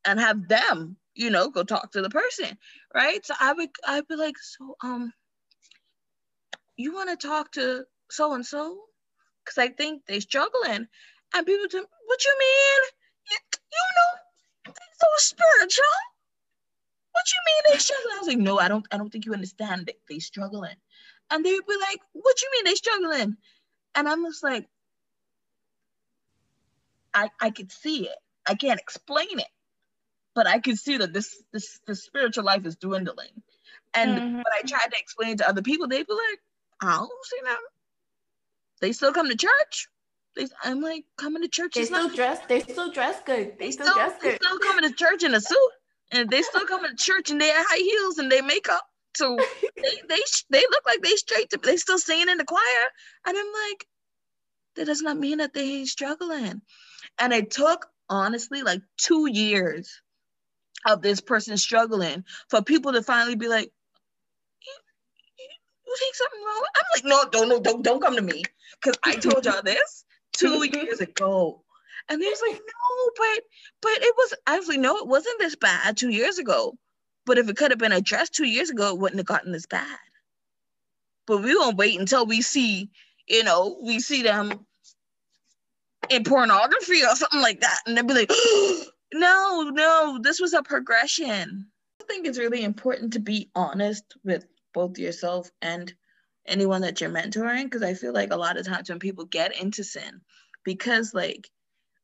and 0.04 0.20
have 0.20 0.48
them, 0.48 0.96
you 1.14 1.30
know, 1.30 1.48
go 1.48 1.62
talk 1.62 1.92
to 1.92 2.02
the 2.02 2.10
person, 2.10 2.58
right? 2.94 3.24
So 3.24 3.34
I 3.40 3.52
would 3.52 3.70
I'd 3.86 4.08
be 4.08 4.16
like, 4.16 4.36
so 4.38 4.76
um, 4.82 5.12
you 6.76 6.94
want 6.94 7.10
to 7.10 7.26
talk 7.26 7.52
to 7.52 7.84
so 8.10 8.34
and 8.34 8.44
so? 8.44 8.78
Because 9.44 9.58
I 9.58 9.68
think 9.68 10.02
they 10.06 10.20
struggling. 10.20 10.86
And 11.34 11.46
people 11.46 11.68
tell 11.68 11.80
me, 11.82 11.86
what 12.06 12.24
you 12.24 12.36
mean? 12.38 12.80
You, 13.30 13.38
you 13.72 13.86
know, 13.96 14.74
so 14.98 15.06
spiritual. 15.16 15.84
What 17.12 17.24
you 17.32 17.38
mean 17.46 17.72
they 17.72 17.78
struggling? 17.78 18.14
I 18.14 18.18
was 18.18 18.28
like, 18.28 18.38
no, 18.38 18.58
I 18.58 18.68
don't 18.68 18.86
I 18.90 18.98
don't 18.98 19.10
think 19.10 19.26
you 19.26 19.32
understand 19.32 19.86
that 19.86 19.96
they 20.08 20.18
struggling. 20.18 20.76
And 21.30 21.44
they 21.44 21.52
would 21.52 21.66
be 21.66 21.76
like, 21.80 22.00
what 22.12 22.42
you 22.42 22.48
mean 22.52 22.64
they're 22.64 22.76
struggling? 22.76 23.36
And 23.94 24.08
I'm 24.08 24.24
just 24.24 24.42
like, 24.42 24.66
I 27.14 27.30
I 27.40 27.50
could 27.50 27.72
see 27.72 28.06
it. 28.06 28.16
I 28.46 28.54
can't 28.54 28.80
explain 28.80 29.38
it. 29.38 29.46
But 30.34 30.46
I 30.46 30.58
could 30.58 30.78
see 30.78 30.96
that 30.98 31.12
this 31.12 31.42
this 31.52 31.80
the 31.86 31.94
spiritual 31.94 32.44
life 32.44 32.66
is 32.66 32.76
dwindling. 32.76 33.42
And 33.94 34.10
mm-hmm. 34.10 34.34
when 34.36 34.44
I 34.52 34.62
tried 34.66 34.90
to 34.92 34.98
explain 34.98 35.36
to 35.38 35.48
other 35.48 35.62
people, 35.62 35.88
they'd 35.88 36.06
be 36.06 36.12
like, 36.12 36.40
I 36.80 36.96
don't 36.96 37.24
see 37.24 37.40
them. 37.44 37.58
They 38.80 38.92
still 38.92 39.12
come 39.12 39.28
to 39.28 39.36
church. 39.36 39.88
They, 40.36 40.46
I'm 40.62 40.80
like 40.80 41.04
coming 41.16 41.42
to 41.42 41.48
church. 41.48 41.74
They 41.74 41.84
still 41.84 42.08
not, 42.08 42.16
dress. 42.16 42.40
They 42.48 42.60
still 42.60 42.92
dress 42.92 43.20
good. 43.26 43.58
They, 43.58 43.66
they 43.66 43.70
still, 43.72 43.86
still 43.86 43.96
dress 43.96 44.22
good. 44.22 44.32
They 44.32 44.36
still 44.36 44.58
coming 44.60 44.88
to 44.88 44.94
church 44.94 45.24
in 45.24 45.34
a 45.34 45.40
suit, 45.40 45.70
and 46.12 46.30
they 46.30 46.42
still 46.42 46.66
coming 46.66 46.90
to 46.90 46.96
church 46.96 47.30
in 47.30 47.38
their 47.38 47.52
high 47.56 47.78
heels 47.78 48.18
and 48.18 48.30
their 48.30 48.44
makeup. 48.44 48.84
So 49.16 49.36
they 49.36 50.02
they 50.08 50.20
they 50.50 50.64
look 50.70 50.86
like 50.86 51.02
they 51.02 51.16
straight 51.16 51.50
to 51.50 51.58
they 51.58 51.76
still 51.76 51.98
singing 51.98 52.28
in 52.28 52.38
the 52.38 52.44
choir, 52.44 52.60
and 53.26 53.36
I'm 53.36 53.52
like, 53.70 53.86
that 54.76 54.86
does 54.86 55.02
not 55.02 55.18
mean 55.18 55.38
that 55.38 55.52
they 55.52 55.78
ain't 55.78 55.88
struggling. 55.88 56.62
And 57.18 57.32
it 57.32 57.50
took 57.50 57.86
honestly 58.08 58.62
like 58.62 58.82
two 58.96 59.28
years 59.30 60.00
of 60.86 61.02
this 61.02 61.20
person 61.20 61.56
struggling 61.56 62.24
for 62.48 62.62
people 62.62 62.92
to 62.92 63.02
finally 63.02 63.36
be 63.36 63.48
like, 63.48 63.70
you, 64.66 64.72
you, 65.38 65.48
you 65.86 65.96
think 65.98 66.14
something 66.14 66.40
wrong? 66.40 66.64
I'm 66.76 66.82
like, 66.94 67.04
no, 67.04 67.30
don't 67.30 67.48
no, 67.48 67.60
don't 67.60 67.82
don't 67.82 68.02
come 68.02 68.16
to 68.16 68.22
me 68.22 68.42
because 68.80 68.98
I 69.02 69.16
told 69.16 69.44
y'all 69.44 69.62
this 69.62 70.04
two 70.32 70.64
years 70.72 71.00
ago. 71.00 71.64
And 72.08 72.20
they 72.20 72.26
was 72.26 72.42
like, 72.48 72.58
no, 72.60 73.10
but 73.16 73.44
but 73.82 74.02
it 74.02 74.14
was 74.16 74.34
actually 74.46 74.78
no, 74.78 74.98
it 74.98 75.06
wasn't 75.06 75.38
this 75.38 75.56
bad 75.56 75.96
two 75.96 76.10
years 76.10 76.38
ago. 76.38 76.76
But 77.26 77.38
if 77.38 77.48
it 77.48 77.56
could 77.56 77.70
have 77.70 77.78
been 77.78 77.92
addressed 77.92 78.34
two 78.34 78.46
years 78.46 78.70
ago, 78.70 78.90
it 78.90 78.98
wouldn't 78.98 79.18
have 79.18 79.26
gotten 79.26 79.52
this 79.52 79.66
bad. 79.66 79.98
But 81.26 81.42
we 81.42 81.54
won't 81.54 81.76
wait 81.76 81.98
until 81.98 82.26
we 82.26 82.42
see, 82.42 82.90
you 83.28 83.44
know, 83.44 83.78
we 83.82 84.00
see 84.00 84.22
them 84.22 84.66
in 86.08 86.24
pornography 86.24 87.04
or 87.04 87.14
something 87.14 87.40
like 87.40 87.60
that. 87.60 87.78
And 87.86 87.96
they'll 87.96 88.04
be 88.04 88.14
like, 88.14 88.30
no, 89.14 89.70
no, 89.72 90.18
this 90.22 90.40
was 90.40 90.54
a 90.54 90.62
progression. 90.62 91.66
I 92.00 92.04
think 92.04 92.26
it's 92.26 92.38
really 92.38 92.64
important 92.64 93.12
to 93.12 93.20
be 93.20 93.50
honest 93.54 94.04
with 94.24 94.46
both 94.72 94.98
yourself 94.98 95.50
and 95.62 95.92
anyone 96.46 96.82
that 96.82 97.00
you're 97.00 97.10
mentoring 97.10 97.64
because 97.64 97.82
I 97.82 97.94
feel 97.94 98.12
like 98.12 98.32
a 98.32 98.36
lot 98.36 98.56
of 98.56 98.66
times 98.66 98.88
when 98.88 98.98
people 98.98 99.24
get 99.26 99.56
into 99.60 99.84
sin, 99.84 100.20
because 100.64 101.14
like 101.14 101.48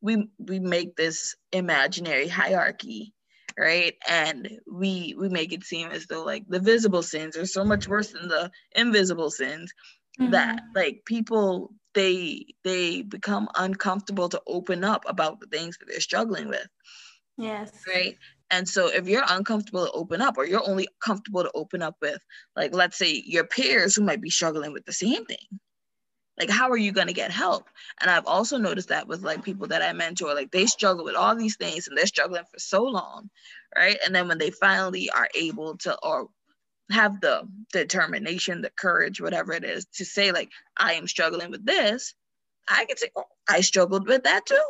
we 0.01 0.29
we 0.39 0.61
make 0.61 0.95
this 0.95 1.35
imaginary 1.53 2.29
hierarchy 2.29 3.13
right? 3.59 3.95
And 4.09 4.61
we 4.71 5.15
we 5.19 5.29
make 5.29 5.53
it 5.53 5.65
seem 5.65 5.91
as 5.91 6.07
though 6.07 6.25
like 6.25 6.45
the 6.49 6.61
visible 6.61 7.03
sins 7.03 7.37
are 7.37 7.47
so 7.47 7.65
much 7.65 7.89
worse 7.89 8.13
than 8.13 8.29
the 8.29 8.51
invisible 8.75 9.31
sins 9.31 9.73
mm-hmm. 10.21 10.33
that 10.33 10.61
like 10.75 11.03
people 11.07 11.73
they 11.95 12.47
they 12.65 13.03
become 13.03 13.49
uncomfortable 13.57 14.29
to 14.29 14.43
open 14.47 14.85
up 14.85 15.05
about 15.07 15.41
the 15.41 15.47
things 15.47 15.79
that 15.79 15.87
they're 15.89 16.01
struggling 16.01 16.49
with 16.49 16.69
yes. 17.39 17.73
right? 17.89 18.17
And 18.51 18.69
so 18.69 18.89
if 18.89 19.09
you're 19.09 19.25
uncomfortable 19.29 19.87
to 19.87 19.93
open 19.93 20.23
up 20.23 20.39
or 20.39 20.47
you're 20.47 20.69
only 20.69 20.87
comfortable 21.05 21.43
to 21.43 21.51
open 21.55 21.83
up 21.83 21.97
with 22.01 22.21
like 22.55 22.75
let's 22.75 22.99
say 22.99 23.23
your 23.27 23.45
peers 23.45 23.97
who 23.97 24.03
might 24.03 24.21
be 24.21 24.31
struggling 24.31 24.73
with 24.73 24.85
the 24.85 24.93
same 24.93 25.25
thing 25.25 25.39
like 26.39 26.51
how 26.51 26.71
are 26.71 26.77
you 26.77 26.93
going 26.93 27.07
to 27.09 27.13
get 27.13 27.31
help? 27.31 27.69
And 28.01 28.11
i've 28.11 28.27
also 28.27 28.59
noticed 28.59 28.89
that 28.91 29.09
with 29.09 29.23
like 29.23 29.45
people 29.45 29.69
that 29.69 29.83
i 29.83 29.93
mentor 29.93 30.35
like 30.35 30.51
they 30.51 30.67
struggle 30.67 31.05
with 31.05 31.17
all 31.17 31.35
these 31.37 31.57
things 31.57 31.89
and 31.89 31.97
they're 31.97 32.07
struggling 32.07 32.45
for 32.51 32.59
so 32.59 32.85
long 32.85 33.31
right? 33.77 33.99
And 34.07 34.15
then 34.15 34.29
when 34.29 34.39
they 34.39 34.51
finally 34.51 35.11
are 35.11 35.29
able 35.35 35.77
to 35.79 35.99
or 36.03 36.29
have 36.91 37.21
the 37.21 37.43
determination 37.73 38.63
the 38.63 38.71
courage 38.71 39.21
whatever 39.21 39.53
it 39.53 39.65
is 39.65 39.87
to 39.87 40.05
say 40.05 40.31
like 40.33 40.51
i 40.77 40.95
am 40.95 41.09
struggling 41.09 41.51
with 41.51 41.65
this 41.67 42.15
i 42.69 42.85
can 42.85 42.97
say 42.97 43.11
oh, 43.17 43.25
i 43.49 43.61
struggled 43.61 44.07
with 44.07 44.25
that 44.25 44.47
too. 44.47 44.63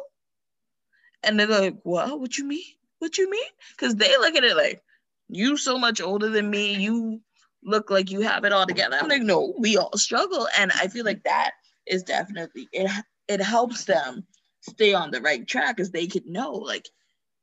And 1.23 1.39
they're 1.39 1.47
like 1.47 1.77
what? 1.83 2.19
What 2.21 2.39
you 2.39 2.45
mean? 2.45 2.65
What 3.01 3.19
you 3.19 3.31
mean? 3.31 3.51
Because 3.73 3.95
they 3.97 4.17
look 4.19 4.35
at 4.37 4.45
it 4.45 4.57
like 4.57 4.83
you 5.29 5.57
so 5.57 5.79
much 5.79 6.01
older 6.01 6.29
than 6.29 6.49
me. 6.49 6.75
You 6.77 7.21
look 7.67 7.91
like 7.91 8.11
you 8.11 8.21
have 8.21 8.45
it 8.45 8.53
all 8.53 8.67
together. 8.67 8.97
I'm 8.99 9.09
like, 9.09 9.23
no, 9.23 9.55
we 9.59 9.77
all 9.77 9.97
struggle. 9.99 10.49
And 10.59 10.73
I 10.73 10.89
feel 10.89 11.05
like 11.05 11.23
that 11.25 11.51
is 11.87 12.03
definitely 12.03 12.69
it 12.73 12.91
it 13.29 13.43
helps 13.43 13.85
them 13.85 14.27
stay 14.61 14.95
on 14.95 15.11
the 15.11 15.21
right 15.21 15.47
track 15.47 15.79
as 15.79 15.91
they 15.91 16.07
can 16.07 16.23
know 16.27 16.51
like 16.51 16.89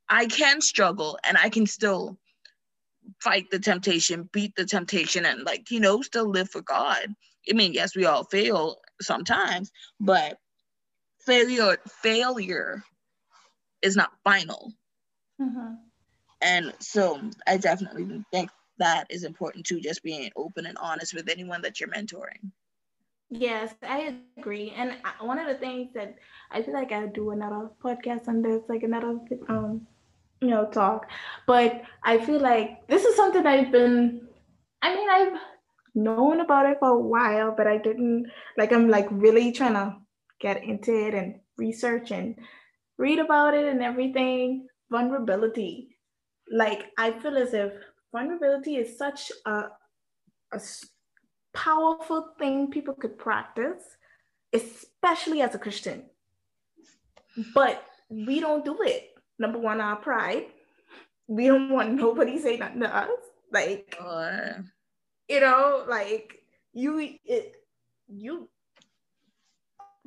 I 0.08 0.26
can 0.26 0.60
struggle 0.60 1.18
and 1.24 1.38
I 1.38 1.48
can 1.48 1.66
still 1.66 2.18
fight 3.20 3.50
the 3.50 3.58
temptation, 3.58 4.28
beat 4.32 4.54
the 4.56 4.64
temptation, 4.64 5.24
and 5.24 5.44
like, 5.44 5.70
you 5.70 5.80
know, 5.80 6.02
still 6.02 6.28
live 6.28 6.50
for 6.50 6.62
God. 6.62 7.06
I 7.48 7.52
mean, 7.52 7.72
yes, 7.72 7.94
we 7.94 8.04
all 8.04 8.24
fail 8.24 8.78
sometimes, 9.00 9.70
but 10.00 10.38
failure 11.24 11.78
failure 12.02 12.82
is 13.82 13.96
not 13.96 14.12
final. 14.24 14.72
Mm-hmm. 15.40 15.74
And 16.40 16.72
so 16.80 17.20
I 17.46 17.56
definitely 17.56 18.24
think 18.32 18.50
that 18.78 19.06
is 19.10 19.24
important 19.24 19.66
too, 19.66 19.80
just 19.80 20.02
being 20.02 20.30
open 20.36 20.66
and 20.66 20.78
honest 20.78 21.14
with 21.14 21.28
anyone 21.28 21.62
that 21.62 21.80
you're 21.80 21.90
mentoring. 21.90 22.50
Yes, 23.30 23.74
I 23.82 24.14
agree. 24.36 24.72
And 24.76 24.96
one 25.20 25.38
of 25.38 25.46
the 25.48 25.54
things 25.54 25.92
that 25.94 26.16
I 26.50 26.62
feel 26.62 26.74
like 26.74 26.92
I'll 26.92 27.08
do 27.08 27.30
another 27.30 27.70
podcast 27.82 28.28
on 28.28 28.42
this, 28.42 28.62
like 28.68 28.82
another 28.82 29.18
um, 29.48 29.86
you 30.40 30.48
know, 30.48 30.66
talk. 30.66 31.10
But 31.46 31.82
I 32.04 32.18
feel 32.24 32.40
like 32.40 32.86
this 32.88 33.04
is 33.04 33.16
something 33.16 33.46
I've 33.46 33.72
been 33.72 34.28
I 34.82 34.94
mean, 34.94 35.08
I've 35.10 35.40
known 35.94 36.40
about 36.40 36.66
it 36.66 36.78
for 36.78 36.90
a 36.90 36.98
while, 36.98 37.54
but 37.56 37.66
I 37.66 37.78
didn't 37.78 38.26
like 38.56 38.72
I'm 38.72 38.88
like 38.88 39.08
really 39.10 39.52
trying 39.52 39.74
to 39.74 39.96
get 40.40 40.62
into 40.62 40.92
it 41.08 41.14
and 41.14 41.40
research 41.56 42.10
and 42.10 42.36
read 42.98 43.18
about 43.18 43.54
it 43.54 43.66
and 43.66 43.82
everything. 43.82 44.68
Vulnerability. 44.90 45.96
Like 46.50 46.86
I 46.98 47.12
feel 47.12 47.36
as 47.38 47.54
if 47.54 47.72
vulnerability 48.14 48.76
is 48.76 48.96
such 48.96 49.32
a, 49.44 49.64
a 50.52 50.60
powerful 51.52 52.28
thing 52.38 52.70
people 52.70 52.94
could 52.94 53.18
practice, 53.18 53.82
especially 54.52 55.42
as 55.42 55.54
a 55.54 55.58
Christian. 55.58 56.04
But 57.52 57.84
we 58.08 58.38
don't 58.38 58.64
do 58.64 58.78
it. 58.82 59.10
Number 59.38 59.58
one, 59.58 59.80
our 59.80 59.96
pride. 59.96 60.46
We 61.26 61.48
don't 61.48 61.70
want 61.70 61.94
nobody 61.94 62.38
say 62.38 62.56
nothing 62.56 62.80
to 62.80 62.96
us. 62.96 63.08
Like, 63.52 63.96
uh, 64.00 64.62
you 65.28 65.40
know, 65.40 65.84
like 65.88 66.38
you, 66.72 67.00
it, 67.24 67.56
you 68.08 68.48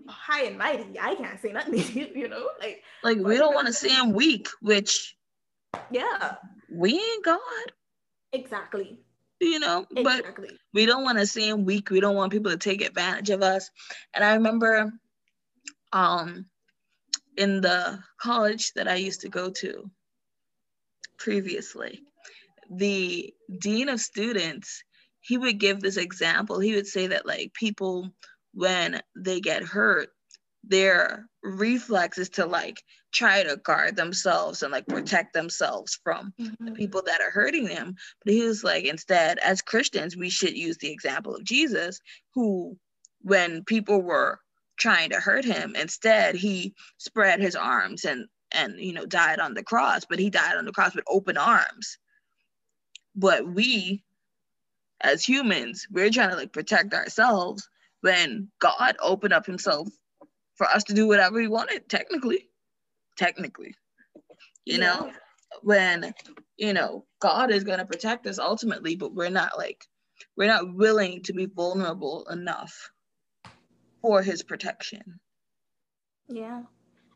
high 0.08 0.44
and 0.44 0.58
mighty. 0.58 0.98
I 1.00 1.16
can't 1.16 1.42
say 1.42 1.52
nothing 1.52 1.74
to 1.84 1.92
you, 2.00 2.08
you 2.16 2.28
know, 2.30 2.48
like 2.62 2.84
like 3.04 3.18
we 3.18 3.38
don't 3.38 3.56
want 3.56 3.68
to 3.68 3.74
seem 3.74 4.14
weak, 4.14 4.48
which 4.62 5.18
yeah, 5.92 6.36
we 6.72 6.94
ain't 6.94 7.26
God. 7.26 7.40
Exactly. 8.38 9.00
You 9.40 9.60
know, 9.60 9.86
exactly. 9.96 10.50
but 10.50 10.58
we 10.74 10.86
don't 10.86 11.04
want 11.04 11.20
to 11.20 11.26
seem 11.26 11.66
weak. 11.66 11.90
We 11.90 12.00
don't 12.00 12.16
want 12.16 12.32
people 12.32 12.52
to 12.52 12.58
take 12.58 12.82
advantage 12.82 13.30
of 13.30 13.42
us. 13.42 13.70
And 14.14 14.24
I 14.24 14.34
remember 14.34 14.92
um 15.94 16.46
in 17.38 17.62
the 17.62 18.00
college 18.20 18.74
that 18.74 18.88
I 18.88 18.96
used 18.96 19.22
to 19.22 19.30
go 19.30 19.52
to 19.52 19.90
previously, 21.20 22.02
the 22.72 23.34
dean 23.60 23.90
of 23.90 24.00
students, 24.00 24.84
he 25.22 25.38
would 25.38 25.60
give 25.60 25.80
this 25.80 25.98
example. 25.98 26.60
He 26.60 26.74
would 26.74 26.88
say 26.88 27.08
that 27.08 27.28
like 27.28 27.54
people 27.54 28.12
when 28.54 29.02
they 29.16 29.40
get 29.40 29.64
hurt, 29.64 30.10
their 30.70 31.28
reflex 31.44 32.18
is 32.18 32.30
to 32.30 32.46
like 32.46 32.84
try 33.14 33.44
to 33.44 33.58
guard 33.58 33.96
themselves 33.96 34.64
and 34.64 34.72
like 34.72 34.86
protect 34.88 35.34
themselves 35.34 36.00
from 36.04 36.34
mm-hmm. 36.40 36.66
the 36.66 36.72
people 36.72 37.02
that 37.06 37.22
are 37.22 37.32
hurting 37.32 37.66
them. 37.66 37.96
But 38.24 38.34
he 38.34 38.44
was 38.44 38.64
like, 38.64 38.86
instead, 38.86 39.40
as 39.40 39.62
Christians, 39.62 40.18
we 40.18 40.30
should 40.30 40.58
use 40.58 40.78
the 40.78 40.92
example 40.92 41.36
of 41.36 41.44
Jesus, 41.44 42.00
who, 42.34 42.78
when 43.22 43.64
people 43.64 44.02
were 44.02 44.40
trying 44.78 45.10
to 45.12 45.20
hurt 45.20 45.46
him, 45.46 45.76
instead 45.76 46.36
he 46.36 46.74
spread 46.98 47.40
his 47.40 47.56
arms 47.56 48.06
and 48.06 48.28
and 48.54 48.80
you 48.80 48.94
know 48.94 49.06
died 49.06 49.40
on 49.40 49.54
the 49.54 49.64
cross. 49.64 50.06
But 50.08 50.20
he 50.20 50.30
died 50.30 50.58
on 50.58 50.66
the 50.66 50.72
cross 50.72 50.96
with 50.96 51.06
open 51.08 51.38
arms. 51.38 51.98
But 53.16 53.48
we, 53.48 54.04
as 55.02 55.24
humans, 55.24 55.88
we're 55.92 56.12
trying 56.12 56.30
to 56.30 56.36
like 56.36 56.54
protect 56.54 56.94
ourselves 56.94 57.68
when 58.02 58.50
God 58.60 58.96
opened 59.02 59.34
up 59.34 59.46
Himself 59.46 59.88
for 60.58 60.68
us 60.68 60.84
to 60.86 60.94
do 60.94 61.08
whatever 61.08 61.38
we 61.38 61.48
wanted, 61.48 61.88
technically. 61.88 62.50
Technically. 63.18 63.74
You 64.66 64.78
yeah. 64.78 64.86
know, 64.86 65.12
when, 65.62 66.14
you 66.58 66.74
know, 66.74 67.06
God 67.20 67.52
is 67.52 67.64
going 67.64 67.80
to 67.80 67.86
protect 67.86 68.28
us 68.28 68.40
ultimately, 68.40 68.96
but 68.96 69.14
we're 69.14 69.30
not 69.30 69.58
like, 69.58 69.86
we're 70.36 70.48
not 70.48 70.76
willing 70.76 71.24
to 71.24 71.34
be 71.34 71.46
vulnerable 71.46 72.28
enough 72.30 72.92
for 74.02 74.22
his 74.22 74.44
protection. 74.44 75.20
Yeah. 76.28 76.64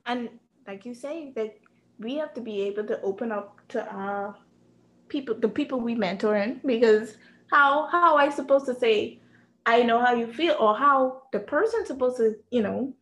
And 0.05 0.29
like 0.67 0.85
you 0.85 0.93
say, 0.93 1.33
that 1.35 1.55
we 1.99 2.15
have 2.15 2.33
to 2.35 2.41
be 2.41 2.61
able 2.61 2.85
to 2.85 3.01
open 3.01 3.31
up 3.31 3.59
to 3.69 3.85
our 3.91 4.35
people, 5.09 5.35
the 5.35 5.49
people 5.49 5.79
we 5.79 5.95
mentor 5.95 6.37
in, 6.37 6.61
because 6.65 7.17
how 7.51 7.87
how 7.87 8.15
I 8.15 8.29
supposed 8.29 8.65
to 8.67 8.73
say 8.73 9.19
I 9.65 9.83
know 9.83 9.99
how 10.03 10.13
you 10.13 10.31
feel 10.31 10.55
or 10.59 10.75
how 10.75 11.23
the 11.31 11.39
person's 11.39 11.87
supposed 11.87 12.17
to, 12.17 12.35
you 12.49 12.63
know, 12.63 12.93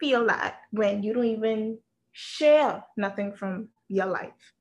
feel 0.00 0.26
that 0.26 0.60
when 0.70 1.02
you 1.02 1.14
don't 1.14 1.24
even 1.24 1.78
share 2.12 2.84
nothing 2.96 3.32
from 3.32 3.68
your 3.88 4.06
life 4.06 4.52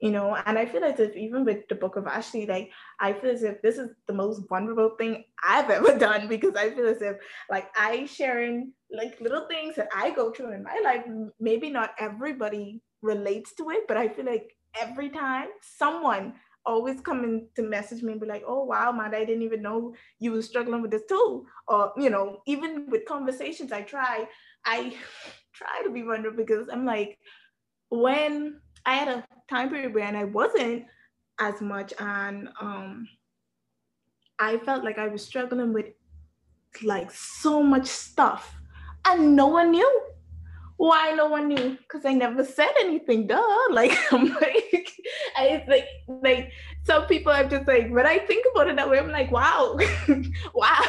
you 0.00 0.10
know 0.10 0.36
and 0.46 0.58
i 0.58 0.66
feel 0.66 0.84
as 0.84 0.98
if 0.98 1.16
even 1.16 1.44
with 1.44 1.66
the 1.68 1.74
book 1.74 1.96
of 1.96 2.04
Vashti 2.04 2.46
like 2.46 2.70
i 3.00 3.12
feel 3.12 3.30
as 3.30 3.42
if 3.42 3.62
this 3.62 3.78
is 3.78 3.90
the 4.06 4.12
most 4.12 4.42
vulnerable 4.48 4.94
thing 4.98 5.24
i've 5.44 5.70
ever 5.70 5.96
done 6.06 6.28
because 6.28 6.54
i 6.56 6.70
feel 6.70 6.86
as 6.86 7.00
if 7.00 7.16
like 7.50 7.68
i 7.76 8.04
sharing 8.04 8.72
like 8.90 9.20
little 9.20 9.46
things 9.48 9.76
that 9.76 9.88
i 9.94 10.10
go 10.10 10.30
through 10.30 10.52
in 10.52 10.62
my 10.62 10.80
life 10.84 11.04
maybe 11.40 11.70
not 11.70 11.94
everybody 11.98 12.82
relates 13.00 13.54
to 13.54 13.70
it 13.70 13.86
but 13.88 13.96
i 13.96 14.08
feel 14.08 14.26
like 14.26 14.56
every 14.80 15.08
time 15.08 15.48
someone 15.60 16.34
always 16.64 17.00
coming 17.00 17.48
to 17.56 17.62
message 17.62 18.02
me 18.02 18.12
and 18.12 18.20
be 18.20 18.26
like, 18.26 18.44
oh 18.46 18.64
wow, 18.64 18.92
man, 18.92 19.14
I 19.14 19.24
didn't 19.24 19.42
even 19.42 19.62
know 19.62 19.94
you 20.18 20.32
were 20.32 20.42
struggling 20.42 20.82
with 20.82 20.90
this 20.90 21.02
too. 21.08 21.46
Or, 21.66 21.92
you 21.96 22.10
know, 22.10 22.40
even 22.46 22.88
with 22.88 23.04
conversations 23.04 23.72
I 23.72 23.82
try, 23.82 24.28
I 24.64 24.94
try 25.54 25.82
to 25.84 25.90
be 25.90 26.02
vulnerable 26.02 26.36
because 26.36 26.68
I'm 26.70 26.84
like, 26.84 27.18
when 27.90 28.60
I 28.86 28.94
had 28.94 29.08
a 29.08 29.24
time 29.48 29.68
period 29.70 29.94
when 29.94 30.16
I 30.16 30.24
wasn't 30.24 30.84
as 31.40 31.60
much 31.60 31.92
and 31.98 32.48
um 32.60 33.06
I 34.38 34.58
felt 34.58 34.82
like 34.84 34.98
I 34.98 35.08
was 35.08 35.24
struggling 35.24 35.72
with 35.72 35.86
like 36.82 37.10
so 37.12 37.62
much 37.62 37.86
stuff 37.86 38.56
and 39.06 39.36
no 39.36 39.46
one 39.46 39.70
knew. 39.70 40.02
Why 40.78 41.12
no 41.12 41.26
one 41.26 41.48
knew? 41.48 41.76
Because 41.78 42.04
I 42.04 42.12
never 42.12 42.44
said 42.44 42.72
anything, 42.80 43.26
duh. 43.26 43.42
Like 43.70 43.96
I'm 44.12 44.34
like 44.34 44.92
I 45.36 45.64
like 45.68 45.86
like 46.08 46.52
some 46.84 47.06
people 47.06 47.32
are 47.32 47.44
just 47.44 47.66
like, 47.66 47.90
when 47.90 48.06
I 48.06 48.18
think 48.18 48.44
about 48.52 48.68
it 48.68 48.76
that 48.76 48.90
way, 48.90 48.98
I'm 48.98 49.10
like, 49.10 49.30
wow, 49.30 49.76
wow. 50.54 50.82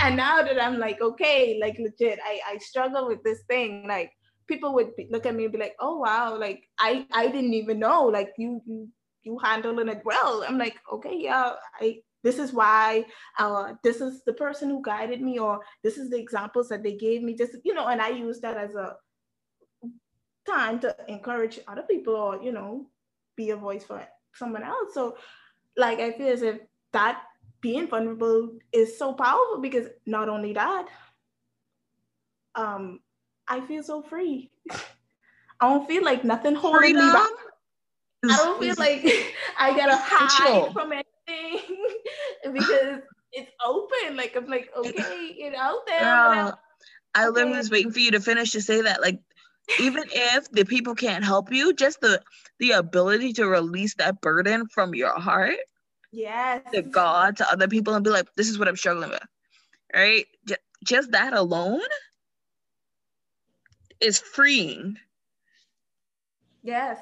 and 0.00 0.16
now 0.16 0.42
that 0.42 0.62
I'm 0.62 0.78
like, 0.78 1.00
okay, 1.00 1.58
like 1.60 1.78
legit, 1.78 2.18
I, 2.24 2.40
I 2.46 2.58
struggle 2.58 3.08
with 3.08 3.22
this 3.24 3.42
thing. 3.48 3.86
Like 3.88 4.12
people 4.46 4.74
would 4.74 4.94
be, 4.96 5.08
look 5.10 5.26
at 5.26 5.34
me 5.34 5.44
and 5.44 5.52
be 5.52 5.58
like, 5.58 5.74
oh 5.80 5.98
wow, 5.98 6.36
like 6.38 6.64
I 6.78 7.06
I 7.12 7.26
didn't 7.26 7.54
even 7.54 7.78
know, 7.78 8.04
like 8.04 8.32
you 8.38 8.60
you 8.66 8.88
you 9.22 9.38
handling 9.42 9.88
it 9.88 10.02
well. 10.04 10.44
I'm 10.46 10.58
like, 10.58 10.76
okay, 10.92 11.16
yeah, 11.18 11.54
I 11.80 12.02
this 12.24 12.38
is 12.38 12.52
why 12.52 13.04
uh, 13.38 13.74
this 13.84 14.00
is 14.00 14.24
the 14.24 14.32
person 14.32 14.70
who 14.70 14.82
guided 14.82 15.20
me 15.20 15.38
or 15.38 15.60
this 15.82 15.98
is 15.98 16.10
the 16.10 16.18
examples 16.18 16.68
that 16.70 16.82
they 16.82 16.96
gave 16.96 17.22
me 17.22 17.36
just 17.36 17.52
you 17.64 17.74
know 17.74 17.86
and 17.86 18.00
i 18.00 18.08
use 18.08 18.40
that 18.40 18.56
as 18.56 18.74
a 18.74 18.96
time 20.46 20.80
to 20.80 20.96
encourage 21.06 21.60
other 21.68 21.82
people 21.82 22.14
or 22.14 22.42
you 22.42 22.50
know 22.50 22.86
be 23.36 23.50
a 23.50 23.56
voice 23.56 23.84
for 23.84 23.98
someone 24.34 24.62
else. 24.62 24.94
So, 24.94 25.16
like, 25.76 25.98
I 25.98 26.12
feel 26.12 26.28
as 26.28 26.42
if 26.42 26.58
that 26.92 27.22
being 27.60 27.88
vulnerable 27.88 28.50
is 28.72 28.98
so 28.98 29.12
powerful 29.12 29.58
because 29.60 29.88
not 30.06 30.28
only 30.28 30.52
that, 30.52 30.86
um, 32.54 33.00
I 33.48 33.60
feel 33.60 33.82
so 33.82 34.02
free. 34.02 34.50
I 35.60 35.68
don't 35.70 35.86
feel 35.86 36.04
like 36.04 36.24
nothing 36.24 36.54
holding 36.54 36.80
Freedom. 36.80 37.06
me 37.06 37.12
back. 37.12 37.30
I 38.24 38.36
don't 38.36 38.60
feel 38.60 38.74
like 38.78 39.02
I 39.58 39.76
gotta 39.76 39.96
hide 39.96 40.72
from 40.72 40.92
anything 40.92 41.86
because 42.52 43.00
it's 43.32 43.50
open. 43.64 44.16
Like 44.16 44.36
I'm 44.36 44.46
like, 44.46 44.70
okay, 44.76 45.34
you 45.36 45.50
know, 45.50 45.80
there. 45.86 46.00
Girl, 46.00 46.58
I 47.14 47.26
okay. 47.26 47.30
literally 47.30 47.56
was 47.56 47.70
waiting 47.70 47.92
for 47.92 48.00
you 48.00 48.10
to 48.12 48.20
finish 48.20 48.52
to 48.52 48.62
say 48.62 48.82
that. 48.82 49.00
Like, 49.00 49.20
even 49.80 50.04
if 50.10 50.50
the 50.50 50.64
people 50.64 50.94
can't 50.94 51.24
help 51.24 51.52
you, 51.52 51.72
just 51.72 52.00
the 52.00 52.20
the 52.58 52.72
ability 52.72 53.32
to 53.34 53.46
release 53.46 53.94
that 53.94 54.20
burden 54.20 54.66
from 54.68 54.94
your 54.94 55.18
heart, 55.18 55.56
yes, 56.12 56.62
to 56.72 56.82
God, 56.82 57.36
to 57.38 57.50
other 57.50 57.68
people, 57.68 57.94
and 57.94 58.04
be 58.04 58.10
like, 58.10 58.28
this 58.36 58.48
is 58.48 58.58
what 58.58 58.68
I'm 58.68 58.76
struggling 58.76 59.10
with, 59.10 59.26
right? 59.94 60.26
Just, 60.46 60.60
just 60.84 61.10
that 61.12 61.32
alone 61.32 61.80
is 64.00 64.18
freeing. 64.18 64.96
Yes. 66.62 66.98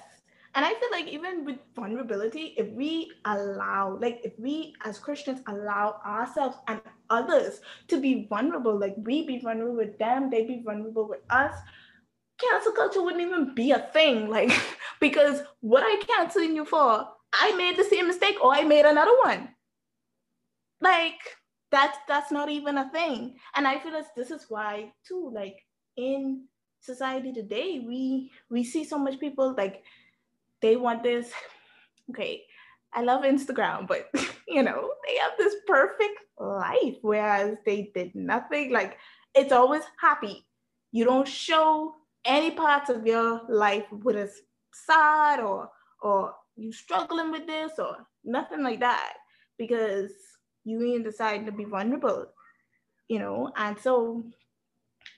And 0.54 0.66
I 0.66 0.74
feel 0.74 0.90
like 0.90 1.08
even 1.08 1.46
with 1.46 1.56
vulnerability, 1.74 2.54
if 2.58 2.68
we 2.72 3.10
allow, 3.24 3.96
like 3.96 4.20
if 4.22 4.38
we 4.38 4.74
as 4.84 4.98
Christians 4.98 5.40
allow 5.46 6.00
ourselves 6.04 6.56
and 6.68 6.80
others 7.08 7.62
to 7.88 7.98
be 7.98 8.26
vulnerable, 8.28 8.78
like 8.78 8.94
we 8.98 9.26
be 9.26 9.38
vulnerable 9.38 9.76
with 9.76 9.98
them, 9.98 10.28
they 10.28 10.44
be 10.44 10.60
vulnerable 10.62 11.08
with 11.08 11.20
us, 11.30 11.54
cancel 12.38 12.72
culture 12.72 13.02
wouldn't 13.02 13.22
even 13.22 13.54
be 13.54 13.72
a 13.72 13.88
thing. 13.92 14.28
Like, 14.28 14.50
because 15.00 15.42
what 15.60 15.82
I 15.84 16.02
canceling 16.04 16.54
you 16.54 16.64
for, 16.64 17.06
I 17.32 17.52
made 17.56 17.76
the 17.76 17.84
same 17.84 18.08
mistake 18.08 18.36
or 18.42 18.54
I 18.54 18.62
made 18.62 18.84
another 18.84 19.16
one. 19.22 19.48
Like, 20.80 21.20
that's 21.72 21.98
that's 22.06 22.30
not 22.30 22.50
even 22.50 22.78
a 22.78 22.90
thing. 22.90 23.34
And 23.56 23.66
I 23.66 23.78
feel 23.80 23.92
like 23.92 24.14
this 24.14 24.30
is 24.30 24.46
why 24.48 24.92
too, 25.08 25.32
like 25.34 25.56
in 25.96 26.44
society 26.80 27.32
today, 27.32 27.82
we 27.84 28.30
we 28.50 28.62
see 28.62 28.84
so 28.84 28.98
much 28.98 29.18
people 29.18 29.54
like 29.56 29.82
they 30.60 30.76
want 30.76 31.02
this. 31.02 31.32
Okay, 32.10 32.42
I 32.92 33.02
love 33.02 33.22
Instagram, 33.22 33.86
but 33.86 34.10
you 34.48 34.62
know, 34.62 34.90
they 35.06 35.16
have 35.18 35.32
this 35.38 35.54
perfect 35.68 36.18
life, 36.36 36.96
whereas 37.00 37.56
they 37.64 37.92
did 37.94 38.12
nothing. 38.14 38.72
Like 38.72 38.98
it's 39.34 39.52
always 39.52 39.84
happy. 40.00 40.44
You 40.90 41.04
don't 41.04 41.26
show 41.26 41.94
any 42.24 42.50
parts 42.50 42.90
of 42.90 43.06
your 43.06 43.42
life 43.48 43.84
with 43.90 44.16
a 44.16 44.30
sad 44.72 45.40
or 45.40 45.70
or 46.00 46.34
you 46.56 46.72
struggling 46.72 47.30
with 47.30 47.46
this 47.46 47.72
or 47.78 48.06
nothing 48.24 48.62
like 48.62 48.80
that 48.80 49.14
because 49.58 50.12
you 50.64 50.82
ain't 50.82 51.04
deciding 51.04 51.46
to 51.46 51.52
be 51.52 51.64
vulnerable, 51.64 52.26
you 53.08 53.18
know. 53.18 53.52
And 53.56 53.78
so 53.78 54.24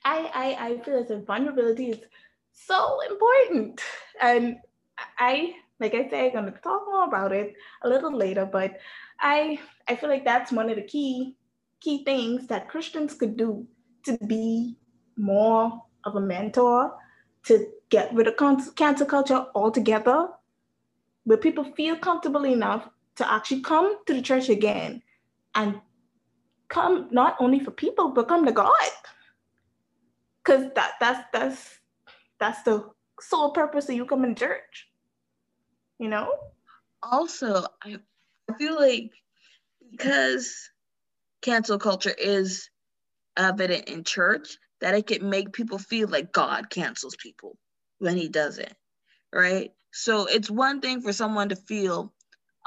I 0.04 0.30
I, 0.34 0.66
I 0.68 0.78
feel 0.80 0.98
as 0.98 1.10
if 1.10 1.24
vulnerability 1.24 1.90
is 1.90 2.00
so 2.52 3.00
important. 3.10 3.80
And 4.20 4.58
I, 5.18 5.54
like 5.80 5.94
I 5.94 6.08
say, 6.08 6.26
I'm 6.28 6.34
gonna 6.34 6.52
talk 6.52 6.82
more 6.86 7.04
about 7.04 7.32
it 7.32 7.54
a 7.82 7.88
little 7.88 8.16
later, 8.16 8.46
but 8.46 8.78
I 9.20 9.58
I 9.88 9.96
feel 9.96 10.08
like 10.08 10.24
that's 10.24 10.52
one 10.52 10.70
of 10.70 10.76
the 10.76 10.82
key 10.82 11.36
key 11.80 12.04
things 12.04 12.46
that 12.46 12.68
Christians 12.68 13.14
could 13.14 13.36
do 13.36 13.66
to 14.04 14.16
be 14.26 14.76
more 15.16 15.82
of 16.04 16.16
a 16.16 16.20
mentor, 16.20 16.94
to 17.44 17.66
get 17.90 18.14
rid 18.14 18.26
of 18.26 18.36
cancel 18.76 19.06
culture 19.06 19.46
altogether, 19.54 20.28
where 21.24 21.38
people 21.38 21.64
feel 21.76 21.96
comfortable 21.96 22.44
enough 22.46 22.88
to 23.16 23.32
actually 23.32 23.60
come 23.60 24.04
to 24.06 24.14
the 24.14 24.22
church 24.22 24.48
again 24.48 25.02
and 25.54 25.80
come 26.68 27.08
not 27.10 27.36
only 27.38 27.60
for 27.60 27.70
people, 27.70 28.10
but 28.10 28.28
come 28.28 28.44
to 28.44 28.52
God. 28.52 28.70
Cause 30.42 30.66
that 30.74 30.92
that's 31.00 31.20
that's 31.32 31.78
that's 32.38 32.62
the 32.62 32.90
sole 33.20 33.52
purpose 33.52 33.88
of 33.88 33.94
you 33.94 34.04
coming 34.04 34.34
to 34.34 34.44
church. 34.44 34.88
You 35.98 36.08
know? 36.08 36.30
Also, 37.02 37.64
I, 37.82 37.96
I 38.50 38.54
feel 38.58 38.78
like 38.78 39.12
because 39.90 40.70
cancel 41.40 41.78
culture 41.78 42.14
is 42.18 42.68
evident 43.36 43.88
in 43.88 44.04
church, 44.04 44.58
that 44.84 44.94
it 44.94 45.06
can 45.06 45.30
make 45.30 45.54
people 45.54 45.78
feel 45.78 46.08
like 46.08 46.30
God 46.30 46.68
cancels 46.68 47.16
people 47.16 47.56
when 48.00 48.18
he 48.18 48.28
doesn't. 48.28 48.74
Right? 49.32 49.70
So 49.94 50.26
it's 50.26 50.50
one 50.50 50.82
thing 50.82 51.00
for 51.00 51.10
someone 51.10 51.48
to 51.48 51.56
feel 51.56 52.12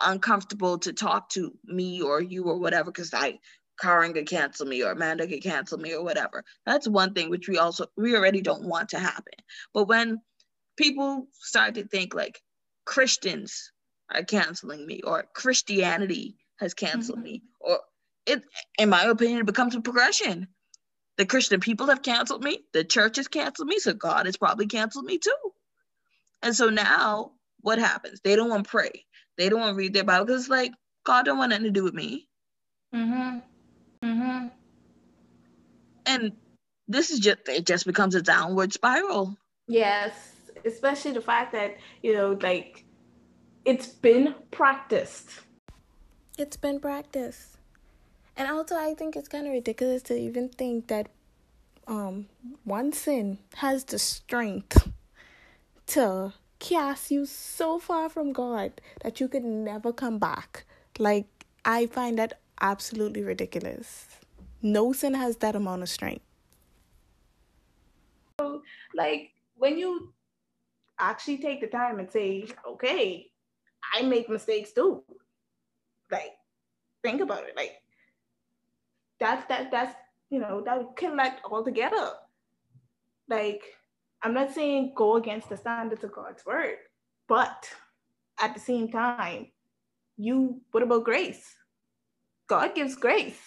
uncomfortable 0.01 0.79
to 0.79 0.93
talk 0.93 1.29
to 1.29 1.51
me 1.63 2.01
or 2.01 2.19
you 2.19 2.45
or 2.45 2.57
whatever, 2.57 2.89
because 2.89 3.13
I 3.13 3.37
Caren 3.79 4.15
could 4.15 4.27
cancel 4.27 4.65
me 4.65 4.81
or 4.81 4.93
Amanda 4.93 5.27
could 5.27 5.43
cancel 5.43 5.77
me 5.77 5.93
or 5.93 6.03
whatever. 6.03 6.43
That's 6.65 6.87
one 6.87 7.13
thing 7.13 7.29
which 7.29 7.47
we 7.47 7.59
also 7.59 7.85
we 7.95 8.15
already 8.15 8.41
don't 8.41 8.67
want 8.67 8.89
to 8.89 8.99
happen. 8.99 9.33
But 9.75 9.87
when 9.87 10.17
people 10.75 11.27
start 11.33 11.75
to 11.75 11.85
think 11.85 12.15
like 12.15 12.41
Christians 12.83 13.71
are 14.11 14.23
canceling 14.23 14.87
me 14.87 15.01
or 15.03 15.27
Christianity 15.35 16.35
has 16.59 16.73
canceled 16.73 17.19
mm-hmm. 17.19 17.25
me 17.25 17.43
or 17.59 17.77
it 18.25 18.41
in 18.79 18.89
my 18.89 19.03
opinion 19.03 19.41
it 19.41 19.45
becomes 19.45 19.75
a 19.75 19.81
progression. 19.81 20.47
The 21.17 21.25
Christian 21.25 21.59
people 21.59 21.87
have 21.87 22.03
canceled 22.03 22.43
me, 22.43 22.59
the 22.73 22.83
church 22.83 23.17
has 23.17 23.27
canceled 23.27 23.67
me, 23.67 23.79
so 23.79 23.93
God 23.93 24.27
has 24.27 24.37
probably 24.37 24.67
canceled 24.67 25.05
me 25.05 25.17
too. 25.17 25.35
And 26.43 26.55
so 26.55 26.69
now 26.69 27.31
what 27.61 27.79
happens? 27.79 28.21
They 28.23 28.35
don't 28.35 28.49
want 28.49 28.65
to 28.65 28.69
pray. 28.69 29.05
They 29.37 29.49
don't 29.49 29.59
want 29.59 29.73
to 29.73 29.77
read 29.77 29.93
their 29.93 30.03
Bible 30.03 30.25
because 30.25 30.49
like 30.49 30.73
God 31.03 31.25
don't 31.25 31.37
want 31.37 31.49
nothing 31.49 31.65
to 31.65 31.71
do 31.71 31.83
with 31.83 31.93
me. 31.93 32.27
Mm-hmm. 32.93 33.39
Mm-hmm. 34.07 34.47
And 36.05 36.31
this 36.87 37.09
is 37.09 37.19
just 37.19 37.39
it 37.47 37.65
just 37.65 37.85
becomes 37.85 38.15
a 38.15 38.21
downward 38.21 38.73
spiral. 38.73 39.35
Yes, 39.67 40.13
especially 40.65 41.11
the 41.11 41.21
fact 41.21 41.51
that, 41.53 41.77
you 42.01 42.13
know, 42.13 42.37
like 42.41 42.85
it's 43.65 43.87
been 43.87 44.35
practiced. 44.51 45.31
It's 46.37 46.57
been 46.57 46.79
practiced. 46.79 47.56
And 48.37 48.47
also 48.49 48.75
I 48.75 48.93
think 48.93 49.15
it's 49.15 49.27
kind 49.27 49.47
of 49.47 49.53
ridiculous 49.53 50.03
to 50.03 50.15
even 50.17 50.49
think 50.49 50.87
that 50.87 51.09
um 51.87 52.27
one 52.63 52.93
sin 52.93 53.39
has 53.55 53.83
the 53.85 53.97
strength 53.97 54.91
to 55.87 56.33
cast 56.59 57.11
you 57.11 57.25
so 57.25 57.79
far 57.79 58.09
from 58.09 58.33
God 58.33 58.79
that 59.01 59.19
you 59.19 59.27
could 59.27 59.43
never 59.43 59.91
come 59.91 60.19
back. 60.19 60.65
Like 60.99 61.25
I 61.65 61.87
find 61.87 62.19
that 62.19 62.39
absolutely 62.61 63.23
ridiculous. 63.23 64.07
No 64.61 64.93
sin 64.93 65.13
has 65.13 65.37
that 65.37 65.55
amount 65.55 65.81
of 65.83 65.89
strength. 65.89 66.23
So, 68.39 68.61
like 68.93 69.31
when 69.55 69.77
you 69.77 70.13
actually 70.99 71.37
take 71.37 71.61
the 71.61 71.67
time 71.67 71.99
and 71.99 72.11
say, 72.11 72.47
okay, 72.67 73.27
I 73.93 74.01
make 74.03 74.29
mistakes 74.29 74.71
too. 74.71 75.03
Like, 76.11 76.33
think 77.03 77.21
about 77.21 77.43
it. 77.43 77.55
Like, 77.55 77.81
that's 79.19 79.45
that 79.47 79.71
that's 79.71 79.95
you 80.29 80.39
know 80.39 80.61
that 80.65 80.95
connect 80.95 81.43
all 81.45 81.63
together 81.63 82.11
Like, 83.29 83.63
I'm 84.21 84.33
not 84.33 84.53
saying 84.53 84.93
go 84.95 85.15
against 85.17 85.49
the 85.49 85.57
standards 85.57 86.03
of 86.03 86.13
God's 86.13 86.45
word, 86.45 86.77
but 87.27 87.69
at 88.41 88.53
the 88.53 88.59
same 88.59 88.89
time, 88.89 89.47
you 90.17 90.61
what 90.71 90.83
about 90.83 91.03
grace? 91.03 91.43
God 92.47 92.75
gives 92.75 92.95
grace. 92.95 93.39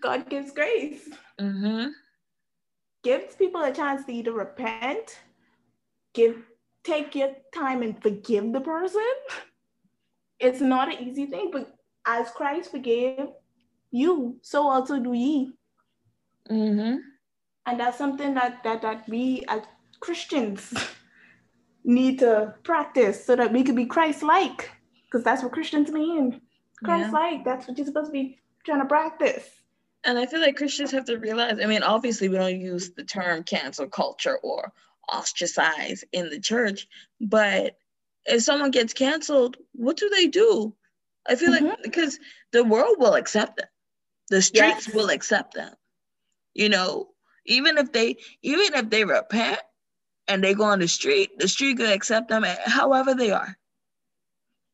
God 0.00 0.30
gives 0.30 0.52
grace. 0.52 1.08
Mm-hmm. 1.40 1.88
Gives 3.02 3.34
people 3.34 3.62
a 3.62 3.72
chance 3.72 4.04
to 4.04 4.12
either 4.12 4.32
repent, 4.32 5.20
give, 6.14 6.36
take 6.84 7.14
your 7.14 7.32
time 7.54 7.82
and 7.82 8.00
forgive 8.00 8.52
the 8.52 8.60
person. 8.60 9.12
It's 10.38 10.60
not 10.60 10.88
an 10.88 11.06
easy 11.06 11.26
thing, 11.26 11.50
but 11.52 11.74
as 12.06 12.30
Christ 12.30 12.70
forgave 12.70 13.26
you, 13.90 14.38
so 14.42 14.68
also 14.68 14.98
do 14.98 15.12
ye. 15.12 15.52
Mm-hmm. 16.50 16.96
And 17.66 17.80
that's 17.80 17.98
something 17.98 18.34
that 18.34 18.62
that 18.64 18.82
that 18.82 19.08
we 19.08 19.44
as 19.48 19.62
Christians 20.00 20.72
need 21.84 22.18
to 22.20 22.54
practice 22.62 23.24
so 23.24 23.36
that 23.36 23.52
we 23.52 23.62
can 23.62 23.74
be 23.74 23.86
Christ-like, 23.86 24.70
because 25.04 25.24
that's 25.24 25.42
what 25.42 25.52
Christians 25.52 25.90
mean. 25.90 26.40
Christ 26.82 27.12
like. 27.12 27.38
Yeah. 27.38 27.42
That's 27.44 27.68
what 27.68 27.76
you're 27.76 27.86
supposed 27.86 28.08
to 28.08 28.12
be 28.12 28.38
trying 28.64 28.80
to 28.80 28.86
practice. 28.86 29.48
And 30.04 30.18
I 30.18 30.26
feel 30.26 30.40
like 30.40 30.56
Christians 30.56 30.90
have 30.92 31.04
to 31.06 31.18
realize, 31.18 31.58
I 31.62 31.66
mean, 31.66 31.82
obviously 31.82 32.28
we 32.28 32.36
don't 32.36 32.58
use 32.58 32.92
the 32.92 33.04
term 33.04 33.42
cancel 33.42 33.86
culture 33.86 34.38
or 34.38 34.72
ostracize 35.12 36.04
in 36.12 36.30
the 36.30 36.40
church, 36.40 36.86
but 37.20 37.76
if 38.24 38.42
someone 38.42 38.70
gets 38.70 38.94
canceled, 38.94 39.56
what 39.72 39.96
do 39.96 40.08
they 40.08 40.26
do? 40.26 40.74
I 41.28 41.34
feel 41.34 41.52
mm-hmm. 41.52 41.66
like 41.66 41.82
because 41.82 42.18
the 42.52 42.64
world 42.64 42.96
will 42.98 43.14
accept 43.14 43.58
them. 43.58 43.68
The 44.30 44.40
streets 44.40 44.86
yes. 44.86 44.94
will 44.94 45.10
accept 45.10 45.54
them. 45.54 45.72
You 46.54 46.68
know, 46.68 47.08
even 47.46 47.78
if 47.78 47.92
they 47.92 48.16
even 48.42 48.74
if 48.74 48.90
they 48.90 49.04
repent 49.04 49.60
and 50.28 50.42
they 50.42 50.54
go 50.54 50.64
on 50.64 50.78
the 50.78 50.88
street, 50.88 51.30
the 51.38 51.48
street 51.48 51.76
could 51.76 51.90
accept 51.90 52.28
them 52.28 52.44
however 52.64 53.14
they 53.14 53.30
are. 53.30 53.56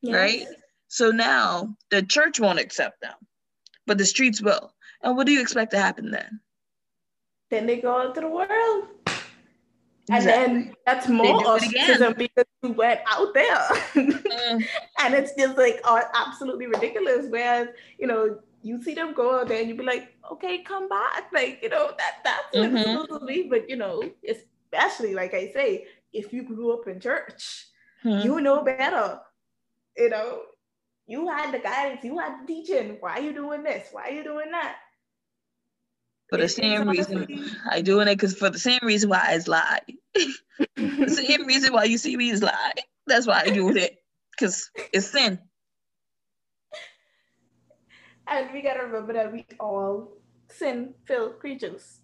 Yes. 0.03 0.15
Right? 0.15 0.47
So 0.89 1.11
now 1.11 1.77
the 1.91 2.03
church 2.03 2.39
won't 2.39 2.61
accept 2.61 3.01
them, 3.01 3.15
but 3.87 3.99
the 3.99 4.05
streets 4.05 4.41
will. 4.43 4.73
And 5.03 5.17
what 5.17 5.27
do 5.27 5.33
you 5.33 5.41
expect 5.41 5.73
to 5.73 5.79
happen 5.79 6.11
then? 6.11 6.41
Then 7.51 7.67
they 7.67 7.81
go 7.81 8.01
out 8.01 8.15
to 8.15 8.21
the 8.21 8.29
world. 8.29 8.89
And 10.09 10.25
then 10.25 10.75
that's 10.85 11.09
more 11.09 11.45
ostracism 11.47 12.15
because 12.17 12.45
you 12.63 12.73
went 12.73 13.01
out 13.09 13.35
there. 13.35 13.69
mm. 13.95 14.65
and 15.01 15.15
it's 15.15 15.33
just 15.37 15.57
like 15.57 15.81
oh, 15.85 16.01
absolutely 16.15 16.67
ridiculous. 16.67 17.27
Whereas, 17.29 17.69
you 17.99 18.07
know, 18.07 18.39
you 18.67 18.83
see 18.83 18.95
them 18.95 19.15
go 19.15 19.39
out 19.39 19.49
there 19.49 19.61
and 19.61 19.69
you 19.69 19.77
be 19.77 19.85
like, 19.85 20.15
okay, 20.33 20.63
come 20.63 20.89
back. 20.89 21.25
Like, 21.33 21.61
you 21.63 21.69
know, 21.69 21.93
that 21.99 22.17
that's 22.25 22.45
what 22.53 22.65
mm-hmm. 22.65 22.77
it's 22.77 22.91
supposed 22.91 23.21
to 23.21 23.27
be. 23.27 23.49
But 23.49 23.69
you 23.69 23.77
know, 23.77 24.03
especially 24.29 25.15
like 25.15 25.35
I 25.35 25.53
say, 25.53 25.87
if 26.13 26.33
you 26.33 26.43
grew 26.43 26.73
up 26.73 26.89
in 26.89 27.01
church, 27.01 27.67
hmm 28.03 28.21
you 28.21 28.41
know 28.41 28.63
better. 28.63 29.21
You 29.97 30.11
know, 30.11 30.43
you 31.07 31.29
had 31.29 31.53
the 31.53 31.59
guidance, 31.59 32.05
you 32.05 32.19
had 32.19 32.43
the 32.43 32.47
teaching. 32.47 32.97
Why 33.01 33.19
are 33.19 33.21
you 33.21 33.33
doing 33.33 33.63
this? 33.63 33.89
Why 33.93 34.09
are 34.09 34.13
you 34.13 34.25
doing 34.25 34.51
that? 34.51 34.77
For 36.31 36.39
the 36.39 36.49
same 36.49 36.89
reason 36.89 37.27
I 37.71 37.83
doing 37.83 38.09
it 38.09 38.17
because 38.17 38.35
for 38.35 38.51
the 38.51 38.59
same 38.59 38.81
reason 38.83 39.11
why 39.11 39.23
I 39.23 39.39
lie. 39.47 39.81
the 40.77 41.09
same 41.09 41.47
reason 41.47 41.73
why 41.73 41.85
you 41.85 41.99
see 41.99 42.17
me 42.17 42.31
is 42.31 42.43
lie. 42.43 42.73
That's 43.07 43.27
why 43.27 43.43
I 43.47 43.51
do 43.51 43.77
it. 43.77 43.99
Because 44.33 44.71
it's 44.93 45.07
sin. 45.07 45.39
And 48.29 48.53
we 48.53 48.61
gotta 48.61 48.85
remember 48.85 49.13
that 49.13 49.33
we 49.33 49.47
all 49.61 50.09
sin 50.49 50.95
filled 51.07 51.39
creatures. 51.39 52.01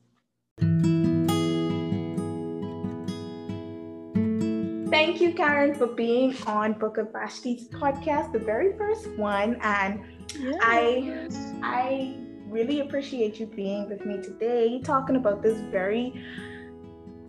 Thank 4.91 5.21
you, 5.21 5.33
Caren, 5.33 5.77
for 5.77 5.89
being 5.89 6.37
on 6.47 6.75
Book 6.75 6.99
of 6.99 7.09
Vashti's 7.09 7.69
podcast, 7.69 8.33
the 8.33 8.39
very 8.39 8.77
first 8.77 9.09
one. 9.17 9.57
And 9.63 10.01
yes. 10.39 10.57
I 10.61 11.29
I 11.63 12.17
really 12.47 12.81
appreciate 12.81 13.41
you 13.41 13.47
being 13.47 13.89
with 13.89 14.05
me 14.05 14.23
today, 14.23 14.81
talking 14.85 15.17
about 15.17 15.43
this 15.43 15.59
very 15.73 16.23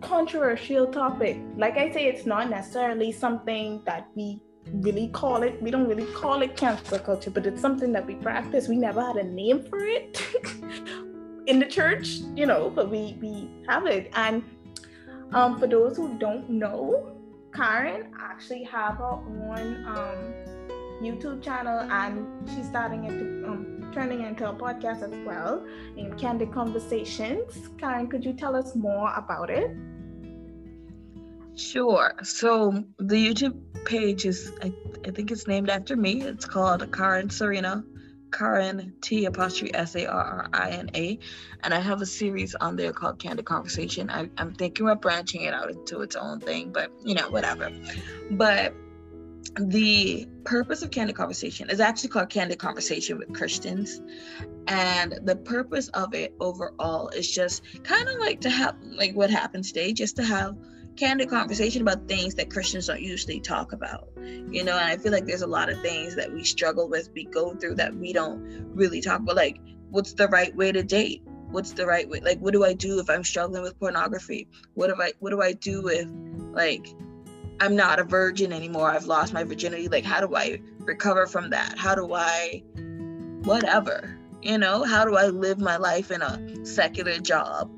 controversial 0.02 0.86
topic. 0.86 1.38
Like 1.56 1.78
I 1.78 1.90
say, 1.90 2.06
it's 2.06 2.26
not 2.26 2.50
necessarily 2.50 3.10
something 3.10 3.82
that 3.86 4.08
we 4.14 4.40
really 4.72 5.08
call 5.08 5.42
it. 5.42 5.60
We 5.62 5.70
don't 5.70 5.88
really 5.88 6.06
call 6.12 6.42
it 6.42 6.56
cancel 6.56 6.98
culture, 6.98 7.30
but 7.30 7.46
it's 7.46 7.60
something 7.60 7.92
that 7.92 8.06
we 8.06 8.14
practice. 8.14 8.68
We 8.68 8.76
never 8.76 9.00
had 9.00 9.16
a 9.16 9.24
name 9.24 9.62
for 9.64 9.78
it 9.80 10.20
in 11.46 11.58
the 11.58 11.66
church, 11.66 12.20
you 12.34 12.46
know, 12.46 12.70
but 12.70 12.90
we 12.90 13.16
we 13.20 13.50
have 13.68 13.86
it. 13.86 14.10
And 14.14 14.42
um, 15.32 15.58
for 15.58 15.66
those 15.66 15.96
who 15.96 16.18
don't 16.18 16.48
know, 16.48 17.16
Caren 17.50 18.10
actually 18.18 18.64
have 18.64 18.96
her 18.96 19.12
own 19.12 19.84
um, 19.86 20.34
YouTube 21.02 21.42
channel, 21.42 21.80
and 21.80 22.26
she's 22.48 22.66
starting 22.66 23.04
it 23.04 23.46
um, 23.46 23.90
turning 23.92 24.22
into 24.22 24.48
a 24.48 24.52
podcast 24.52 25.02
as 25.02 25.26
well 25.26 25.64
in 25.96 26.16
Candid 26.18 26.52
Conversations. 26.52 27.68
Caren, 27.78 28.10
could 28.10 28.24
you 28.24 28.32
tell 28.32 28.56
us 28.56 28.74
more 28.74 29.12
about 29.14 29.50
it? 29.50 29.70
Sure. 31.56 32.14
So 32.22 32.84
the 32.98 33.14
YouTube 33.14 33.84
page 33.84 34.24
is, 34.24 34.52
I, 34.62 34.72
I 35.06 35.10
think 35.10 35.30
it's 35.30 35.46
named 35.46 35.70
after 35.70 35.96
me. 35.96 36.22
It's 36.22 36.46
called 36.46 36.80
Caren 36.90 37.28
Sarina, 37.28 37.84
Caren 38.30 38.92
T 39.00 39.26
apostrophe 39.26 39.72
S 39.74 39.94
A 39.94 40.06
R 40.06 40.24
R 40.24 40.48
I 40.52 40.70
N 40.70 40.90
A, 40.94 41.18
and 41.62 41.72
I 41.72 41.78
have 41.78 42.02
a 42.02 42.06
series 42.06 42.54
on 42.56 42.74
there 42.76 42.92
called 42.92 43.20
Candid 43.20 43.44
Conversation. 43.44 44.10
I, 44.10 44.28
I'm 44.36 44.52
thinking 44.54 44.86
about 44.86 45.00
branching 45.00 45.42
it 45.42 45.54
out 45.54 45.70
into 45.70 46.00
its 46.00 46.16
own 46.16 46.40
thing, 46.40 46.72
but 46.72 46.90
you 47.04 47.14
know, 47.14 47.30
whatever. 47.30 47.70
But 48.32 48.74
the 49.60 50.26
purpose 50.44 50.82
of 50.82 50.90
Candid 50.90 51.14
Conversation 51.14 51.70
is 51.70 51.78
actually 51.78 52.08
called 52.08 52.30
Candid 52.30 52.58
Conversation 52.58 53.18
with 53.18 53.32
Christians. 53.32 54.00
And 54.66 55.20
the 55.22 55.36
purpose 55.36 55.88
of 55.88 56.14
it 56.14 56.34
overall 56.40 57.08
is 57.10 57.30
just 57.30 57.62
kind 57.84 58.08
of 58.08 58.18
like 58.18 58.40
to 58.40 58.50
have, 58.50 58.76
like 58.82 59.14
what 59.14 59.30
happened 59.30 59.64
today, 59.64 59.92
just 59.92 60.16
to 60.16 60.24
have 60.24 60.56
candid 60.96 61.28
conversation 61.28 61.82
about 61.82 62.08
things 62.08 62.34
that 62.36 62.50
Christians 62.50 62.86
don't 62.86 63.00
usually 63.00 63.40
talk 63.40 63.72
about. 63.72 64.08
You 64.50 64.64
know, 64.64 64.78
and 64.78 64.88
I 64.88 64.96
feel 64.96 65.12
like 65.12 65.26
there's 65.26 65.42
a 65.42 65.46
lot 65.46 65.68
of 65.68 65.80
things 65.80 66.16
that 66.16 66.32
we 66.32 66.44
struggle 66.44 66.88
with, 66.88 67.10
we 67.14 67.24
go 67.24 67.54
through 67.54 67.76
that 67.76 67.94
we 67.94 68.12
don't 68.12 68.40
really 68.74 69.00
talk 69.00 69.20
about. 69.20 69.36
Like, 69.36 69.60
what's 69.90 70.12
the 70.12 70.28
right 70.28 70.54
way 70.54 70.72
to 70.72 70.82
date? 70.82 71.22
What's 71.50 71.72
the 71.72 71.86
right 71.86 72.08
way? 72.08 72.20
Like, 72.20 72.38
what 72.40 72.52
do 72.52 72.64
I 72.64 72.72
do 72.72 72.98
if 72.98 73.08
I'm 73.10 73.24
struggling 73.24 73.62
with 73.62 73.78
pornography? 73.78 74.48
What 74.74 74.88
do 74.88 75.00
I 75.00 75.12
what 75.20 75.30
do 75.30 75.42
I 75.42 75.52
do 75.52 75.88
if 75.88 76.08
like 76.52 76.86
I'm 77.60 77.76
not 77.76 77.98
a 77.98 78.04
virgin 78.04 78.52
anymore? 78.52 78.90
I've 78.90 79.06
lost 79.06 79.32
my 79.32 79.44
virginity. 79.44 79.88
Like, 79.88 80.04
how 80.04 80.20
do 80.20 80.34
I 80.34 80.60
recover 80.80 81.26
from 81.26 81.50
that? 81.50 81.78
How 81.78 81.94
do 81.94 82.12
I 82.12 82.62
whatever? 83.44 84.18
You 84.42 84.58
know, 84.58 84.84
how 84.84 85.04
do 85.04 85.16
I 85.16 85.26
live 85.26 85.58
my 85.58 85.76
life 85.76 86.10
in 86.10 86.22
a 86.22 86.66
secular 86.66 87.18
job 87.18 87.70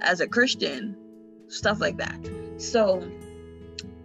as 0.00 0.20
a 0.20 0.28
Christian? 0.28 0.96
Stuff 1.48 1.80
like 1.80 1.98
that. 1.98 2.43
So, 2.56 3.10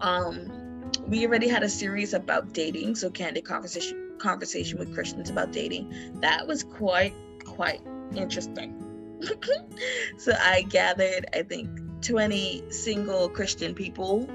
um, 0.02 0.92
we 1.08 1.26
already 1.26 1.48
had 1.48 1.64
a 1.64 1.70
series 1.70 2.14
about 2.14 2.54
dating, 2.54 2.96
so 2.96 3.10
candid 3.10 3.46
conversation 3.46 4.18
conversation 4.20 4.78
with 4.78 4.94
Christians 4.94 5.30
about 5.30 5.52
dating. 5.52 5.94
That 6.22 6.46
was 6.46 6.64
quite 6.64 7.14
quite 7.46 7.82
interesting. 8.16 8.86
so 10.18 10.34
I 10.40 10.64
gathered, 10.64 11.26
I 11.34 11.44
think, 11.44 11.70
20 12.02 12.72
single 12.72 13.30
Christian 13.30 13.74
people 13.74 14.28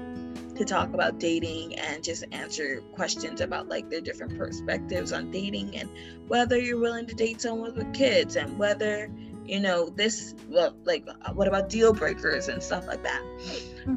to 0.55 0.63
talk 0.63 0.93
about 0.93 1.19
dating 1.19 1.77
and 1.77 2.03
just 2.03 2.23
answer 2.31 2.81
questions 2.93 3.41
about 3.41 3.67
like 3.67 3.89
their 3.89 4.01
different 4.01 4.37
perspectives 4.37 5.11
on 5.11 5.29
dating 5.29 5.75
and 5.75 5.89
whether 6.27 6.57
you're 6.57 6.79
willing 6.79 7.05
to 7.07 7.15
date 7.15 7.41
someone 7.41 7.75
with 7.75 7.93
kids 7.93 8.37
and 8.37 8.57
whether 8.57 9.11
you 9.45 9.59
know 9.59 9.89
this 9.89 10.33
well 10.49 10.75
like 10.83 11.07
what 11.33 11.47
about 11.47 11.69
deal 11.69 11.93
breakers 11.93 12.47
and 12.47 12.61
stuff 12.61 12.87
like 12.87 13.03
that 13.03 13.21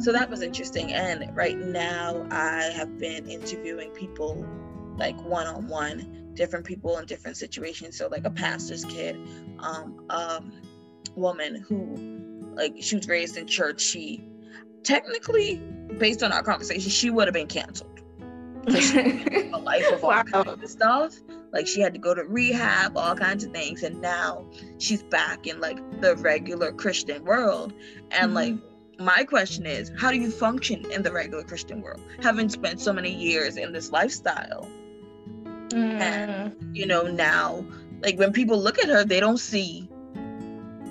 so 0.00 0.12
that 0.12 0.28
was 0.28 0.42
interesting. 0.42 0.92
And 0.92 1.34
right 1.34 1.56
now, 1.56 2.26
I 2.30 2.64
have 2.76 2.98
been 2.98 3.26
interviewing 3.28 3.90
people 3.90 4.46
like 4.96 5.18
one 5.22 5.46
on 5.46 5.66
one, 5.66 6.32
different 6.34 6.66
people 6.66 6.98
in 6.98 7.06
different 7.06 7.36
situations. 7.36 7.96
So, 7.96 8.08
like 8.08 8.24
a 8.24 8.30
pastor's 8.30 8.84
kid, 8.84 9.18
um, 9.60 10.04
um, 10.10 10.52
woman 11.16 11.64
who, 11.66 12.54
like, 12.54 12.74
she 12.80 12.96
was 12.96 13.08
raised 13.08 13.38
in 13.38 13.46
church. 13.46 13.80
She 13.80 14.24
technically, 14.82 15.56
based 15.98 16.22
on 16.22 16.32
our 16.32 16.42
conversation, 16.42 16.90
she 16.90 17.08
would 17.08 17.26
have 17.26 17.34
been 17.34 17.46
canceled. 17.46 18.00
a 18.66 19.58
life 19.62 19.90
of 19.90 20.04
all 20.04 20.10
wow. 20.10 20.22
kinds 20.22 20.62
of 20.62 20.68
stuff. 20.68 21.14
Like 21.52 21.66
she 21.66 21.80
had 21.80 21.94
to 21.94 21.98
go 21.98 22.14
to 22.14 22.24
rehab, 22.24 22.96
all 22.96 23.14
kinds 23.14 23.44
of 23.44 23.52
things, 23.52 23.82
and 23.82 24.00
now 24.00 24.46
she's 24.78 25.02
back 25.02 25.46
in 25.46 25.60
like 25.60 25.78
the 26.00 26.16
regular 26.16 26.72
Christian 26.72 27.24
world. 27.24 27.72
And 28.10 28.26
mm-hmm. 28.26 28.34
like 28.34 28.54
my 28.98 29.24
question 29.24 29.64
is 29.64 29.92
how 29.96 30.10
do 30.10 30.16
you 30.16 30.30
function 30.30 30.84
in 30.90 31.02
the 31.02 31.12
regular 31.12 31.44
christian 31.44 31.80
world 31.80 32.00
having 32.20 32.48
spent 32.48 32.80
so 32.80 32.92
many 32.92 33.12
years 33.12 33.56
in 33.56 33.72
this 33.72 33.92
lifestyle 33.92 34.68
mm. 35.68 36.00
and 36.00 36.76
you 36.76 36.84
know 36.84 37.02
now 37.02 37.64
like 38.02 38.18
when 38.18 38.32
people 38.32 38.60
look 38.60 38.78
at 38.78 38.88
her 38.88 39.04
they 39.04 39.20
don't 39.20 39.38
see 39.38 39.88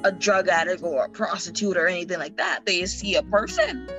a 0.05 0.11
drug 0.11 0.47
addict 0.47 0.81
or 0.83 1.05
a 1.05 1.09
prostitute 1.09 1.75
or 1.75 1.87
anything 1.87 2.19
like 2.19 2.37
that 2.37 2.61
they 2.65 2.85
see 2.85 3.15
a 3.15 3.23
person 3.23 3.89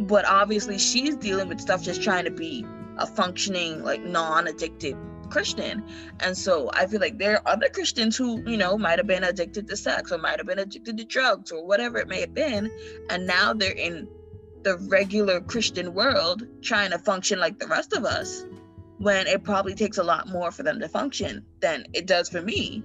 but 0.00 0.24
obviously 0.26 0.78
she's 0.78 1.16
dealing 1.16 1.48
with 1.48 1.60
stuff 1.60 1.82
just 1.82 2.02
trying 2.02 2.24
to 2.24 2.30
be 2.30 2.64
a 2.98 3.06
functioning 3.06 3.82
like 3.84 4.02
non-addicted 4.02 4.96
Christian. 5.26 5.84
And 6.20 6.36
so 6.36 6.70
I 6.72 6.86
feel 6.86 7.00
like 7.00 7.18
there 7.18 7.36
are 7.36 7.52
other 7.54 7.68
Christians 7.68 8.16
who, 8.16 8.42
you 8.48 8.56
know, 8.56 8.78
might 8.78 8.98
have 8.98 9.06
been 9.06 9.24
addicted 9.24 9.68
to 9.68 9.76
sex 9.76 10.12
or 10.12 10.18
might 10.18 10.38
have 10.38 10.46
been 10.46 10.58
addicted 10.58 10.96
to 10.96 11.04
drugs 11.04 11.52
or 11.52 11.66
whatever 11.66 11.98
it 11.98 12.08
may 12.08 12.20
have 12.20 12.34
been. 12.34 12.70
And 13.10 13.26
now 13.26 13.52
they're 13.52 13.72
in 13.72 14.08
the 14.62 14.76
regular 14.88 15.40
Christian 15.40 15.94
world 15.94 16.46
trying 16.62 16.90
to 16.90 16.98
function 16.98 17.38
like 17.38 17.58
the 17.58 17.68
rest 17.68 17.92
of 17.92 18.04
us 18.04 18.44
when 18.98 19.26
it 19.26 19.44
probably 19.44 19.74
takes 19.74 19.98
a 19.98 20.02
lot 20.02 20.28
more 20.28 20.50
for 20.50 20.62
them 20.62 20.80
to 20.80 20.88
function 20.88 21.44
than 21.60 21.84
it 21.92 22.06
does 22.06 22.28
for 22.28 22.40
me. 22.42 22.82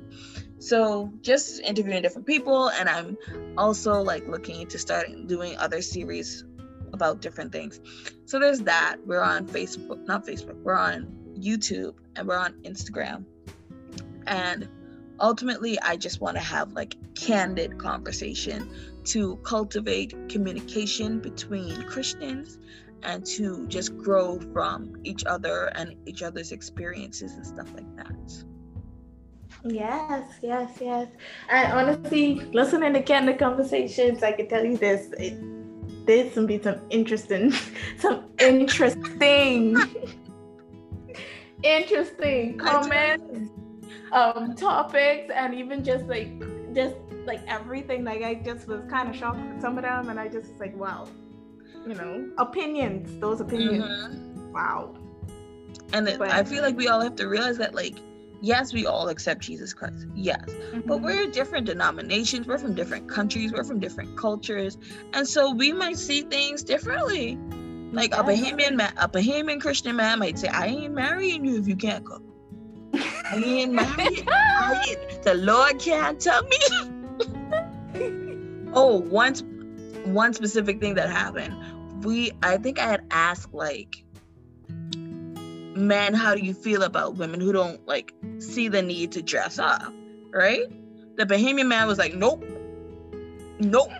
So 0.59 1.11
just 1.21 1.59
interviewing 1.61 2.03
different 2.03 2.27
people 2.27 2.69
and 2.69 2.87
I'm 2.87 3.17
also 3.57 4.01
like 4.01 4.27
looking 4.27 4.61
into 4.61 4.77
starting 4.77 5.25
doing 5.25 5.57
other 5.57 5.81
series 5.81 6.45
about 6.93 7.21
different 7.21 7.51
things. 7.51 7.79
So 8.25 8.39
there's 8.39 8.61
that. 8.61 8.97
We're 9.05 9.23
on 9.23 9.47
Facebook, 9.47 10.05
not 10.05 10.25
Facebook. 10.25 10.61
We're 10.61 10.77
on 10.77 11.20
YouTube 11.41 11.95
and 12.15 12.27
we're 12.27 12.37
on 12.37 12.53
Instagram. 12.63 13.25
And 14.27 14.67
ultimately, 15.19 15.79
I 15.81 15.97
just 15.97 16.21
want 16.21 16.37
to 16.37 16.43
have 16.43 16.73
like 16.73 16.95
candid 17.15 17.77
conversation 17.77 18.69
to 19.05 19.37
cultivate 19.37 20.29
communication 20.29 21.19
between 21.19 21.81
Christians 21.83 22.59
and 23.03 23.25
to 23.25 23.67
just 23.67 23.97
grow 23.97 24.39
from 24.53 24.95
each 25.03 25.25
other 25.25 25.71
and 25.75 25.95
each 26.05 26.21
other's 26.21 26.51
experiences 26.51 27.33
and 27.33 27.45
stuff 27.45 27.67
like 27.73 27.95
that. 27.97 28.45
Yes, 29.63 30.39
yes, 30.41 30.77
yes. 30.81 31.07
And 31.49 31.73
honestly, 31.73 32.35
listening 32.51 32.93
to 32.93 33.01
candid 33.01 33.37
conversations, 33.37 34.23
I 34.23 34.31
can 34.31 34.47
tell 34.47 34.65
you 34.65 34.77
this: 34.77 35.11
it, 35.19 35.37
there's 36.07 36.33
some 36.33 36.47
be 36.47 36.61
some 36.61 36.79
interesting, 36.89 37.53
some 37.99 38.25
interesting 38.39 39.77
interesting 41.63 42.57
comments, 42.57 43.51
um, 44.11 44.55
topics, 44.55 45.31
and 45.33 45.53
even 45.53 45.83
just 45.83 46.05
like 46.05 46.31
just 46.73 46.95
like 47.25 47.41
everything. 47.47 48.03
Like 48.03 48.23
I 48.23 48.35
just 48.35 48.67
was 48.67 48.81
kind 48.89 49.09
of 49.09 49.15
shocked 49.15 49.39
with 49.39 49.61
some 49.61 49.77
of 49.77 49.83
them, 49.83 50.09
and 50.09 50.19
I 50.19 50.27
just 50.27 50.51
was 50.51 50.59
like, 50.59 50.75
wow, 50.75 51.07
you 51.87 51.95
know, 51.95 52.29
opinions. 52.37 53.19
Those 53.19 53.41
opinions. 53.41 53.85
Mm-hmm. 53.85 54.51
Wow. 54.51 54.95
And 55.93 56.07
it, 56.07 56.21
I 56.21 56.43
feel 56.43 56.61
like 56.61 56.77
we 56.77 56.87
all 56.87 57.01
have 57.01 57.15
to 57.17 57.27
realize 57.27 57.57
that 57.57 57.75
like 57.75 57.97
yes, 58.41 58.73
we 58.73 58.85
all 58.85 59.07
accept 59.09 59.41
Jesus 59.41 59.73
Christ. 59.73 60.07
Yes. 60.13 60.43
Mm-hmm. 60.47 60.81
But 60.81 61.01
we're 61.01 61.27
different 61.27 61.65
denominations, 61.67 62.47
we're 62.47 62.57
from 62.57 62.75
different 62.75 63.07
countries, 63.07 63.53
we're 63.53 63.63
from 63.63 63.79
different 63.79 64.17
cultures. 64.17 64.77
And 65.13 65.27
so 65.27 65.53
we 65.53 65.71
might 65.71 65.97
see 65.97 66.23
things 66.23 66.63
differently. 66.63 67.37
Like 67.91 68.13
a 68.13 68.23
Bahamian 68.23 68.75
man, 68.75 68.93
a 68.97 69.09
Bahamian 69.09 69.59
Christian 69.59 69.97
man 69.97 70.19
might 70.19 70.39
say, 70.39 70.47
I 70.47 70.67
ain't 70.67 70.93
marrying 70.93 71.43
you 71.43 71.57
if 71.57 71.67
you 71.67 71.75
can't 71.75 72.05
cook. 72.05 72.23
I 72.93 73.41
ain't 73.45 73.73
marrying 73.73 74.27
I 74.29 74.83
ain't, 74.87 75.23
the 75.23 75.33
Lord 75.33 75.79
can't 75.79 76.19
tell 76.19 76.43
me. 76.43 76.57
oh, 78.73 78.97
once 78.97 79.43
one 80.05 80.33
specific 80.33 80.79
thing 80.79 80.95
that 80.95 81.09
happened. 81.09 82.03
We 82.03 82.31
I 82.41 82.57
think 82.57 82.79
I 82.79 82.87
had 82.87 83.05
asked 83.11 83.53
like 83.53 84.03
men, 84.69 86.13
how 86.13 86.35
do 86.35 86.41
you 86.41 86.53
feel 86.53 86.83
about 86.83 87.15
women 87.15 87.39
who 87.39 87.51
don't 87.51 87.85
like 87.87 88.13
see 88.39 88.67
the 88.69 88.81
need 88.81 89.11
to 89.13 89.21
dress 89.21 89.59
up? 89.59 89.93
Right? 90.31 90.63
The 91.17 91.25
Bahamian 91.25 91.67
man 91.67 91.87
was 91.87 91.97
like, 91.97 92.15
Nope. 92.15 92.43
Nope. 93.59 93.91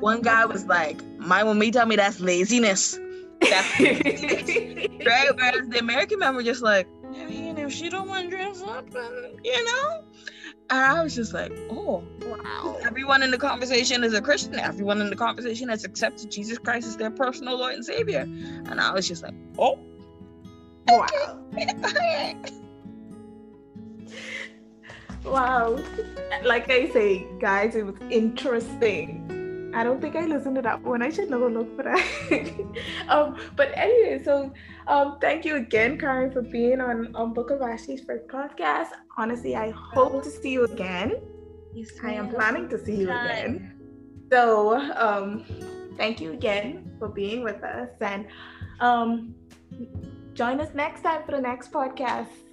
One 0.00 0.22
guy 0.22 0.44
was 0.46 0.66
like, 0.66 1.02
My 1.18 1.42
me 1.52 1.70
tell 1.70 1.86
me 1.86 1.96
that's 1.96 2.20
laziness. 2.20 2.98
That's 3.40 3.80
laziness. 3.80 4.88
right? 5.06 5.28
Whereas 5.34 5.68
the 5.68 5.78
American 5.78 6.18
men 6.18 6.34
were 6.34 6.42
just 6.42 6.62
like, 6.62 6.86
I 7.14 7.24
mean, 7.26 7.58
if 7.58 7.72
she 7.72 7.88
don't 7.88 8.08
want 8.08 8.30
to 8.30 8.36
dress 8.36 8.62
up, 8.62 8.86
and 8.94 9.40
you 9.44 9.64
know. 9.64 10.04
And 10.68 10.80
I 10.80 11.02
was 11.02 11.14
just 11.14 11.32
like, 11.32 11.52
oh, 11.70 12.02
wow. 12.22 12.76
Everyone 12.84 13.22
in 13.22 13.30
the 13.30 13.38
conversation 13.38 14.02
is 14.02 14.14
a 14.14 14.20
Christian. 14.20 14.58
Everyone 14.58 15.00
in 15.00 15.10
the 15.10 15.16
conversation 15.16 15.68
has 15.68 15.84
accepted 15.84 16.28
Jesus 16.32 16.58
Christ 16.58 16.88
as 16.88 16.96
their 16.96 17.12
personal 17.12 17.56
Lord 17.56 17.74
and 17.74 17.84
Savior. 17.84 18.22
And 18.22 18.80
I 18.80 18.92
was 18.92 19.06
just 19.06 19.22
like, 19.22 19.34
oh, 19.58 19.78
wow. 20.88 21.38
wow. 25.24 25.78
Like 26.44 26.68
I 26.68 26.90
say, 26.90 27.24
guys, 27.38 27.76
it 27.76 27.86
was 27.86 27.94
interesting. 28.10 29.35
I 29.76 29.84
don't 29.84 30.00
think 30.00 30.16
I 30.16 30.24
listened 30.24 30.56
to 30.56 30.62
that 30.62 30.82
one. 30.82 31.02
I 31.02 31.10
should 31.10 31.28
never 31.28 31.50
look 31.50 31.76
for 31.76 31.82
that. 31.82 32.00
um, 33.08 33.36
but 33.56 33.72
anyway, 33.74 34.22
so 34.24 34.50
um, 34.86 35.18
thank 35.20 35.44
you 35.44 35.56
again, 35.56 35.98
Caren, 35.98 36.32
for 36.32 36.40
being 36.40 36.80
on, 36.80 37.14
on 37.14 37.34
Book 37.34 37.50
of 37.50 37.58
Vashti's 37.58 38.00
first 38.00 38.26
podcast. 38.28 38.88
Honestly, 39.18 39.54
I 39.54 39.70
hope 39.70 40.22
to 40.24 40.30
see 40.30 40.52
you 40.52 40.64
again. 40.64 41.16
Yes, 41.74 41.90
I 42.02 42.12
am 42.12 42.30
planning 42.30 42.70
to 42.70 42.82
see 42.82 42.96
you 42.96 43.10
again. 43.10 43.74
So 44.32 44.80
um, 44.96 45.44
thank 45.98 46.22
you 46.22 46.32
again 46.32 46.90
for 46.98 47.08
being 47.08 47.44
with 47.44 47.62
us. 47.62 47.90
And 48.00 48.26
um, 48.80 49.34
join 50.32 50.58
us 50.58 50.70
next 50.74 51.02
time 51.02 51.22
for 51.26 51.32
the 51.32 51.40
next 51.42 51.70
podcast. 51.70 52.45